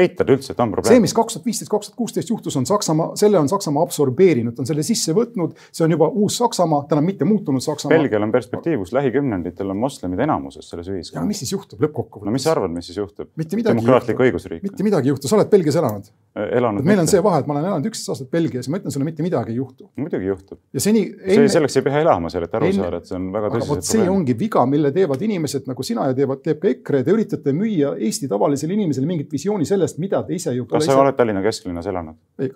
eitad 0.00 0.30
üldse, 0.30 0.54
et 0.54 0.60
on 0.62 0.72
probleem? 0.74 0.94
see, 0.94 1.02
mis 1.02 1.14
kaks 1.16 1.36
tuhat 1.36 1.48
viisteist, 1.48 1.70
kaks 1.72 1.90
tuhat 1.90 1.98
kuusteist 1.98 2.30
juhtus, 2.30 2.56
on 2.60 2.66
Saksamaa, 2.68 3.14
selle 3.18 3.38
on 3.40 3.50
Saksamaa 3.50 3.82
absorbeerinud, 3.88 4.58
on 4.58 4.68
selle 4.68 4.84
sisse 4.86 5.14
võtnud, 5.16 5.56
see 5.74 5.86
on 5.86 5.96
juba 5.96 6.08
uus 6.22 6.38
Saksamaa, 6.42 6.84
tal 6.90 7.02
on 7.02 7.08
mitte 7.08 7.26
muutunud 7.28 7.64
Saksamaa. 7.64 7.96
Belgial 7.96 8.26
on 8.26 8.34
perspektiiv, 8.34 8.84
kus 8.84 8.94
lähikümnenditel 8.96 9.74
on 9.74 9.80
moslemid 9.82 10.22
enamuses 10.26 10.70
selles 10.70 10.90
ühiskonnas. 10.92 11.30
mis 11.32 11.42
siis 11.44 11.54
juhtub 11.56 11.82
lõppkokkuvõttes? 11.82 12.30
no 12.30 12.36
mis 12.36 12.46
sa 12.46 12.54
arvad, 12.54 12.74
mis 12.74 12.90
siis 12.90 13.00
juhtub? 13.02 13.32
demokraatlik 13.34 14.22
õigusriik. 14.28 14.62
mitte 14.68 14.86
midagi 14.86 15.10
ei 15.10 15.16
juhtu, 15.16 15.30
sa 15.30 15.40
oled 15.40 15.50
Belgias 15.50 15.82
elanud 15.82 16.12
elanud. 16.34 16.82
meil 16.84 16.98
on 16.98 17.08
see 17.08 17.20
vahe, 17.22 17.40
et 17.42 17.48
ma 17.48 17.54
olen 17.54 17.66
elanud 17.68 17.86
üksteist 17.88 18.10
aastat 18.10 18.30
Belgias 18.32 18.66
ja 18.66 18.72
ma 18.74 18.80
ütlen 18.80 18.94
sulle, 18.94 19.06
mitte 19.06 19.22
midagi 19.22 19.52
ei 19.52 19.58
juhtu. 19.60 19.86
muidugi 20.00 20.26
juhtub. 20.26 20.58
ja 20.74 20.82
seni 20.82 21.04
enne.... 21.22 21.46
selleks 21.52 21.78
ei 21.78 21.84
pea 21.86 22.00
elama 22.02 22.30
seal, 22.32 22.46
et 22.48 22.56
aru 22.58 22.70
enne... 22.70 22.80
saada, 22.80 22.98
et 22.98 23.10
see 23.10 23.18
on 23.18 23.28
väga 23.34 23.50
tõsiselt 23.54 23.88
see 23.88 24.08
ongi 24.10 24.34
viga, 24.38 24.64
mille 24.70 24.90
teevad 24.94 25.22
inimesed 25.22 25.68
nagu 25.70 25.86
sina 25.86 26.08
ja 26.10 26.16
teevad, 26.18 26.42
teeb 26.42 26.58
ka 26.62 26.70
EKRE, 26.72 27.02
te 27.06 27.14
üritate 27.14 27.54
müüa 27.54 27.94
Eesti 28.08 28.30
tavalisele 28.44 28.76
inimesele 28.76 29.06
mingit 29.06 29.32
visiooni 29.32 29.66
sellest, 29.68 29.98
mida 30.02 30.22
te 30.26 30.36
ise 30.36 30.52
ju. 30.54 30.66
kas 30.70 30.86
sa 30.86 31.00
oled 31.00 31.16
Tallinna 31.16 31.42
kesklinnas 31.42 31.86
elanud? 31.86 32.16
ei, 32.38 32.50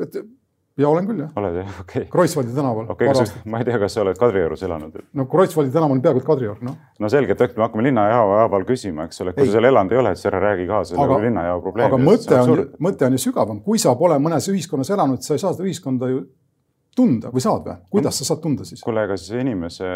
ja 0.78 0.88
olen 0.88 1.06
küll 1.08 1.22
jah. 1.24 1.30
oled 1.36 1.56
jah, 1.58 1.70
okei 1.82 2.02
okay.. 2.02 2.10
Kreutzwaldi 2.12 2.54
tänaval. 2.54 2.90
okei 2.94 3.08
okay,, 3.10 3.26
ma 3.50 3.60
ei 3.62 3.66
tea, 3.68 3.78
kas 3.82 3.96
sa 3.96 4.02
oled 4.04 4.18
Kadriorus 4.20 4.62
elanud? 4.66 4.98
no 5.12 5.26
Kreutzwaldi 5.32 5.72
tänav 5.74 5.94
on 5.94 6.02
peaaegu 6.04 6.22
et 6.22 6.26
Kadriorg, 6.28 6.64
noh. 6.66 6.76
no 6.98 7.12
selge, 7.12 7.34
et 7.34 7.46
äkki 7.46 7.58
me 7.58 7.66
hakkame 7.66 7.86
linnajao 7.88 8.34
haaval 8.36 8.66
küsima, 8.68 9.08
eks 9.08 9.24
ole, 9.24 9.34
kui 9.36 9.48
sa 9.48 9.56
seal 9.56 9.70
elanud 9.70 9.94
ei 9.94 10.02
ole, 10.02 10.14
siis 10.16 10.30
ära 10.30 10.42
räägi 10.44 10.68
ka 10.70 10.82
selle 10.92 11.20
linnajao 11.26 11.62
probleemi. 11.64 11.92
aga 11.92 12.02
mõte 12.10 12.42
on, 12.42 12.66
mõte 12.88 13.08
on 13.08 13.18
ju 13.18 13.24
sügavam, 13.28 13.62
kui 13.64 13.80
sa 13.82 13.96
pole 13.98 14.20
mõnes 14.22 14.50
ühiskonnas 14.52 14.92
elanud, 14.94 15.24
sa 15.24 15.34
ei 15.34 15.42
saa 15.44 15.54
seda 15.56 15.66
ühiskonda 15.66 16.12
ju 16.12 16.26
tunda 16.98 17.32
või 17.34 17.42
saad 17.44 17.66
või? 17.68 17.76
kuidas 17.94 18.18
sa 18.20 18.26
saad 18.28 18.42
tunda 18.44 18.66
siis? 18.68 18.82
kuule, 18.84 19.04
ega 19.06 19.16
siis 19.20 19.38
inimese 19.40 19.88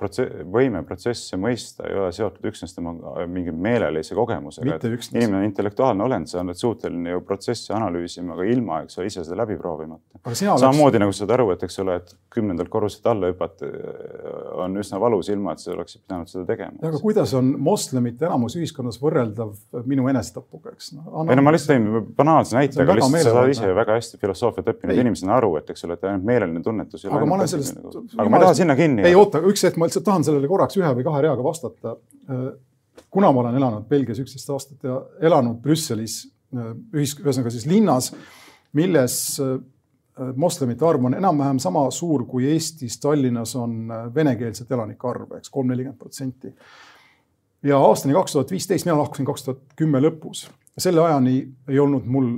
protsess, 0.00 0.44
võime 0.58 0.82
protsesse 0.88 1.38
mõista 1.40 1.86
ei 1.88 1.98
ole 1.98 2.10
seotud 2.14 2.48
üksnes 2.50 2.74
tema 2.76 2.94
mingi 3.28 3.52
meelelise 3.52 4.16
kogemusega. 4.18 4.78
inimene 5.12 5.42
on 5.42 5.48
intellektuaalne 5.48 6.04
olend, 6.04 6.30
sa 6.30 6.40
oled 6.42 6.58
suuteline 6.58 7.14
ju 7.14 7.22
protsessi 7.26 7.72
analüüsima 7.76 8.36
ka 8.38 8.46
ilma, 8.48 8.82
eks 8.84 8.98
ole, 8.98 9.08
ise 9.10 9.24
seda 9.26 9.40
läbi 9.42 9.58
proovimata. 9.60 10.20
samamoodi 10.32 10.96
oleks... 10.96 11.02
nagu 11.04 11.16
sa 11.16 11.24
saad 11.24 11.34
aru, 11.36 11.50
et 11.54 11.64
eks 11.68 11.78
ole, 11.84 11.98
et 12.00 12.14
kümnendalt 12.34 12.72
korruselt 12.72 13.06
alla 13.12 13.30
hüpata 13.32 13.68
äh, 13.68 14.38
on 14.64 14.76
üsna 14.80 15.00
valus, 15.00 15.30
ilma 15.32 15.54
et 15.54 15.64
sa 15.64 15.72
oleksid 15.74 16.04
pidanud 16.06 16.30
seda 16.30 16.46
tegema. 16.48 16.78
aga 16.82 17.02
kuidas 17.02 17.34
on 17.38 17.52
moslemite 17.68 18.28
enamus 18.28 18.56
ühiskonnas 18.60 19.00
võrreldav 19.02 19.54
minu 19.88 20.08
enesetapuga, 20.12 20.74
eks 20.76 20.92
no,? 20.96 21.26
ei 21.28 21.38
no 21.38 21.44
ma 21.44 21.54
lihtsalt 21.54 21.74
tõin 21.74 22.12
banaalse 22.18 22.58
näite, 22.58 22.82
aga 22.82 22.98
lihtsalt 22.98 23.28
sa 23.28 23.36
saad 23.40 23.54
ise 23.54 23.72
väga 23.76 23.98
hästi 23.98 24.20
filosoofiat 24.22 24.72
õppinud 24.74 25.02
inimesena 25.04 25.36
aru, 25.38 25.54
et 25.60 25.70
eks 25.74 25.86
ole, 25.86 25.98
et 25.98 26.08
ainult 26.08 26.26
meeleline 26.38 26.62
tunnetus 26.64 27.04
aga 27.08 27.26
ma 27.26 27.38
olen 27.38 27.50
sellest. 27.50 27.78
aga 28.16 28.28
ma 28.30 28.38
ei 28.38 28.46
taha 28.46 28.56
sinna 28.60 28.76
kinni. 28.78 29.04
ei 29.08 29.16
oota, 29.18 29.40
üks 29.50 29.64
hetk, 29.66 29.78
ma 29.80 29.88
lihtsalt 29.88 30.06
tahan 30.06 30.26
sellele 30.26 30.50
korraks 30.50 30.78
ühe 30.80 30.90
või 30.98 31.06
kahe 31.06 31.22
reaga 31.26 31.44
vastata. 31.44 31.94
Äh, 32.28 32.44
kuna 33.10 33.32
ma 33.32 33.44
olen 33.44 33.58
elanud 33.60 33.88
Belgias 33.90 34.20
üksteist 34.22 34.52
aastat 34.54 34.86
ja 34.86 35.00
elanud 35.30 35.58
Brüsselis 35.64 36.20
äh, 36.54 36.70
ühis, 36.96 37.16
ühesõnaga 37.20 37.52
siis 37.54 37.66
linnas, 37.70 38.12
milles 38.78 39.16
äh, 39.44 39.56
moslemite 40.38 40.86
arv 40.86 41.04
on 41.06 41.14
enam-vähem 41.14 41.60
sama 41.62 41.84
suur, 41.94 42.24
kui 42.26 42.48
Eestis, 42.50 42.98
Tallinnas 43.02 43.54
on 43.58 43.92
venekeelset 44.14 44.70
elanike 44.74 45.06
arv, 45.06 45.36
eks 45.38 45.52
kolm, 45.54 45.70
nelikümmend 45.70 45.98
protsenti. 46.00 46.54
ja 47.62 47.78
aastani 47.78 48.14
kaks 48.14 48.34
tuhat 48.34 48.50
viisteist, 48.50 48.86
mina 48.86 48.98
lahkusin 48.98 49.26
kaks 49.26 49.46
tuhat 49.46 49.76
kümme 49.78 50.02
lõpus. 50.02 50.48
selle 50.78 51.02
ajani 51.02 51.36
ei 51.68 51.78
olnud 51.78 52.06
mul 52.06 52.32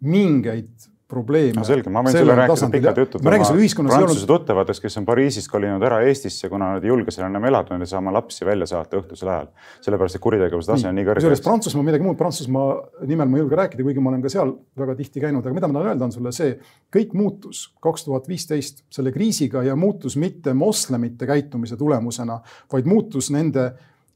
mingeid 0.00 0.88
probleeme. 1.08 1.56
no 1.56 1.64
selge, 1.64 1.90
ma 1.92 2.02
võin 2.04 2.12
sulle 2.12 2.34
rääkida 2.36 2.68
pikad 2.72 2.98
jutud 3.02 3.24
ma 3.24 3.32
räägin 3.32 3.48
sulle 3.48 3.62
ühiskonnas 3.62 3.94
prantsuse 3.94 4.20
olnud... 4.20 4.30
tuttavadest, 4.34 4.82
kes 4.84 4.98
on 5.00 5.06
Pariisist 5.08 5.50
kolinud 5.50 5.84
ära 5.88 6.02
Eestisse, 6.04 6.50
kuna 6.52 6.74
nad 6.74 6.84
ei 6.84 6.92
julge 6.92 7.14
seal 7.14 7.26
enam 7.30 7.46
elada, 7.48 7.72
nad 7.74 7.86
ei 7.86 7.90
saa 7.90 8.02
oma 8.02 8.12
lapsi 8.12 8.44
välja 8.48 8.68
saata 8.68 9.00
õhtusel 9.00 9.30
ajal. 9.32 9.48
sellepärast, 9.84 10.18
et 10.18 10.24
kuritegevuse 10.26 10.72
tase 10.72 10.90
on 10.90 10.98
nii 10.98 11.08
kõrge. 11.08 11.24
kusjuures 11.24 11.44
Prantsusmaa 11.46 11.88
midagi 11.88 12.04
muud, 12.04 12.18
Prantsusmaa 12.20 13.06
nimel 13.08 13.32
ma 13.32 13.40
ei 13.40 13.44
julge 13.44 13.60
rääkida, 13.62 13.86
kuigi 13.88 14.04
ma 14.04 14.12
olen 14.12 14.24
ka 14.26 14.32
seal 14.36 14.52
väga 14.84 14.98
tihti 15.00 15.24
käinud, 15.24 15.46
aga 15.46 15.56
mida 15.56 15.72
ma 15.72 15.78
tahan 15.78 15.92
öelda, 15.94 16.08
on 16.10 16.16
sulle 16.18 16.34
see, 16.36 16.56
kõik 16.94 17.16
muutus 17.16 17.64
kaks 17.84 18.04
tuhat 18.08 18.28
viisteist 18.28 18.84
selle 18.92 19.14
kriisiga 19.14 19.64
ja 19.64 19.76
muutus 19.80 20.18
mitte 20.20 20.52
moslemite 20.52 21.28
käitumise 21.28 21.80
tulemusena, 21.80 22.42
vaid 22.72 22.88
muutus 22.90 23.32
nende 23.32 23.70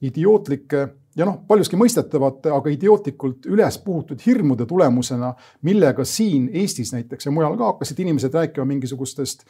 idiootlike 0.05 0.88
ja 1.16 1.26
noh, 1.28 1.40
paljuski 1.48 1.76
mõistetavate, 1.76 2.52
aga 2.54 2.72
idiootlikult 2.72 3.46
üles 3.50 3.78
puhutud 3.84 4.22
hirmude 4.26 4.66
tulemusena, 4.68 5.34
millega 5.66 6.04
siin 6.08 6.48
Eestis 6.52 6.92
näiteks 6.94 7.28
ja 7.28 7.34
mujal 7.34 7.56
ka 7.58 7.72
hakkasid 7.72 8.00
inimesed 8.04 8.34
rääkima 8.34 8.66
mingisugustest 8.68 9.44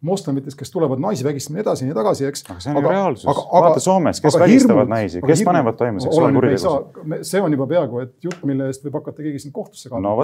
moslemitest, 0.00 0.58
kes 0.58 0.70
tulevad 0.70 1.00
naisi 1.00 1.24
vägistama 1.24 1.60
edasi 1.62 1.84
ja 1.84 1.88
nii 1.88 1.96
tagasi, 1.96 2.26
eks. 2.28 2.44
aga 2.50 2.60
see 2.60 2.72
on 2.72 2.82
ju 2.84 2.90
reaalsus. 2.90 3.26
vaata 3.26 3.80
Soomes, 3.80 4.20
kes 4.20 4.36
vägistavad 4.38 4.82
hirmud, 4.82 4.92
naisi, 4.92 5.20
kes 5.22 5.40
hirmud, 5.40 5.48
panevad 5.48 5.78
toime 5.78 6.02
seksuaalkuritegusid? 6.04 7.22
see 7.30 7.40
on 7.42 7.56
juba 7.56 7.66
peaaegu, 7.70 8.02
et 8.04 8.28
jutt, 8.28 8.42
mille 8.48 8.68
eest 8.70 8.84
võib 8.84 8.98
hakata 9.00 9.24
keegi 9.24 9.40
sind 9.46 9.54
kohtusse 9.56 9.88
kandma 9.92 10.12
no,. 10.12 10.16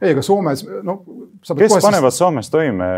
ei, 0.00 0.14
aga 0.14 0.24
Soomes, 0.24 0.64
no. 0.82 0.96
kes 1.50 1.76
panevad. 1.84 2.16
Soomes 2.16 2.50
toime 2.50 2.88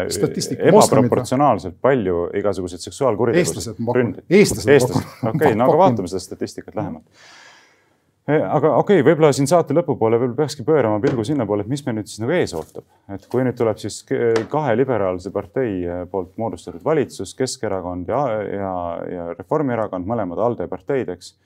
ebaproportsionaalselt 0.70 1.80
palju 1.82 2.28
igasuguseid 2.42 2.86
seksuaalkuritegusid? 2.86 3.58
eestlased, 3.58 3.82
ma 3.82 3.96
pakun. 3.96 4.14
eestlased. 4.30 4.94
okei, 5.32 5.58
no 5.58 5.66
aga 5.70 5.82
vaatame 5.82 6.14
seda 6.14 6.22
statistikat 6.28 6.78
lähemalt 6.78 7.34
aga 8.26 8.72
okei 8.80 8.98
okay,, 8.98 9.04
võib-olla 9.06 9.30
siin 9.34 9.46
saate 9.46 9.74
lõpupoole 9.76 10.18
veel 10.18 10.32
peakski 10.34 10.64
pöörama 10.66 10.98
pilgu 11.02 11.22
sinnapoole, 11.26 11.62
et 11.62 11.70
mis 11.70 11.84
meil 11.86 12.00
nüüd 12.00 12.10
siis 12.10 12.22
nagu 12.22 12.34
ees 12.34 12.54
ootab, 12.58 12.82
et 13.14 13.26
kui 13.30 13.44
nüüd 13.46 13.54
tuleb 13.58 13.78
siis 13.78 14.00
kahe 14.50 14.72
liberaalse 14.74 15.30
partei 15.34 15.76
eh, 15.84 16.00
poolt 16.10 16.32
moodustatud 16.40 16.82
valitsus, 16.84 17.36
Keskerakond 17.38 18.10
ja, 18.10 18.22
ja, 18.50 18.72
ja 19.12 19.26
Reformierakond, 19.36 20.08
mõlemad 20.10 20.42
ALDE 20.42 20.66
parteid, 20.70 21.12
eks. 21.14 21.36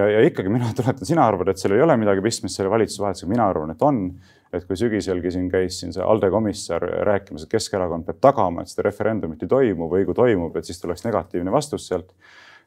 ja, 0.00 0.08
ja 0.16 0.24
ikkagi 0.26 0.50
mina 0.50 0.72
tuletan, 0.78 1.06
sina 1.06 1.28
arvad, 1.30 1.52
et 1.52 1.62
seal 1.62 1.76
ei 1.76 1.84
ole 1.84 1.94
midagi 2.00 2.24
pistmist 2.24 2.58
selle 2.58 2.72
valitsuse 2.74 3.04
vahetusega, 3.04 3.30
mina 3.30 3.46
arvan, 3.52 3.76
et 3.76 3.86
on. 3.86 4.08
et 4.56 4.64
kui 4.66 4.78
sügiselgi 4.78 5.30
siin 5.34 5.46
käis 5.52 5.78
siin 5.78 5.94
see 5.94 6.02
ALDE 6.02 6.30
komissar 6.32 6.82
rääkimas, 7.06 7.44
et 7.44 7.54
Keskerakond 7.54 8.06
peab 8.08 8.18
tagama, 8.32 8.64
et 8.64 8.72
seda 8.72 8.88
referendumit 8.88 9.46
ei 9.46 9.52
toimu 9.52 9.86
või 9.92 10.06
kui 10.08 10.16
toimub, 10.16 10.58
et 10.58 10.66
siis 10.66 10.82
tuleks 10.82 11.06
negatiivne 11.06 11.54
vastus 11.54 11.86
sealt 11.86 12.16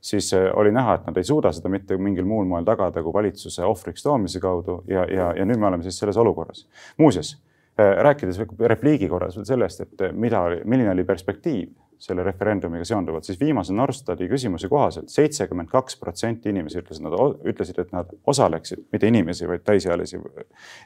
siis 0.02 0.34
äh, 0.34 0.52
oli 0.54 0.72
näha, 0.72 0.96
et 0.96 1.08
nad 1.08 1.18
ei 1.18 1.24
suuda 1.24 1.52
seda 1.56 1.70
mitte 1.70 1.98
mingil 1.98 2.28
muul 2.28 2.48
moel 2.48 2.68
tagada 2.68 3.04
kui 3.04 3.14
valitsuse 3.14 3.66
ohvriks 3.66 4.04
toomise 4.04 4.40
kaudu 4.40 4.82
ja, 4.88 5.06
ja, 5.12 5.34
ja 5.36 5.46
nüüd 5.46 5.60
me 5.60 5.68
oleme 5.68 5.84
siis 5.84 6.00
selles 6.00 6.18
olukorras. 6.18 6.68
muuseas, 6.98 7.36
äh, 7.80 7.98
rääkides 8.04 8.40
repliigi 8.60 9.10
korras 9.10 9.38
veel 9.38 9.46
sellest, 9.46 9.86
et 9.86 10.08
äh, 10.08 10.16
mida, 10.16 10.46
milline 10.66 10.96
oli 10.96 11.04
perspektiiv 11.04 11.70
selle 12.00 12.24
referendumiga 12.24 12.86
seonduvalt, 12.88 13.26
siis 13.28 13.40
viimase 13.40 13.74
Norstati 13.76 14.30
küsimuse 14.32 14.70
kohaselt 14.72 15.10
seitsekümmend 15.12 15.68
kaks 15.68 15.98
protsenti 16.00 16.50
inimesi 16.50 16.80
ütlesid, 16.80 17.04
nad 17.04 17.16
ütlesid, 17.44 17.82
et 17.82 17.92
nad 17.92 18.14
osaleksid, 18.24 18.86
mitte 18.94 19.08
inimesi, 19.12 19.48
vaid 19.48 19.66
täisealisi 19.68 20.22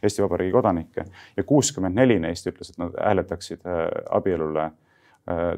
Eesti 0.01 0.23
Vabariigi 0.25 0.55
kodanikke 0.55 1.05
ja 1.37 1.43
kuuskümmend 1.45 2.01
neli 2.01 2.17
neist 2.23 2.49
ütles, 2.49 2.73
et 2.73 2.81
nad 2.81 2.97
hääletaksid 2.97 3.61
abielule 4.09 4.71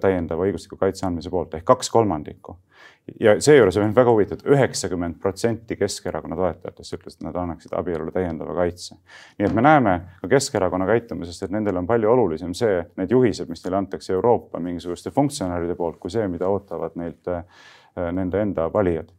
täiendava 0.02 0.46
õigusliku 0.46 0.78
kaitse 0.78 1.08
andmise 1.08 1.32
poolt 1.34 1.56
ehk 1.58 1.66
kaks 1.66 1.90
kolmandikku 1.90 2.54
ja 3.20 3.36
seejuures 3.42 3.78
on 3.78 3.94
väga 3.96 4.12
huvitav, 4.12 4.40
et 4.40 4.48
üheksakümmend 4.56 5.20
protsenti 5.22 5.78
Keskerakonna 5.78 6.36
toetajatest 6.40 6.98
ütles, 6.98 7.18
et 7.18 7.26
nad 7.28 7.38
annaksid 7.38 7.74
abielule 7.78 8.12
täiendava 8.14 8.56
kaitse. 8.58 8.98
nii 9.40 9.48
et 9.48 9.54
me 9.54 9.62
näeme 9.62 9.96
ka 10.22 10.30
Keskerakonna 10.36 10.88
käitumisest, 10.90 11.44
et 11.44 11.54
nendel 11.54 11.78
on 11.78 11.88
palju 11.88 12.12
olulisem 12.12 12.54
see, 12.58 12.84
need 12.98 13.12
juhised, 13.12 13.50
mis 13.50 13.64
neile 13.66 13.78
antakse 13.78 14.14
Euroopa 14.14 14.60
mingisuguste 14.60 15.12
funktsionäride 15.12 15.76
poolt, 15.76 16.00
kui 16.00 16.14
see, 16.14 16.28
mida 16.28 16.50
ootavad 16.50 16.98
neilt 16.98 17.30
äh, 17.30 17.44
nende 18.12 18.42
enda 18.42 18.70
valijad. 18.74 19.12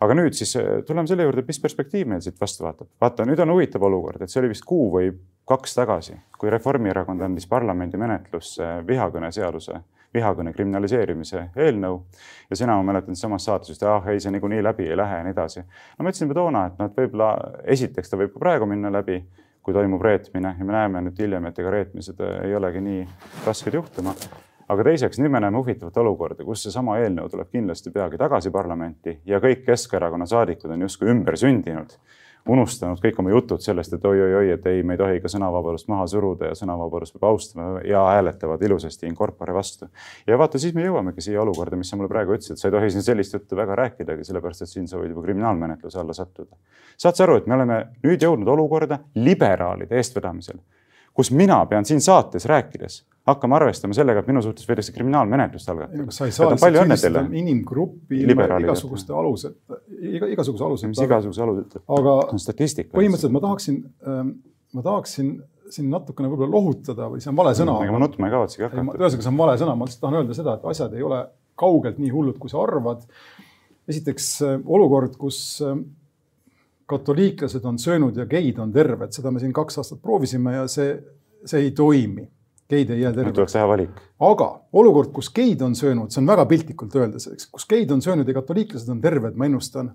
Aga 0.00 0.16
nüüd 0.18 0.36
siis 0.36 0.56
äh, 0.60 0.82
tuleme 0.86 1.10
selle 1.10 1.26
juurde, 1.26 1.44
mis 1.46 1.60
perspektiiv 1.62 2.08
meil 2.10 2.22
siit 2.24 2.40
vastu 2.40 2.66
vaatab. 2.66 2.90
vaata, 3.00 3.26
nüüd 3.28 3.40
on 3.44 3.54
huvitav 3.54 3.82
olukord, 3.82 4.22
et 4.22 4.32
see 4.32 4.42
oli 4.42 4.52
vist 4.54 4.66
kuu 4.68 4.90
või 4.94 5.10
kaks 5.48 5.76
tagasi, 5.76 6.16
kui 6.38 6.50
Reformierakond 6.50 7.20
andis 7.26 7.46
parlamendi 7.50 8.00
menetlusse 8.00 8.78
vihakõneseaduse 8.88 9.80
vihakõne 10.14 10.52
kriminaliseerimise 10.54 11.48
eelnõu. 11.56 12.02
ja 12.50 12.56
sina, 12.56 12.76
ma 12.76 12.92
mäletan, 12.92 13.16
samas 13.16 13.44
saates 13.44 13.72
ütlesid, 13.72 13.88
ah 13.90 14.06
ei, 14.12 14.20
see 14.20 14.30
niikuinii 14.34 14.62
läbi 14.62 14.86
ei 14.88 14.96
lähe 14.96 15.18
ja 15.18 15.24
nii 15.26 15.34
edasi. 15.34 15.64
no 15.98 16.04
ma 16.04 16.12
ütlesin 16.12 16.28
juba 16.28 16.38
toona, 16.40 16.66
et 16.66 16.78
noh, 16.78 16.90
et 16.90 17.02
võib-olla 17.02 17.30
esiteks 17.76 18.10
ta 18.10 18.20
võib 18.20 18.32
ka 18.34 18.42
praegu 18.46 18.70
minna 18.70 18.92
läbi, 18.94 19.20
kui 19.64 19.74
toimub 19.74 20.02
reetmine 20.02 20.56
ja 20.58 20.64
me 20.64 20.76
näeme 20.76 21.06
nüüd 21.08 21.20
hiljem, 21.20 21.46
et 21.50 21.58
ega 21.58 21.70
reetmised 21.72 22.20
ei 22.44 22.54
olegi 22.54 22.84
nii 22.84 23.06
rasked 23.46 23.74
juhtuma 23.74 24.14
aga 24.68 24.84
teiseks, 24.90 25.20
nüüd 25.20 25.32
me 25.34 25.40
näeme 25.44 25.60
huvitavat 25.60 25.96
olukorda, 26.02 26.44
kus 26.44 26.66
seesama 26.66 26.98
eelnõu 27.02 27.28
tuleb 27.32 27.50
kindlasti 27.52 27.92
peagi 27.94 28.20
tagasi 28.20 28.52
parlamenti 28.54 29.18
ja 29.28 29.40
kõik 29.44 29.64
Keskerakonna 29.66 30.26
saadikud 30.26 30.70
on 30.70 30.86
justkui 30.86 31.10
ümber 31.12 31.36
sündinud 31.40 31.98
unustanud 32.48 33.00
kõik 33.00 33.18
oma 33.20 33.32
jutud 33.32 33.62
sellest, 33.64 33.94
et 33.96 34.04
oi-oi-oi, 34.04 34.50
et 34.54 34.66
ei, 34.68 34.82
me 34.86 34.96
ei 34.96 35.00
tohi 35.00 35.20
ka 35.24 35.30
sõnavabadust 35.32 35.88
maha 35.88 36.04
suruda 36.10 36.50
ja 36.50 36.58
sõnavabadust 36.58 37.16
peab 37.16 37.26
austama 37.30 37.80
ja 37.88 38.02
hääletavad 38.10 38.62
ilusasti 38.68 39.08
in 39.08 39.16
corpore 39.16 39.54
vastu. 39.56 39.88
ja 40.26 40.38
vaata, 40.38 40.60
siis 40.60 40.74
me 40.76 40.84
jõuamegi 40.84 41.24
siia 41.24 41.40
olukorda, 41.42 41.78
mis 41.80 41.90
sa 41.90 41.96
mulle 41.96 42.12
praegu 42.12 42.36
ütlesid, 42.36 42.60
sa 42.60 42.68
ei 42.68 42.76
tohi 42.76 42.90
siin 42.92 43.06
sellist 43.06 43.34
juttu 43.34 43.56
väga 43.56 43.78
rääkidagi, 43.80 44.28
sellepärast 44.28 44.66
et 44.66 44.72
siin 44.72 44.88
sa 44.88 45.00
võid 45.00 45.14
juba 45.14 45.24
kriminaalmenetluse 45.24 46.00
alla 46.00 46.16
sattuda. 46.16 46.56
saad 46.96 47.16
sa 47.16 47.24
aru, 47.24 47.40
et 47.40 47.46
me 47.48 47.56
oleme 47.56 47.80
nüüd 48.04 48.28
jõudnud 48.28 48.52
olukorda 48.56 49.00
liberaalide 49.16 49.96
eestvedamisel, 49.96 50.60
kus 51.14 51.30
mina 51.30 51.60
pean 51.70 51.86
siin 51.88 52.02
saates 52.04 52.46
rääkides 52.50 53.02
hakkama 53.28 53.56
arvestama 53.56 53.96
sellega, 53.96 54.20
et 54.20 54.28
minu 54.28 54.42
suhtes 54.44 54.66
võidakse 54.68 54.92
kriminaalmenetlust 54.92 55.70
algatada. 55.72 56.06
sa 56.12 56.28
ei 56.28 56.34
saa 56.34 56.50
lihtsalt 56.52 56.76
süüdistada 56.76 57.24
inimgruppi 57.40 58.20
ilma 58.26 58.58
igasuguste 58.60 59.14
alused, 59.16 59.56
iga, 59.96 60.28
igasuguse 60.34 60.66
aluseta. 60.66 60.90
mis 60.92 61.02
igasuguse 61.06 61.44
aluseta? 61.46 61.80
aga 61.98 62.16
statistika. 62.42 62.92
põhimõtteliselt 62.98 63.36
ma 63.36 63.42
tahaksin, 63.46 63.80
ähm, 64.08 64.34
ma 64.76 64.84
tahaksin 64.84 65.32
siin 65.72 65.88
natukene 65.90 66.28
võib-olla 66.28 66.52
lohutada 66.52 67.08
või 67.12 67.24
see 67.24 67.32
on 67.32 67.40
vale 67.40 67.54
sõna. 67.56 67.78
ega 67.86 67.96
ma 67.96 68.02
nutma 68.02 68.28
ei 68.28 68.36
kavatsegi 68.36 68.66
hakata. 68.66 68.84
ühesõnaga, 68.98 69.24
see 69.24 69.32
on 69.32 69.40
vale 69.40 69.56
sõna, 69.62 69.78
ma 69.78 69.88
lihtsalt 69.88 70.04
tahan 70.04 70.20
öelda 70.20 70.36
seda, 70.36 70.58
et 70.58 70.68
asjad 70.74 70.98
ei 70.98 71.08
ole 71.08 71.24
kaugelt 71.64 72.00
nii 72.02 72.12
hullud, 72.12 72.38
kui 72.42 72.52
sa 72.52 72.60
arvad. 72.60 73.08
esiteks 73.88 74.30
äh, 74.44 74.58
olukord, 74.64 75.16
kus 75.20 75.38
äh, 75.64 75.78
katoliiklased 76.86 77.64
on 77.64 77.78
söönud 77.78 78.16
ja 78.16 78.26
geid 78.28 78.58
on 78.60 78.72
terved, 78.72 79.12
seda 79.16 79.32
me 79.32 79.40
siin 79.40 79.52
kaks 79.56 79.80
aastat 79.80 80.00
proovisime 80.02 80.54
ja 80.58 80.64
see, 80.70 80.96
see 81.44 81.68
ei 81.68 81.70
toimi. 81.76 82.28
geid 82.68 82.90
ei 82.90 83.00
jää 83.00 83.12
terveks. 83.12 83.34
tuleks 83.34 83.52
teha 83.52 83.68
valik. 83.68 84.00
aga 84.20 84.48
olukord, 84.72 85.10
kus 85.12 85.28
geid 85.32 85.60
on 85.62 85.74
söönud, 85.76 86.10
see 86.10 86.22
on 86.22 86.28
väga 86.28 86.46
piltlikult 86.48 86.96
öeldes, 86.96 87.28
eks, 87.32 87.48
kus 87.52 87.66
geid 87.68 87.90
on 87.92 88.02
söönud 88.02 88.28
ja 88.28 88.34
katoliiklased 88.34 88.88
on 88.92 89.00
terved, 89.00 89.36
ma 89.36 89.48
ennustan, 89.48 89.90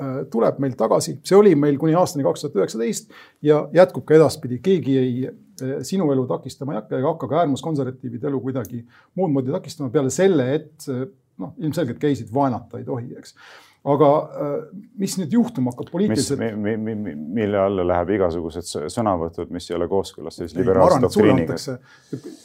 äh, 0.00 0.16
tuleb 0.30 0.58
meil 0.62 0.74
tagasi, 0.78 1.18
see 1.24 1.38
oli 1.38 1.54
meil 1.54 1.78
kuni 1.78 1.94
aastani 1.98 2.26
kaks 2.26 2.44
tuhat 2.46 2.58
üheksateist 2.58 3.14
ja 3.46 3.62
jätkub 3.74 4.06
ka 4.06 4.18
edaspidi, 4.18 4.58
keegi 4.62 4.98
ei, 4.98 5.30
äh, 5.30 5.78
sinu 5.86 6.10
elu 6.14 6.26
takistama 6.30 6.74
ei 6.74 6.82
hakka 6.82 6.98
ega 6.98 7.14
hakka 7.14 7.30
ka 7.30 7.40
äärmuskonservatiivide 7.44 8.30
elu 8.30 8.42
kuidagi 8.46 8.84
muud 9.18 9.34
moodi 9.34 9.54
takistama 9.54 9.90
peale 9.94 10.14
selle, 10.14 10.50
et 10.58 10.90
äh, 10.90 11.06
noh, 11.40 11.54
ilmselgelt 11.58 12.02
geisid 12.02 12.34
vaenata 12.34 12.78
ei 12.78 12.86
tohi, 12.86 13.14
eks 13.18 13.34
aga 13.80 14.08
äh, 14.12 14.56
mis 15.00 15.14
nüüd 15.16 15.32
juhtuma 15.32 15.72
hakkab 15.72 15.88
poliitiliselt? 15.94 16.40
Mi, 16.52 16.74
mi, 16.76 16.94
mi, 16.94 17.14
mille 17.38 17.56
alla 17.62 17.84
läheb 17.88 18.10
igasugused 18.18 18.66
sõnavõtud, 18.92 19.48
mis 19.54 19.70
ei 19.70 19.76
ole 19.78 19.86
kooskõlas 19.88 20.36
sellise 20.36 20.58
liberaalse 20.58 20.98
doktriiniga? 21.06 21.56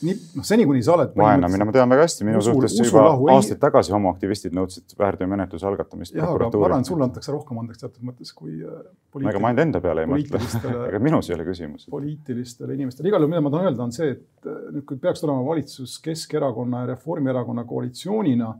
nii, 0.08 0.16
noh, 0.38 0.46
seni 0.48 0.68
kuni 0.70 0.84
sa 0.86 0.94
oled. 0.96 1.12
vaenamine, 1.20 1.68
ma 1.68 1.76
tean 1.76 1.92
väga 1.92 2.06
hästi, 2.08 2.28
minu 2.30 2.40
usu, 2.40 2.54
suhtes 2.56 2.78
juba 2.80 3.04
aastaid 3.36 3.58
ei... 3.58 3.64
tagasi 3.66 3.96
homoaktivistid 3.96 4.56
nõudsid 4.56 4.96
väärteomenetluse 5.02 5.68
algatamist. 5.68 6.16
jah, 6.16 6.32
aga 6.32 6.48
ma 6.56 6.70
arvan, 6.70 6.88
et 6.88 6.94
sulle 6.94 7.08
antakse 7.10 7.36
rohkem 7.36 7.60
andeks 7.66 7.84
teatud 7.84 8.08
mõttes 8.08 8.32
kui 8.38 8.56
äh,. 8.64 8.80
ega 9.26 9.44
ma 9.44 9.52
ainult 9.52 9.66
enda 9.66 9.84
peale 9.84 10.08
ei 10.08 10.12
mõtle 10.14 10.40
ega 10.88 11.04
minus 11.10 11.32
ei 11.34 11.36
ole 11.36 11.50
küsimus. 11.52 11.90
poliitilistele 11.92 12.80
inimestele, 12.80 13.12
igal 13.12 13.20
juhul, 13.20 13.36
mida 13.36 13.44
ma 13.44 13.52
tahan 13.58 13.74
öelda, 13.74 13.90
on 13.90 13.92
see, 13.96 14.16
et 14.16 14.48
äh, 14.48 14.64
nüüd, 14.72 14.88
kui 14.88 15.04
peaks 15.04 15.26
tulema 15.26 15.44
valitsus 15.44 16.00
Keskerakonna 16.06 16.86
ja 16.86 16.94
Reformierakonna 16.94 17.68
koalitsioonina 17.68 18.54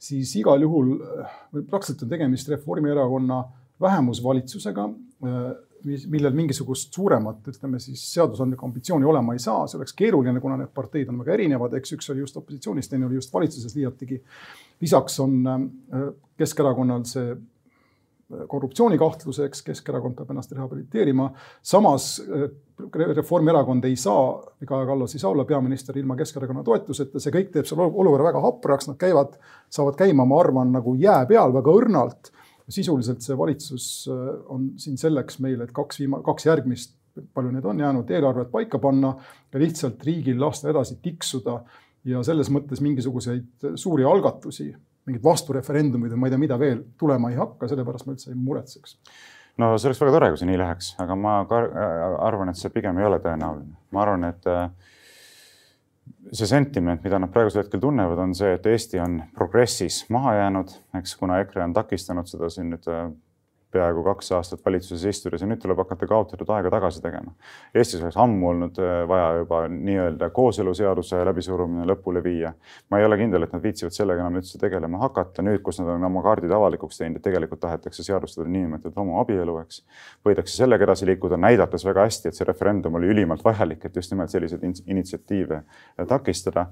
siis 0.00 0.32
igal 0.40 0.62
juhul 0.64 0.94
praktiliselt 1.68 2.06
on 2.06 2.12
tegemist 2.12 2.48
Reformierakonna 2.48 3.40
vähemusvalitsusega, 3.80 4.86
mis, 5.84 6.06
millel 6.12 6.34
mingisugust 6.36 6.94
suuremat, 6.94 7.46
ütleme 7.52 7.80
siis 7.80 8.02
seadusandlikku 8.14 8.66
ambitsiooni 8.68 9.08
olema 9.08 9.36
ei 9.36 9.42
saa, 9.42 9.66
see 9.68 9.78
oleks 9.80 9.96
keeruline, 9.96 10.40
kuna 10.40 10.58
need 10.60 10.72
parteid 10.76 11.12
on 11.12 11.20
väga 11.22 11.36
erinevad, 11.36 11.76
eks 11.78 11.96
üks 11.96 12.10
oli 12.12 12.24
just 12.24 12.36
opositsioonis, 12.40 12.88
teine 12.88 13.08
oli 13.08 13.20
just 13.20 13.32
valitsuses. 13.32 13.76
Liiatigi. 13.76 14.20
lisaks 14.80 15.20
on 15.20 15.40
Keskerakonnal 16.40 17.04
see 17.08 17.36
korruptsioonikahtluse, 18.48 19.46
eks 19.48 19.62
Keskerakond 19.66 20.14
peab 20.18 20.30
ennast 20.30 20.52
rehabiliteerima. 20.52 21.30
samas 21.62 22.20
äh, 22.20 22.48
Reformierakond 23.14 23.84
ei 23.84 23.96
saa, 23.96 24.42
Kaja 24.66 24.86
Kallas 24.86 25.14
ei 25.14 25.20
saa 25.20 25.30
olla 25.30 25.44
peaminister 25.44 25.98
ilma 25.98 26.16
Keskerakonna 26.16 26.62
toetuseta, 26.64 27.20
see 27.20 27.34
kõik 27.34 27.50
teeb 27.52 27.68
selle 27.68 27.88
olukorra 27.88 28.30
väga 28.30 28.42
hapraks, 28.44 28.88
nad 28.88 28.96
käivad, 29.00 29.34
saavad 29.70 29.98
käima, 29.98 30.24
ma 30.24 30.38
arvan, 30.40 30.70
nagu 30.72 30.94
jää 30.98 31.24
peal 31.28 31.54
väga 31.56 31.74
õrnalt. 31.82 32.32
sisuliselt 32.70 33.22
see 33.26 33.34
valitsus 33.38 33.84
äh, 34.10 34.26
on 34.48 34.72
siin 34.78 34.98
selleks 34.98 35.40
meil, 35.42 35.60
et 35.60 35.72
kaks 35.74 35.98
viima-, 36.00 36.22
kaks 36.22 36.46
järgmist, 36.46 36.94
palju 37.34 37.50
neid 37.50 37.64
on 37.66 37.80
jäänud, 37.82 38.10
eelarvet 38.10 38.50
paika 38.50 38.78
panna 38.78 39.16
ja 39.52 39.58
lihtsalt 39.58 40.04
riigil 40.06 40.38
lasta 40.40 40.70
edasi 40.70 41.00
tiksuda 41.02 41.58
ja 42.06 42.22
selles 42.22 42.48
mõttes 42.54 42.80
mingisuguseid 42.80 43.74
suuri 43.74 44.06
algatusi 44.06 44.70
mingid 45.10 45.26
vastureferendumid 45.26 46.14
või 46.14 46.22
ma 46.22 46.30
ei 46.30 46.34
tea, 46.34 46.42
mida 46.46 46.58
veel 46.60 46.80
tulema 47.00 47.32
ei 47.32 47.38
hakka, 47.40 47.68
sellepärast 47.70 48.08
ma 48.08 48.16
üldse 48.16 48.32
ei 48.32 48.38
muretseks. 48.38 48.96
no 49.60 49.74
see 49.76 49.90
oleks 49.90 50.00
väga 50.04 50.14
tore, 50.16 50.30
kui 50.32 50.40
see 50.40 50.50
nii 50.50 50.60
läheks, 50.62 50.94
aga 51.02 51.18
ma 51.18 51.36
arvan, 52.30 52.52
et 52.52 52.60
see 52.60 52.72
pigem 52.74 52.98
ei 53.00 53.08
ole 53.08 53.20
tõenäoline. 53.24 53.76
ma 53.90 54.04
arvan, 54.04 54.28
et 54.30 54.50
äh, 54.50 54.68
see 56.32 56.48
sentiment, 56.48 57.02
mida 57.04 57.18
nad 57.20 57.32
praegusel 57.32 57.64
hetkel 57.64 57.82
tunnevad, 57.82 58.20
on 58.22 58.36
see, 58.36 58.54
et 58.56 58.66
Eesti 58.66 59.00
on 59.02 59.20
progressis 59.36 60.04
maha 60.14 60.36
jäänud, 60.40 60.76
eks, 61.00 61.16
kuna 61.20 61.40
EKRE 61.44 61.66
on 61.68 61.76
takistanud 61.76 62.30
seda 62.30 62.50
siin 62.52 62.72
nüüd 62.74 62.88
äh, 62.90 63.10
peaaegu 63.72 64.02
kaks 64.04 64.32
aastat 64.36 64.62
valitsuses 64.64 65.04
istudes 65.10 65.42
ja 65.42 65.48
nüüd 65.48 65.60
tuleb 65.62 65.78
hakata 65.82 66.06
kaotatud 66.10 66.48
aega 66.54 66.72
tagasi 66.74 67.02
tegema. 67.04 67.32
Eestis 67.74 68.02
oleks 68.02 68.18
ammu 68.20 68.50
olnud 68.50 68.80
äh, 68.82 69.02
vaja 69.08 69.28
juba 69.40 69.62
nii-öelda 69.72 70.30
kooseluseaduse 70.36 71.22
läbisurumine 71.28 71.86
lõpule 71.92 72.22
viia. 72.24 72.52
ma 72.90 72.98
ei 72.98 73.06
ole 73.06 73.18
kindel, 73.20 73.46
et 73.46 73.52
nad 73.54 73.62
viitsivad 73.62 73.94
sellega 73.94 74.24
enam 74.24 74.40
üldse 74.40 74.58
tegelema 74.58 75.02
hakata 75.04 75.44
nüüd, 75.46 75.62
kus 75.66 75.80
nad 75.80 75.92
on 75.94 76.08
oma 76.10 76.22
kaardid 76.26 76.52
avalikuks 76.54 76.98
teinud, 77.00 77.20
et 77.20 77.26
tegelikult 77.26 77.60
tahetakse 77.60 78.04
seadustada 78.06 78.48
niinimetatud 78.48 78.96
homoabielu, 78.98 79.58
eks. 79.64 79.84
võidakse 80.26 80.56
sellega 80.62 80.88
edasi 80.88 81.06
liikuda, 81.10 81.38
näidates 81.40 81.86
väga 81.86 82.08
hästi, 82.08 82.30
et 82.30 82.38
see 82.38 82.48
referendum 82.48 82.98
oli 82.98 83.12
ülimalt 83.14 83.44
vajalik, 83.44 83.84
et 83.86 83.96
just 83.96 84.12
nimelt 84.14 84.32
selliseid 84.32 84.64
initsiatiive 84.86 85.62
takistada 86.08 86.66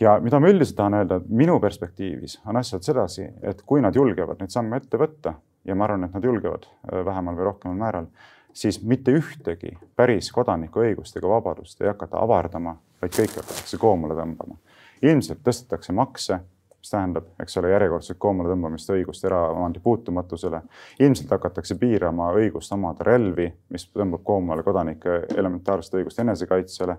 ja 0.00 0.16
mida 0.20 0.40
ma 0.40 0.48
üldiselt 0.48 0.76
tahan 0.76 0.98
öelda, 1.00 1.20
minu 1.28 1.58
perspektiivis 1.60 2.40
on 2.46 2.56
asjad 2.60 2.84
sedasi, 2.84 3.28
et 3.42 3.62
kui 3.66 3.82
nad 3.84 3.96
julgevad 3.96 4.40
neid 4.40 4.52
samme 4.52 4.80
ette 4.80 5.00
võtta 5.00 5.34
ja 5.64 5.76
ma 5.76 5.86
arvan, 5.86 6.06
et 6.08 6.14
nad 6.16 6.24
julgevad 6.24 6.66
äh, 6.66 7.04
vähemal 7.04 7.36
või 7.36 7.48
rohkemal 7.50 7.76
määral, 7.80 8.06
siis 8.52 8.80
mitte 8.82 9.14
ühtegi 9.14 9.76
päris 9.96 10.32
kodanikuõigust 10.34 11.16
ega 11.16 11.28
vabadust 11.28 11.82
ei 11.82 11.90
hakata 11.90 12.22
avardama, 12.22 12.76
vaid 13.02 13.14
kõike 13.14 13.42
hakatakse 13.42 13.78
koomale 13.78 14.16
tõmbama. 14.18 14.56
ilmselt 15.02 15.44
tõstetakse 15.44 15.92
makse 15.92 16.40
mis 16.80 16.90
tähendab, 16.90 17.26
eks 17.42 17.58
ole, 17.60 17.70
järjekordset 17.74 18.16
koomale 18.18 18.48
tõmbamist 18.48 18.88
õigust 18.94 19.24
eraomandi 19.28 19.80
puutumatusele. 19.84 20.62
ilmselt 21.00 21.30
hakatakse 21.30 21.74
piirama 21.74 22.30
õigust 22.32 22.72
omada 22.72 23.04
relvi, 23.04 23.50
mis 23.68 23.84
tõmbab 23.92 24.22
koomale 24.24 24.62
kodanike 24.62 25.20
elementaarset 25.36 25.94
õigust 26.00 26.18
enesekaitsele. 26.24 26.96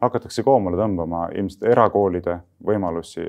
hakatakse 0.00 0.42
koomale 0.42 0.76
tõmbama 0.76 1.28
ilmselt 1.34 1.68
erakoolide 1.70 2.38
võimalusi 2.64 3.26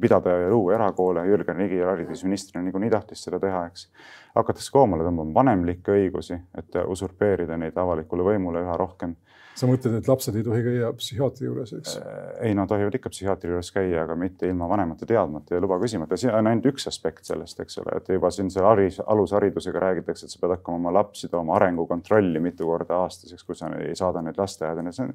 pidada 0.00 0.30
ja 0.30 0.50
luua 0.50 0.74
erakoole. 0.74 1.26
Jürgen 1.26 1.58
Ligi 1.58 1.80
haridusministrina 1.80 2.64
niikuinii 2.64 2.90
tahtis 2.90 3.24
seda 3.24 3.40
teha, 3.40 3.66
eks. 3.66 3.88
hakatakse 4.34 4.72
koomale 4.72 5.04
tõmbama 5.04 5.34
vanemlikke 5.34 5.92
õigusi, 5.92 6.40
et 6.58 6.80
usurpeerida 6.86 7.56
neid 7.56 7.76
avalikule 7.76 8.24
võimule 8.32 8.64
üha 8.64 8.76
rohkem 8.76 9.16
sa 9.58 9.68
mõtled, 9.68 9.96
et 9.98 10.08
lapsed 10.08 10.36
ei 10.38 10.44
tohi 10.46 10.62
käia 10.64 10.90
psühhiaatri 10.96 11.48
juures, 11.48 11.72
eks? 11.78 11.96
Äh, 11.98 12.18
ei, 12.48 12.54
no 12.56 12.66
tohivad 12.70 12.94
ikka 12.98 13.10
psühhiaatri 13.12 13.50
juures 13.52 13.70
käia, 13.74 14.04
aga 14.04 14.14
mitte 14.18 14.48
ilma 14.48 14.68
vanemate 14.70 15.08
teadmata 15.08 15.56
ja 15.56 15.62
luba 15.62 15.78
küsimata. 15.82 16.18
see 16.20 16.30
on 16.32 16.46
ainult 16.50 16.68
üks 16.70 16.86
aspekt 16.90 17.28
sellest, 17.28 17.60
eks 17.64 17.80
ole, 17.82 17.96
et 17.98 18.10
juba 18.12 18.30
siin 18.34 18.50
selle 18.54 18.70
haris, 18.70 19.00
alusharidusega 19.04 19.82
räägitakse, 19.82 20.28
et 20.28 20.34
sa 20.34 20.42
pead 20.42 20.54
hakkama 20.56 20.80
oma 20.82 20.94
lapsi 21.00 21.30
tooma 21.32 21.56
arengukontrolli 21.58 22.42
mitu 22.42 22.68
korda 22.68 23.02
aastas, 23.02 23.34
eks, 23.34 23.46
kui 23.48 23.58
sa 23.58 23.70
ei 23.82 23.96
saada 23.98 24.22
neid 24.22 24.38
lasteaeda. 24.38 24.86
see 24.92 25.04
on 25.08 25.14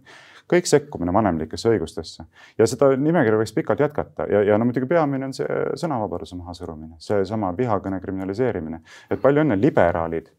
kõik 0.51 0.69
sekkumine 0.69 1.13
vanemlikesse 1.15 1.71
õigustesse 1.71 2.27
ja 2.59 2.67
seda 2.67 2.91
nimekirja 2.99 3.39
võiks 3.39 3.55
pikalt 3.55 3.83
jätkata 3.83 4.27
ja, 4.29 4.43
ja 4.43 4.57
no 4.59 4.67
muidugi 4.67 4.89
peamine 4.89 5.31
on 5.31 5.35
see 5.35 5.47
sõnavabaduse 5.79 6.37
mahasurumine, 6.39 6.99
seesama 6.99 7.53
vihakõne 7.57 8.01
kriminaliseerimine, 8.03 8.83
et 9.09 9.21
palju 9.23 9.45
õnne 9.45 9.59
liberaalid 9.59 10.31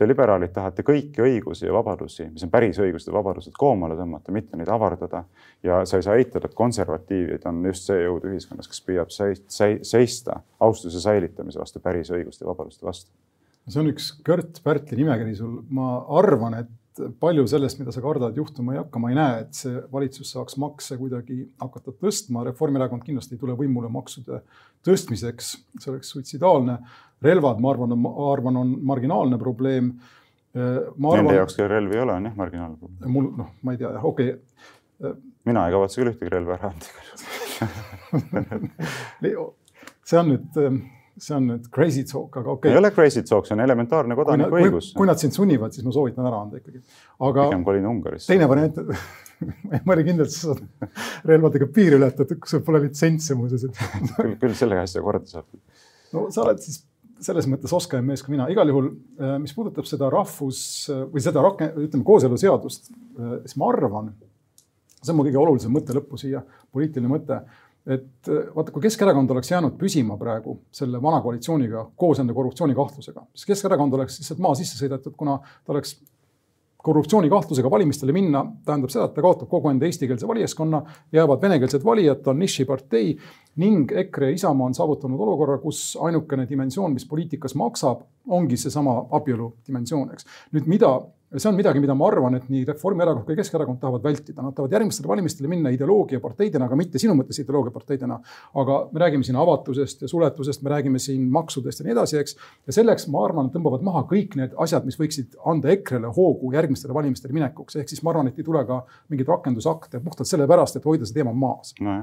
Te 0.00 0.06
liberaalid 0.08 0.48
tahate 0.56 0.80
kõiki 0.80 1.20
õigusi 1.20 1.66
ja 1.66 1.74
vabadusi, 1.76 2.24
mis 2.32 2.46
on 2.46 2.48
päris 2.48 2.78
õigused 2.80 3.10
ja 3.10 3.12
vabadused, 3.12 3.52
koomale 3.52 3.98
tõmmata, 3.98 4.32
mitte 4.32 4.56
neid 4.56 4.70
avardada. 4.72 5.26
ja 5.62 5.82
sa 5.84 5.98
ei 6.00 6.06
saa 6.06 6.14
eitada, 6.16 6.48
et 6.48 6.56
konservatiivid 6.56 7.44
on 7.50 7.58
just 7.68 7.84
see 7.90 7.98
jõud 8.00 8.24
ühiskonnas, 8.30 8.68
kes 8.70 8.80
püüab 8.86 9.12
seista 9.12 10.38
austuse 10.60 11.02
säilitamise 11.04 11.60
vastu, 11.60 11.82
päris 11.84 12.08
õiguste 12.16 12.46
ja 12.46 12.48
vabaduste 12.48 12.86
vastu. 12.86 13.12
see 13.68 13.82
on 13.82 13.92
üks 13.92 14.08
Kört 14.24 14.62
Pärtli 14.64 14.96
nimekiri 15.02 15.36
sul, 15.36 15.60
ma 15.68 15.98
arvan, 16.16 16.56
et 16.62 16.72
palju 17.20 17.46
sellest, 17.48 17.78
mida 17.80 17.92
sa 17.94 18.02
kardad, 18.04 18.36
juhtuma 18.36 18.74
ei 18.74 18.80
hakka, 18.80 19.00
ma 19.02 19.10
ei 19.12 19.16
näe, 19.18 19.40
et 19.44 19.56
see 19.56 19.82
valitsus 19.92 20.32
saaks 20.34 20.56
makse 20.60 20.98
kuidagi 21.00 21.38
hakata 21.62 21.94
tõstma. 21.94 22.44
Reformierakond 22.48 23.04
kindlasti 23.06 23.36
ei 23.36 23.42
tule 23.42 23.54
võimule 23.58 23.90
maksude 23.92 24.42
tõstmiseks, 24.86 25.52
see 25.78 25.92
oleks 25.92 26.10
suitsidaalne. 26.14 26.78
relvad, 27.22 27.60
ma 27.60 27.70
arvan, 27.70 27.98
ma 28.00 28.10
arvan, 28.32 28.56
on 28.56 28.76
marginaalne 28.92 29.38
probleem. 29.38 29.92
Arvan, 30.54 31.18
Nende 31.20 31.36
jaoks, 31.36 31.56
kellel 31.56 31.70
relvi 31.76 31.98
ei 31.98 32.02
ole, 32.02 32.14
on 32.16 32.24
jah 32.26 32.36
marginaalne 32.36 32.76
probleem. 32.78 33.10
mul 33.12 33.28
noh, 33.38 33.50
ma 33.62 33.74
ei 33.74 33.78
tea, 33.78 33.90
okei 34.02 34.32
okay. 34.34 35.12
mina 35.46 35.66
ei 35.66 35.74
kavatse 35.76 36.00
küll 36.00 36.10
ühtegi 36.10 36.32
relva 36.32 36.56
ära 36.56 36.72
anda 36.72 36.88
see 40.10 40.18
on 40.18 40.32
nüüd 40.32 40.58
see 41.20 41.36
on 41.36 41.48
nüüd 41.50 41.68
crazy 41.74 42.04
talk, 42.08 42.36
aga 42.40 42.52
okei 42.52 42.70
okay.. 42.70 42.74
ei 42.74 42.80
ole 42.80 42.90
crazy 42.94 43.22
talk, 43.26 43.48
see 43.48 43.56
on 43.56 43.62
elementaarne 43.64 44.16
kodanikuõigus. 44.18 44.92
kui 44.96 45.08
nad 45.08 45.20
sind 45.20 45.36
sunnivad, 45.36 45.74
siis 45.76 45.86
ma 45.86 45.94
soovitan 45.94 46.28
ära 46.28 46.42
anda 46.44 46.60
ikkagi. 46.60 46.82
aga 47.28 47.48
pigem 47.50 47.64
kolin 47.66 47.88
Ungarisse. 47.90 48.30
teine 48.32 48.48
variant 48.50 48.80
ma 49.86 49.96
olin 49.96 50.06
kindel, 50.06 50.28
et 50.28 50.34
sa 50.34 50.54
saad 50.54 51.26
relvadega 51.30 51.68
piiri 51.74 51.98
ületada, 52.00 52.36
kui 52.36 52.52
sul 52.52 52.64
pole 52.66 52.82
litsentsi 52.86 53.36
muuseas 53.38 53.66
et 53.68 53.82
küll, 54.16 54.36
küll 54.40 54.56
sellega 54.58 54.86
asja 54.88 55.04
korda 55.04 55.28
saab. 55.28 55.48
no 56.16 56.28
sa 56.32 56.44
oled 56.46 56.62
siis 56.64 56.82
selles 57.20 57.46
mõttes 57.52 57.72
oskavam 57.76 58.06
mees 58.08 58.22
kui 58.24 58.32
mina, 58.32 58.48
igal 58.52 58.70
juhul, 58.72 58.90
äh, 59.20 59.36
mis 59.42 59.52
puudutab 59.56 59.88
seda 59.88 60.08
rahvus 60.12 60.62
või 61.12 61.20
seda 61.20 61.42
raken-, 61.44 61.74
ütleme 61.84 62.06
kooseluseadust, 62.08 62.92
äh, 62.92 63.34
siis 63.44 63.58
ma 63.60 63.68
arvan, 63.74 64.14
see 65.00 65.12
on 65.12 65.18
mu 65.18 65.26
kõige 65.28 65.40
olulisem 65.40 65.74
mõte 65.74 65.96
lõppu 65.96 66.20
siia, 66.20 66.40
poliitiline 66.72 67.12
mõte 67.12 67.42
et 67.90 68.28
äh, 68.28 68.46
vaata, 68.54 68.72
kui 68.72 68.84
Keskerakond 68.84 69.30
oleks 69.34 69.50
jäänud 69.50 69.76
püsima 69.80 70.16
praegu 70.20 70.60
selle 70.74 71.02
vana 71.02 71.20
koalitsiooniga 71.24 71.88
koos 71.96 72.22
enda 72.22 72.34
korruptsioonikahtlusega, 72.36 73.26
siis 73.34 73.50
Keskerakond 73.50 73.98
oleks 73.98 74.20
lihtsalt 74.20 74.42
maa 74.44 74.54
sisse 74.58 74.78
sõidetud, 74.78 75.16
kuna 75.18 75.38
ta 75.42 75.74
oleks 75.74 75.96
korruptsioonikahtlusega 76.82 77.70
valimistele 77.70 78.12
minna 78.12 78.44
tähendab 78.64 78.92
seda, 78.92 79.08
et 79.08 79.14
ta 79.14 79.24
kaotab 79.24 79.50
kogu 79.50 79.68
enda 79.68 79.86
eestikeelse 79.88 80.28
valijaskonna, 80.28 80.82
jäävad 81.12 81.42
venekeelsed 81.42 81.84
valijad, 81.84 82.22
ta 82.24 82.32
on 82.32 82.40
nišipartei 82.40 83.16
ning 83.60 83.92
EKRE 84.04 84.30
ja 84.30 84.38
Isamaa 84.38 84.70
on 84.70 84.74
saavutanud 84.74 85.20
olukorra, 85.20 85.58
kus 85.58 85.98
ainukene 86.00 86.46
dimensioon, 86.48 86.94
mis 86.96 87.06
poliitikas 87.06 87.54
maksab, 87.54 88.06
ongi 88.28 88.56
seesama 88.56 89.02
abielu 89.10 89.52
dimensioon, 89.66 90.12
eks. 90.14 90.28
nüüd 90.56 90.70
mida 90.70 90.94
see 91.36 91.48
on 91.48 91.54
midagi, 91.54 91.78
mida 91.82 91.94
ma 91.94 92.08
arvan, 92.10 92.34
et 92.34 92.46
nii 92.50 92.64
Reformierakond 92.66 93.26
kui 93.26 93.36
Keskerakond 93.38 93.78
tahavad 93.82 94.02
vältida, 94.02 94.42
nad 94.42 94.54
tahavad 94.56 94.72
järgmistele 94.74 95.10
valimistele 95.10 95.50
minna 95.50 95.70
ideoloogiaparteidena, 95.74 96.66
aga 96.66 96.78
mitte 96.78 96.98
sinu 96.98 97.14
mõttes 97.18 97.38
ideoloogiaparteidena. 97.42 98.18
aga 98.62 98.78
me 98.92 99.00
räägime 99.00 99.26
siin 99.26 99.38
avatusest 99.38 100.02
ja 100.02 100.08
suletusest, 100.08 100.62
me 100.62 100.70
räägime 100.74 100.98
siin 100.98 101.28
maksudest 101.30 101.80
ja 101.80 101.86
nii 101.86 101.94
edasi, 101.94 102.18
eks. 102.18 102.36
ja 102.66 102.74
selleks 102.74 103.06
ma 103.08 103.24
arvan, 103.24 103.50
tõmbavad 103.54 103.84
maha 103.86 104.02
kõik 104.10 104.34
need 104.40 104.56
asjad, 104.58 104.84
mis 104.84 104.98
võiksid 104.98 105.38
anda 105.46 105.70
EKRE-le 105.76 106.10
hoogu 106.16 106.52
järgmistele 106.56 106.94
valimistele 106.94 107.36
minekuks, 107.36 107.78
ehk 107.78 107.92
siis 107.92 108.02
ma 108.02 108.10
arvan, 108.14 108.32
et 108.32 108.38
ei 108.38 108.46
tule 108.46 108.64
ka 108.66 108.82
mingeid 109.08 109.30
rakendusakte 109.30 110.02
puhtalt 110.02 110.28
sellepärast, 110.28 110.80
et 110.80 110.90
hoida 110.90 111.06
see 111.06 111.20
teema 111.20 111.36
maas 111.36 111.74
no 111.80 112.00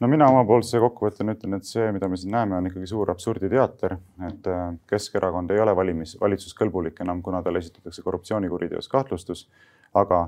no 0.00 0.08
mina 0.08 0.28
omapoolse 0.30 0.80
kokkuvõttena 0.82 1.34
ütlen, 1.36 1.56
et 1.58 1.68
see, 1.68 1.90
mida 1.94 2.08
me 2.08 2.16
siin 2.20 2.32
näeme, 2.34 2.56
on 2.56 2.66
ikkagi 2.70 2.88
suur 2.90 3.10
absurditeater, 3.12 3.96
et 4.28 4.48
äh, 4.50 4.64
Keskerakond 4.90 5.50
ei 5.50 5.60
ole 5.62 5.76
valimis, 5.76 6.16
valitsuskõlbulik 6.20 7.00
enam, 7.04 7.22
kuna 7.22 7.42
talle 7.42 7.62
esitatakse 7.62 8.02
korruptsioonikuriteos 8.02 8.88
kahtlustus. 8.88 9.48
aga 9.94 10.18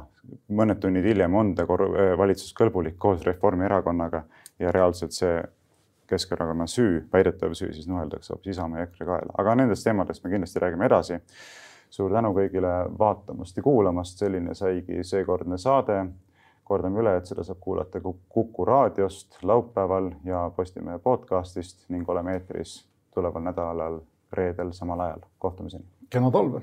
mõned 0.53 0.77
tunnid 0.77 1.05
hiljem 1.09 1.35
on 1.35 1.55
ta 1.57 1.65
äh, 1.65 2.17
valitsuskõlbulik 2.19 2.99
koos 2.99 3.23
Reformierakonnaga 3.25 4.25
ja 4.59 4.73
reaalselt 4.73 5.13
see 5.13 5.43
Keskerakonna 6.07 6.67
süü, 6.67 7.07
väidetav 7.13 7.55
süü 7.57 7.73
siis 7.73 7.89
nuheldakse 7.89 8.35
hoopis 8.35 8.51
Isamaa 8.53 8.79
ja 8.79 8.85
EKRE 8.85 9.07
kaela, 9.07 9.33
aga 9.39 9.55
nendest 9.55 9.85
teemadest 9.85 10.25
me 10.25 10.31
kindlasti 10.31 10.61
räägime 10.61 10.87
edasi. 10.87 11.21
suur 11.95 12.11
tänu 12.11 12.33
kõigile 12.35 12.71
vaatamast 12.99 13.57
ja 13.57 13.63
kuulamast, 13.63 14.19
selline 14.19 14.55
saigi 14.55 15.05
seekordne 15.07 15.59
saade 15.59 16.01
kordame 16.65 17.01
üle, 17.01 17.17
et 17.17 17.27
seda 17.29 17.45
saab 17.45 17.61
kuulata 17.61 18.01
Kuku 18.01 18.65
raadiost 18.65 19.39
laupäeval 19.43 20.11
ja 20.25 20.51
Postimehe 20.57 20.99
podcastist 20.99 21.89
ning 21.89 22.09
oleme 22.09 22.33
eetris 22.39 22.77
tuleval 23.15 23.43
nädalal 23.43 24.01
reedel 24.33 24.73
samal 24.73 25.01
ajal. 25.01 25.21
kohtumiseni. 25.39 25.85
kena 26.11 26.31
talve. 26.31 26.63